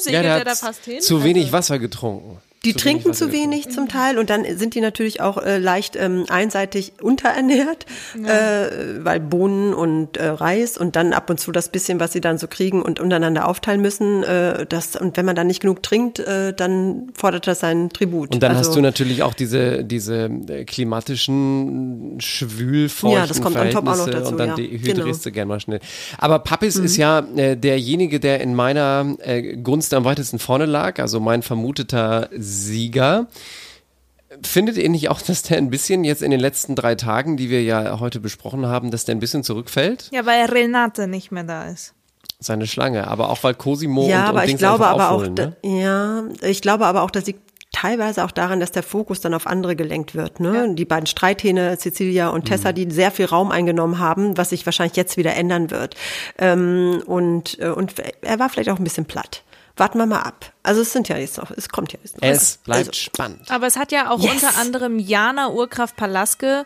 segelt 0.00 0.24
der 0.24 0.38
er 0.38 0.44
da 0.44 0.54
fast 0.56 0.84
hin. 0.84 1.00
zu 1.00 1.14
Also- 1.16 1.24
wenig 1.24 1.52
Wasser 1.52 1.78
getrunken. 1.78 2.40
Die 2.66 2.72
Zu 2.72 2.78
trinken 2.80 3.04
wenig 3.06 3.16
zu 3.16 3.32
wenig 3.32 3.68
zum 3.70 3.88
Teil 3.88 4.18
und 4.18 4.28
dann 4.28 4.44
sind 4.58 4.74
die 4.74 4.80
natürlich 4.80 5.20
auch 5.20 5.38
äh, 5.38 5.58
leicht 5.58 5.94
ähm, 5.96 6.24
einseitig 6.28 6.94
unterernährt, 7.00 7.86
äh, 8.24 9.04
weil 9.04 9.20
Bohnen 9.20 9.72
und 9.72 10.16
äh, 10.16 10.26
Reis 10.26 10.76
und 10.76 10.96
dann 10.96 11.12
ab 11.12 11.30
und 11.30 11.38
zu 11.38 11.52
das 11.52 11.68
bisschen, 11.68 12.00
was 12.00 12.12
sie 12.12 12.20
dann 12.20 12.38
so 12.38 12.48
kriegen 12.48 12.82
und 12.82 12.98
untereinander 12.98 13.46
aufteilen 13.46 13.80
müssen. 13.80 14.24
Äh, 14.24 14.66
das, 14.66 14.96
und 14.96 15.16
wenn 15.16 15.24
man 15.24 15.36
dann 15.36 15.46
nicht 15.46 15.60
genug 15.60 15.82
trinkt, 15.82 16.18
äh, 16.18 16.52
dann 16.52 17.12
fordert 17.14 17.46
das 17.46 17.60
seinen 17.60 17.90
Tribut. 17.90 18.34
Und 18.34 18.42
dann 18.42 18.56
also, 18.56 18.68
hast 18.68 18.76
du 18.76 18.80
natürlich 18.80 19.22
auch 19.22 19.34
diese, 19.34 19.84
diese 19.84 20.24
äh, 20.48 20.64
klimatischen 20.64 22.16
schwülfeuchten 22.18 23.20
Ja, 23.20 23.26
das 23.26 23.40
kommt 23.40 23.56
on 23.56 23.70
top 23.70 23.86
auch 23.86 23.96
noch 23.96 24.10
dazu, 24.10 24.32
und 24.32 24.38
dann 24.38 24.48
ja. 24.48 24.54
dehydrierst 24.56 24.96
Genau. 24.96 25.06
Mhm. 25.06 25.22
du 25.22 25.30
gern 25.30 25.48
mal 25.48 25.60
schnell. 25.60 25.80
Aber 26.18 26.40
Pappis 26.40 26.76
ist 26.76 26.96
ja 26.96 27.20
äh, 27.36 27.56
derjenige, 27.56 28.18
der 28.20 28.40
in 28.40 28.54
meiner 28.54 29.16
äh, 29.18 29.56
Gunst 29.56 29.94
am 29.94 30.04
weitesten 30.04 30.38
vorne 30.38 30.66
lag, 30.66 30.98
also 30.98 31.20
mein 31.20 31.42
vermuteter 31.42 32.28
Sieger. 32.64 33.26
Findet 34.42 34.76
ihr 34.76 34.88
nicht 34.88 35.08
auch, 35.08 35.20
dass 35.22 35.42
der 35.42 35.58
ein 35.58 35.70
bisschen 35.70 36.04
jetzt 36.04 36.22
in 36.22 36.30
den 36.30 36.40
letzten 36.40 36.74
drei 36.74 36.94
Tagen, 36.94 37.36
die 37.36 37.48
wir 37.48 37.62
ja 37.62 38.00
heute 38.00 38.20
besprochen 38.20 38.66
haben, 38.66 38.90
dass 38.90 39.04
der 39.04 39.14
ein 39.14 39.20
bisschen 39.20 39.44
zurückfällt? 39.44 40.08
Ja, 40.12 40.26
weil 40.26 40.44
Renate 40.46 41.06
nicht 41.06 41.30
mehr 41.32 41.44
da 41.44 41.68
ist. 41.68 41.94
Seine 42.38 42.66
Schlange. 42.66 43.06
Aber 43.08 43.30
auch 43.30 43.42
weil 43.44 43.54
Cosimo 43.54 44.06
ja, 44.08 44.24
und, 44.24 44.28
aber 44.28 44.38
und 44.38 44.44
ich 44.44 44.48
Dings 44.50 44.58
glaube 44.58 44.86
einfach 44.86 44.94
aber 44.94 45.10
auch, 45.10 45.14
aufholen, 45.20 45.34
da- 45.36 45.46
ne? 45.46 45.80
ja, 45.80 46.24
ich 46.42 46.60
glaube 46.60 46.86
aber 46.86 47.02
auch, 47.02 47.10
das 47.10 47.26
liegt 47.26 47.40
teilweise 47.72 48.24
auch 48.24 48.30
daran, 48.30 48.58
dass 48.60 48.72
der 48.72 48.82
Fokus 48.82 49.20
dann 49.20 49.32
auf 49.34 49.46
andere 49.46 49.76
gelenkt 49.76 50.14
wird. 50.14 50.40
Ne? 50.40 50.74
Die 50.74 50.84
beiden 50.84 51.06
Streithähne, 51.06 51.76
Cecilia 51.78 52.28
und 52.28 52.46
Tessa, 52.46 52.72
die 52.72 52.90
sehr 52.90 53.10
viel 53.10 53.26
Raum 53.26 53.50
eingenommen 53.50 53.98
haben, 53.98 54.36
was 54.36 54.50
sich 54.50 54.64
wahrscheinlich 54.66 54.96
jetzt 54.96 55.16
wieder 55.16 55.34
ändern 55.34 55.70
wird. 55.70 55.94
Ähm, 56.38 57.02
und, 57.06 57.58
äh, 57.60 57.68
und 57.68 57.94
er 58.22 58.38
war 58.38 58.48
vielleicht 58.48 58.70
auch 58.70 58.78
ein 58.78 58.84
bisschen 58.84 59.04
platt. 59.04 59.42
Warten 59.76 59.98
wir 59.98 60.06
mal 60.06 60.20
ab. 60.22 60.52
Also 60.62 60.80
es 60.80 60.92
sind 60.92 61.08
ja 61.08 61.16
jetzt 61.18 61.36
noch, 61.38 61.50
es 61.50 61.68
kommt 61.68 61.92
ja 61.92 61.98
jetzt 62.02 62.20
noch. 62.20 62.28
Es 62.28 62.58
bleibt 62.58 62.88
also, 62.88 62.92
spannend. 62.92 63.50
Aber 63.50 63.66
es 63.66 63.76
hat 63.76 63.92
ja 63.92 64.10
auch 64.10 64.20
Yes. 64.20 64.32
unter 64.42 64.58
anderem 64.58 64.98
Jana 64.98 65.50
Urkraft 65.50 65.96
Palaske 65.96 66.64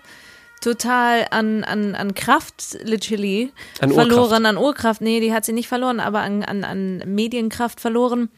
total 0.61 1.27
an, 1.31 1.65
an, 1.65 1.95
an 1.95 2.15
Kraft 2.15 2.79
literally 2.83 3.53
An 3.81 3.91
verloren, 3.93 4.21
Urkraft. 4.21 4.45
an 4.47 4.57
Urkraft. 4.59 5.01
Nee, 5.01 5.21
die 5.21 5.33
hat 5.33 5.45
sie 5.45 5.53
nicht 5.53 5.69
verloren, 5.69 6.01
aber 6.01 6.21
an, 6.21 6.45
an, 6.45 6.65
an 6.65 6.99
Medienkraft 7.07 7.81
verloren. 7.81 8.29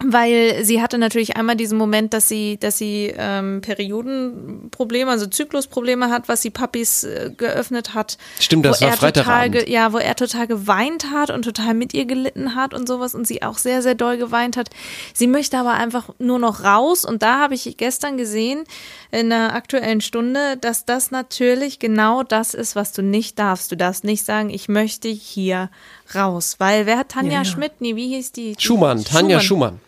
Weil 0.00 0.64
sie 0.64 0.82
hatte 0.82 0.98
natürlich 0.98 1.36
einmal 1.36 1.56
diesen 1.56 1.78
Moment, 1.78 2.12
dass 2.12 2.28
sie, 2.28 2.58
dass 2.58 2.78
sie 2.78 3.14
ähm, 3.16 3.60
Periodenprobleme, 3.60 5.10
also 5.10 5.26
Zyklusprobleme 5.26 6.10
hat, 6.10 6.28
was 6.28 6.42
sie 6.42 6.50
Papis 6.50 7.04
äh, 7.04 7.30
geöffnet 7.34 7.94
hat. 7.94 8.18
Stimmt, 8.40 8.66
das 8.66 8.82
war 8.82 8.92
Freitagabend. 8.92 9.68
Ja, 9.68 9.92
wo 9.92 9.98
er 9.98 10.16
total 10.16 10.48
geweint 10.48 11.10
hat 11.12 11.30
und 11.30 11.42
total 11.42 11.74
mit 11.74 11.94
ihr 11.94 12.06
gelitten 12.06 12.56
hat 12.56 12.74
und 12.74 12.88
sowas 12.88 13.14
und 13.14 13.26
sie 13.26 13.42
auch 13.42 13.56
sehr, 13.56 13.82
sehr 13.82 13.94
doll 13.94 14.18
geweint 14.18 14.56
hat. 14.56 14.68
Sie 15.14 15.28
möchte 15.28 15.58
aber 15.58 15.74
einfach 15.74 16.10
nur 16.18 16.40
noch 16.40 16.64
raus 16.64 17.04
und 17.04 17.22
da 17.22 17.38
habe 17.38 17.54
ich 17.54 17.76
gestern 17.76 18.18
gesehen 18.18 18.64
in 19.12 19.30
der 19.30 19.54
aktuellen 19.54 20.00
Stunde, 20.00 20.56
dass 20.56 20.84
das 20.84 21.12
natürlich 21.12 21.78
genau 21.78 22.24
das 22.24 22.52
ist, 22.52 22.74
was 22.74 22.92
du 22.92 23.02
nicht 23.02 23.38
darfst. 23.38 23.70
Du 23.70 23.76
darfst 23.76 24.02
nicht 24.02 24.24
sagen, 24.24 24.50
ich 24.50 24.68
möchte 24.68 25.08
hier 25.08 25.70
raus, 26.14 26.56
weil 26.58 26.86
wer 26.86 26.98
hat 26.98 27.10
Tanja 27.10 27.32
Ja, 27.32 27.38
ja. 27.38 27.44
Schmidt, 27.44 27.72
nee, 27.80 27.96
wie 27.96 28.08
hieß 28.14 28.32
die? 28.32 28.54
die 28.54 28.62
Schumann, 28.62 29.04
Tanja 29.04 29.40
Schumann. 29.40 29.80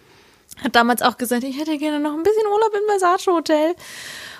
hat 0.62 0.75
damals 0.77 1.03
auch 1.03 1.17
gesagt, 1.19 1.45
ich 1.45 1.59
hätte 1.59 1.77
gerne 1.79 2.01
noch 2.01 2.12
ein 2.15 2.23
bisschen 2.23 2.47
Urlaub 2.47 2.73
im 2.75 2.89
Versace 2.99 3.27
Hotel. 3.29 3.75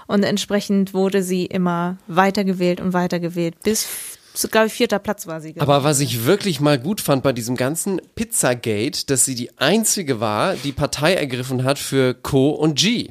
Und 0.09 0.23
entsprechend 0.23 0.95
wurde 0.95 1.23
sie 1.23 1.47
immer 1.47 1.97
weitergewählt 2.07 2.81
und 2.81 2.93
weitergewählt, 2.93 3.57
bis, 3.65 3.87
so, 4.35 4.47
glaube 4.47 4.69
ich, 4.69 4.73
vierter 4.73 5.01
Platz 5.01 5.27
war 5.27 5.41
sie. 5.41 5.55
Aber 5.59 5.83
was 5.83 5.99
ich 5.99 6.25
wirklich 6.27 6.61
mal 6.61 6.79
gut 6.79 7.01
fand 7.01 7.25
bei 7.25 7.33
diesem 7.33 7.57
ganzen 7.57 8.01
Pizzagate, 8.15 9.07
dass 9.07 9.25
sie 9.25 9.35
die 9.35 9.51
einzige 9.59 10.21
war, 10.21 10.55
die 10.55 10.71
Partei 10.73 11.15
ergriffen 11.15 11.65
hat 11.65 11.79
für 11.81 12.15
Co 12.15 12.51
und 12.51 12.79
G. 12.79 13.09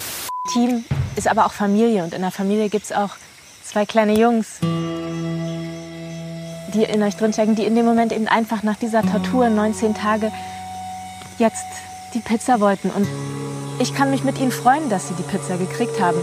Team 0.54 0.86
ist 1.18 1.28
aber 1.28 1.46
auch 1.46 1.52
Familie 1.54 2.04
und 2.04 2.14
in 2.14 2.22
der 2.22 2.32
Familie 2.32 2.70
gibt 2.70 2.86
es 2.86 2.92
auch 2.94 3.10
zwei 3.64 3.86
kleine 3.86 4.18
Jungs, 4.18 4.60
die 6.76 6.84
in 6.84 7.02
euch 7.02 7.16
drinstecken, 7.16 7.56
die 7.56 7.64
in 7.64 7.76
dem 7.76 7.86
Moment 7.86 8.12
eben 8.12 8.28
einfach 8.28 8.64
nach 8.64 8.76
dieser 8.76 9.02
Tortur 9.02 9.50
19 9.50 9.96
Tage 9.96 10.32
jetzt 11.38 11.66
die 12.14 12.20
Pizza 12.20 12.60
wollten. 12.60 12.90
Und 12.90 13.08
ich 13.80 13.94
kann 13.94 14.12
mich 14.12 14.24
mit 14.24 14.40
ihnen 14.40 14.52
freuen, 14.52 14.90
dass 14.90 15.08
sie 15.08 15.14
die 15.16 15.24
Pizza 15.24 15.58
gekriegt 15.58 16.00
haben. 16.00 16.18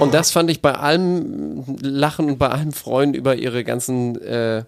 Und 0.00 0.14
das 0.14 0.30
fand 0.30 0.50
ich 0.50 0.60
bei 0.60 0.72
allem 0.72 1.64
Lachen 1.80 2.26
und 2.30 2.38
bei 2.38 2.48
allem 2.48 2.72
Freuen 2.72 3.14
über 3.14 3.36
ihre 3.36 3.64
ganzen 3.64 4.20
äh, 4.22 4.64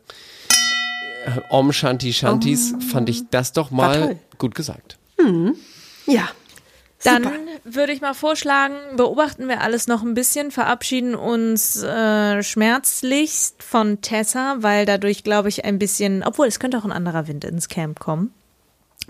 Om 1.51 1.73
Shanti 1.73 2.13
Shantis, 2.13 2.75
fand 2.91 3.09
ich 3.09 3.29
das 3.31 3.53
doch 3.53 3.71
mal 3.71 4.17
gut 4.39 4.55
gesagt. 4.55 4.97
ja. 6.07 6.29
Dann 7.05 7.23
Super. 7.23 7.37
Würde 7.75 7.93
ich 7.93 8.01
mal 8.01 8.15
vorschlagen, 8.15 8.75
beobachten 8.97 9.49
wir 9.49 9.61
alles 9.61 9.87
noch 9.87 10.03
ein 10.03 10.15
bisschen, 10.15 10.51
verabschieden 10.51 11.15
uns 11.15 11.83
äh, 11.83 12.43
schmerzlichst 12.43 13.63
von 13.63 14.01
Tessa, 14.01 14.57
weil 14.61 14.87
dadurch, 14.87 15.25
glaube 15.25 15.49
ich, 15.49 15.65
ein 15.65 15.79
bisschen, 15.79 16.23
obwohl 16.23 16.47
es 16.47 16.61
könnte 16.61 16.79
auch 16.79 16.85
ein 16.85 16.93
anderer 16.93 17.29
Wind 17.29 17.45
ins 17.45 17.69
Camp 17.69 18.01
kommen. 18.01 18.33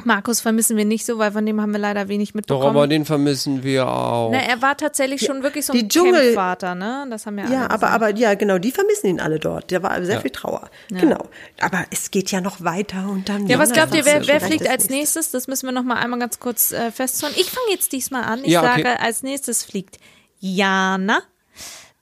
Markus 0.05 0.41
vermissen 0.41 0.77
wir 0.77 0.85
nicht 0.85 1.05
so, 1.05 1.19
weil 1.19 1.33
von 1.33 1.45
dem 1.45 1.61
haben 1.61 1.73
wir 1.73 1.79
leider 1.79 2.09
wenig 2.09 2.31
Doch, 2.31 2.35
mitbekommen. 2.37 2.67
aber 2.69 2.87
den 2.87 3.05
vermissen 3.05 3.63
wir 3.63 3.87
auch. 3.89 4.31
Na, 4.33 4.39
er 4.39 4.63
war 4.63 4.77
tatsächlich 4.77 5.23
schon 5.25 5.43
wirklich 5.43 5.67
so 5.67 5.73
die 5.73 5.81
ein 5.85 5.89
Dschungel- 5.89 6.27
Campvater, 6.35 6.75
ne? 6.75 7.07
Das 7.11 7.27
haben 7.27 7.37
wir 7.37 7.45
alle 7.45 7.53
Ja, 7.55 7.71
aber, 7.71 7.91
aber 7.91 8.15
ja, 8.17 8.35
genau, 8.35 8.59
die 8.59 8.71
vermissen 8.71 9.07
ihn 9.09 9.21
alle 9.21 9.39
dort. 9.39 9.71
Da 9.73 9.83
war 9.83 10.03
sehr 10.05 10.17
Ja. 10.17 10.21
viel 10.21 10.31
Trauer. 10.31 10.71
Genau. 10.89 11.27
Aber 11.61 11.85
es 11.91 12.11
geht 12.11 12.31
ja 12.31 12.41
noch 12.41 12.63
weiter 12.63 13.09
und 13.11 13.29
dann. 13.29 13.47
Ja, 13.49 13.59
was 13.59 13.73
glaubt 13.73 13.95
ihr, 13.95 14.05
wer, 14.05 14.27
wer 14.27 14.41
fliegt 14.41 14.63
als 14.69 14.85
nächste. 14.89 14.93
nächstes? 14.95 15.31
Das 15.33 15.47
müssen 15.49 15.67
wir 15.67 15.73
noch 15.73 15.83
mal 15.85 15.97
einmal 15.97 16.19
ganz 16.21 16.39
kurz 16.41 16.73
äh, 16.73 16.91
festhalten. 16.91 17.37
Ich 17.39 17.51
fange 17.51 17.71
jetzt 17.71 17.93
diesmal 17.93 18.23
an. 18.25 18.41
Ich 18.45 18.53
Ja, 18.53 18.61
okay. 18.63 18.83
sage, 18.83 19.01
als 19.01 19.23
nächstes 19.23 19.65
fliegt 19.65 19.99
Jana. 20.41 21.21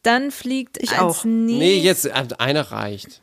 Dann 0.02 0.30
fliegt 0.30 0.80
Ich 0.80 0.90
als 0.92 1.00
auch. 1.00 1.24
nächstes 1.24 1.58
Nee, 1.58 1.78
jetzt 1.80 2.04
äh, 2.06 2.12
einer 2.38 2.70
reicht. 2.70 3.20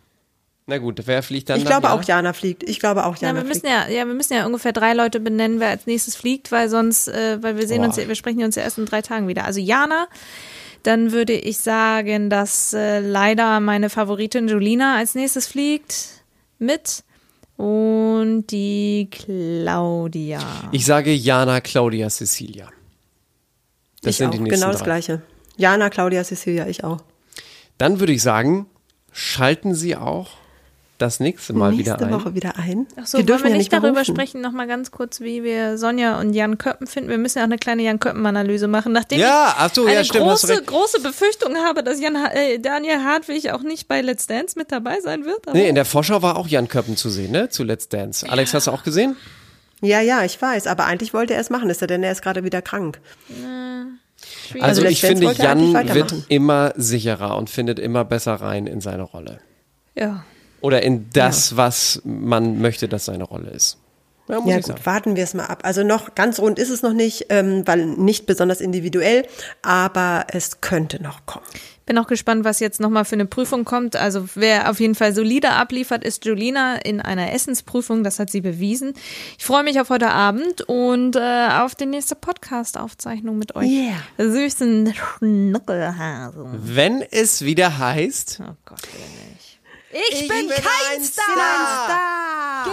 Na 0.66 0.78
gut, 0.78 1.02
wer 1.06 1.22
fliegt 1.24 1.50
dann? 1.50 1.58
Ich 1.58 1.64
dann, 1.64 1.72
glaube 1.82 1.88
ja? 1.88 1.94
auch 1.94 2.04
Jana 2.04 2.32
fliegt. 2.34 2.64
Ich 2.64 2.80
glaube 2.80 3.06
auch 3.06 3.18
Ja, 3.18 3.28
Jana 3.30 3.42
wir 3.42 3.48
müssen 3.48 3.62
fliegt. 3.62 3.74
ja, 3.74 3.88
ja, 3.90 4.08
wir 4.08 4.14
müssen 4.14 4.34
ja 4.34 4.46
ungefähr 4.46 4.72
drei 4.72 4.94
Leute 4.94 5.20
benennen, 5.20 5.60
wer 5.60 5.70
als 5.70 5.86
nächstes 5.86 6.16
fliegt, 6.16 6.52
weil 6.54 6.70
sonst, 6.70 7.10
äh, 7.10 7.42
weil 7.44 7.58
wir 7.58 7.68
sehen 7.68 7.80
Boah. 7.82 7.88
uns, 7.88 7.98
ja- 7.98 8.08
wir 8.08 8.16
sprechen 8.16 8.44
uns 8.44 8.56
ja 8.56 8.64
erst 8.64 8.78
in 8.78 8.86
drei 8.86 9.02
Tagen 9.02 9.28
wieder. 9.28 9.44
Also 9.44 9.60
Jana, 9.60 10.08
dann 10.84 11.12
würde 11.12 11.34
ich 11.34 11.58
sagen, 11.60 12.30
dass 12.30 12.72
äh, 12.74 13.00
leider 13.02 13.60
meine 13.60 13.90
Favoritin 13.90 14.48
Julina 14.48 14.96
als 14.98 15.16
nächstes 15.16 15.48
fliegt 15.48 16.24
mit 16.60 17.04
und 17.58 18.46
die 18.48 19.10
Claudia. 19.12 20.40
Ich 20.72 20.86
sage 20.86 21.12
Jana, 21.14 21.60
Claudia, 21.62 22.10
Cecilia. 22.10 22.70
Das 24.02 24.12
ich 24.12 24.18
sind 24.18 24.28
auch. 24.28 24.32
die 24.32 24.40
nächsten 24.40 24.60
Genau 24.62 24.72
das 24.72 24.80
drei. 24.80 24.86
Gleiche. 24.86 25.22
Jana, 25.58 25.90
Claudia, 25.90 26.24
Cecilia, 26.24 26.68
ich 26.68 26.84
auch. 26.84 27.04
Dann 27.78 28.00
würde 28.00 28.14
ich 28.14 28.22
sagen, 28.22 28.66
schalten 29.12 29.76
Sie 29.76 29.96
auch 29.96 30.32
das 31.00 31.20
nächste 31.20 31.54
Mal 31.54 31.72
Nächste 31.72 31.96
wieder 31.98 32.06
ein. 32.08 32.14
Woche 32.14 32.36
wieder 32.36 32.56
ein. 32.58 32.88
Ach 32.96 33.06
so, 33.06 33.18
wir 33.18 33.20
wollen 33.20 33.26
dürfen 33.28 33.44
wir 33.46 33.52
ja 33.52 33.58
nicht 33.58 33.74
darüber 33.74 34.00
rufen. 34.00 34.16
sprechen, 34.16 34.42
nochmal 34.42 34.68
ganz 34.68 34.92
kurz, 34.92 35.20
wie 35.22 35.44
wir 35.44 35.78
Sonja 35.78 36.20
und 36.20 36.34
Jan 36.34 36.58
Köppen 36.58 36.88
finden. 36.88 37.10
Wir 37.10 37.18
müssen 37.18 37.40
ja 37.40 37.44
auch 37.44 37.48
eine 37.48 37.58
kleine 37.58 37.82
Jan 37.84 38.00
Köppen-Analyse 38.00 38.68
machen, 38.68 38.94
nachdem 38.94 39.20
Ja, 39.20 39.54
ich 39.58 39.62
ach 39.64 39.74
so, 39.74 39.86
eine 39.86 39.96
ja, 39.96 40.04
stimmt, 40.04 40.26
große, 40.26 40.62
große 40.64 41.02
Befürchtung 41.02 41.56
habe, 41.58 41.84
dass 41.84 42.00
Jan, 42.00 42.16
äh, 42.16 42.60
Daniel 42.60 43.04
Hartwig 43.04 43.52
auch 43.52 43.64
nicht 43.64 43.88
bei 43.88 44.02
Let's 44.02 44.28
Dance 44.28 44.58
mit 44.58 44.72
dabei 44.72 45.00
sein 45.02 45.26
wird. 45.26 45.48
Aber 45.48 45.58
Nee, 45.58 45.68
in 45.68 45.76
der 45.76 45.86
Vorschau 45.86 46.22
war 46.22 46.38
auch 46.38 46.48
Jan 46.48 46.68
Köppen 46.68 46.96
zu 46.96 47.10
sehen, 47.10 47.32
ne? 47.32 47.50
Zu 47.50 47.64
Let's 47.64 47.90
Dance. 47.90 48.30
Alex, 48.30 48.54
hast 48.54 48.68
du 48.68 48.72
auch 48.72 48.84
gesehen? 48.84 49.16
Ja, 49.82 50.00
ja, 50.00 50.24
ich 50.24 50.42
weiß. 50.42 50.68
Aber 50.68 50.86
eigentlich 50.86 51.14
wollte 51.14 51.34
er 51.34 51.42
es 51.42 51.50
machen, 51.50 51.70
ist 51.70 51.82
er 51.82 51.88
denn 51.88 52.04
er 52.04 52.12
ist 52.14 52.22
gerade 52.22 52.44
wieder 52.46 52.62
krank. 52.62 53.02
schwierig. 54.48 54.64
Also, 54.64 54.82
Let's 54.84 54.94
ich 54.94 55.02
finde, 55.02 55.32
Jan 55.34 55.74
wird 55.94 56.14
immer 56.30 56.72
sicherer 56.78 57.36
und 57.38 57.50
findet 57.50 57.80
immer 57.80 58.06
besser 58.06 58.36
rein 58.36 58.68
in 58.68 58.80
seine 58.80 59.04
Rolle. 59.04 59.40
ja. 59.96 60.24
Oder 60.64 60.82
in 60.82 61.10
das, 61.14 61.58
was 61.58 62.02
man 62.04 62.60
möchte, 62.60 62.88
dass 62.88 63.06
seine 63.06 63.26
Rolle 63.26 63.52
ist. 63.52 63.78
Ja, 64.30 64.40
muss 64.40 64.50
Ja 64.50 64.58
ich 64.60 64.64
gut, 64.64 64.74
sagen. 64.78 64.86
warten 64.86 65.16
wir 65.18 65.24
es 65.26 65.34
mal 65.34 65.46
ab. 65.46 65.60
Also 65.64 65.84
noch 65.84 66.16
ganz 66.16 66.40
rund 66.40 66.58
ist 66.58 66.70
es 66.70 66.82
noch 66.82 66.94
nicht, 66.94 67.26
ähm, 67.30 67.64
weil 67.68 67.86
nicht 67.86 68.26
besonders 68.26 68.62
individuell, 68.62 69.28
aber 69.62 70.26
es 70.30 70.62
könnte 70.62 71.04
noch 71.04 71.26
kommen. 71.26 71.46
Bin 71.86 71.98
auch 71.98 72.08
gespannt, 72.08 72.46
was 72.46 72.62
jetzt 72.62 72.80
nochmal 72.80 73.04
für 73.04 73.16
eine 73.16 73.26
Prüfung 73.26 73.66
kommt. 73.66 73.98
Also 73.98 74.30
wer 74.36 74.70
auf 74.70 74.80
jeden 74.80 74.96
Fall 74.96 75.14
solide 75.14 75.50
abliefert, 75.50 76.06
ist 76.06 76.24
Julina 76.24 76.78
in 76.78 77.02
einer 77.02 77.34
Essensprüfung. 77.34 78.06
Das 78.06 78.20
hat 78.20 78.30
sie 78.30 78.40
bewiesen. 78.40 78.94
Ich 79.38 79.44
freue 79.44 79.64
mich 79.64 79.82
auf 79.82 79.90
heute 79.90 80.08
Abend 80.12 80.62
und 80.62 81.18
äh, 81.18 81.48
auf 81.60 81.76
die 81.76 81.86
nächste 81.86 82.16
Podcast-Aufzeichnung 82.16 83.38
mit 83.38 83.58
euch. 83.58 83.68
Yeah. 83.70 83.98
Süßen 84.32 84.94
Schnuckelhasen. 84.96 86.46
Wenn 86.54 87.02
es 87.02 87.44
wieder 87.44 87.78
heißt, 87.78 88.40
Oh 88.42 88.54
Gott, 88.64 88.82
will 88.84 89.34
nicht. 89.34 89.53
Ich, 89.94 90.28
bin 90.28 90.50
kein 90.50 91.04
Star. 91.04 92.66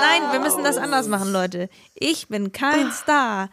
Nein, 0.00 0.32
wir 0.32 0.38
müssen 0.40 0.62
das 0.62 0.76
anders 0.76 1.08
machen, 1.08 1.32
Leute. 1.32 1.68
Ich 1.94 2.28
bin 2.28 2.52
kein 2.52 2.92
Star. 2.92 3.50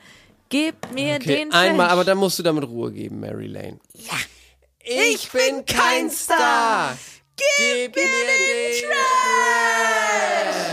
Gib 0.49 0.91
mir 0.93 1.15
okay, 1.15 1.37
den 1.37 1.51
einmal, 1.51 1.87
Trash. 1.87 1.93
aber 1.93 2.03
dann 2.03 2.19
musst 2.19 2.37
du 2.37 2.43
damit 2.43 2.65
Ruhe 2.65 2.91
geben, 2.91 3.21
Mary 3.21 3.47
Lane. 3.47 3.79
Ja. 3.93 4.13
Ich 4.83 5.31
bin 5.31 5.65
kein 5.65 6.11
Star. 6.11 6.95
Gib 7.35 7.95
mir 7.95 8.03
den 8.03 8.83
Trash. 8.83 10.72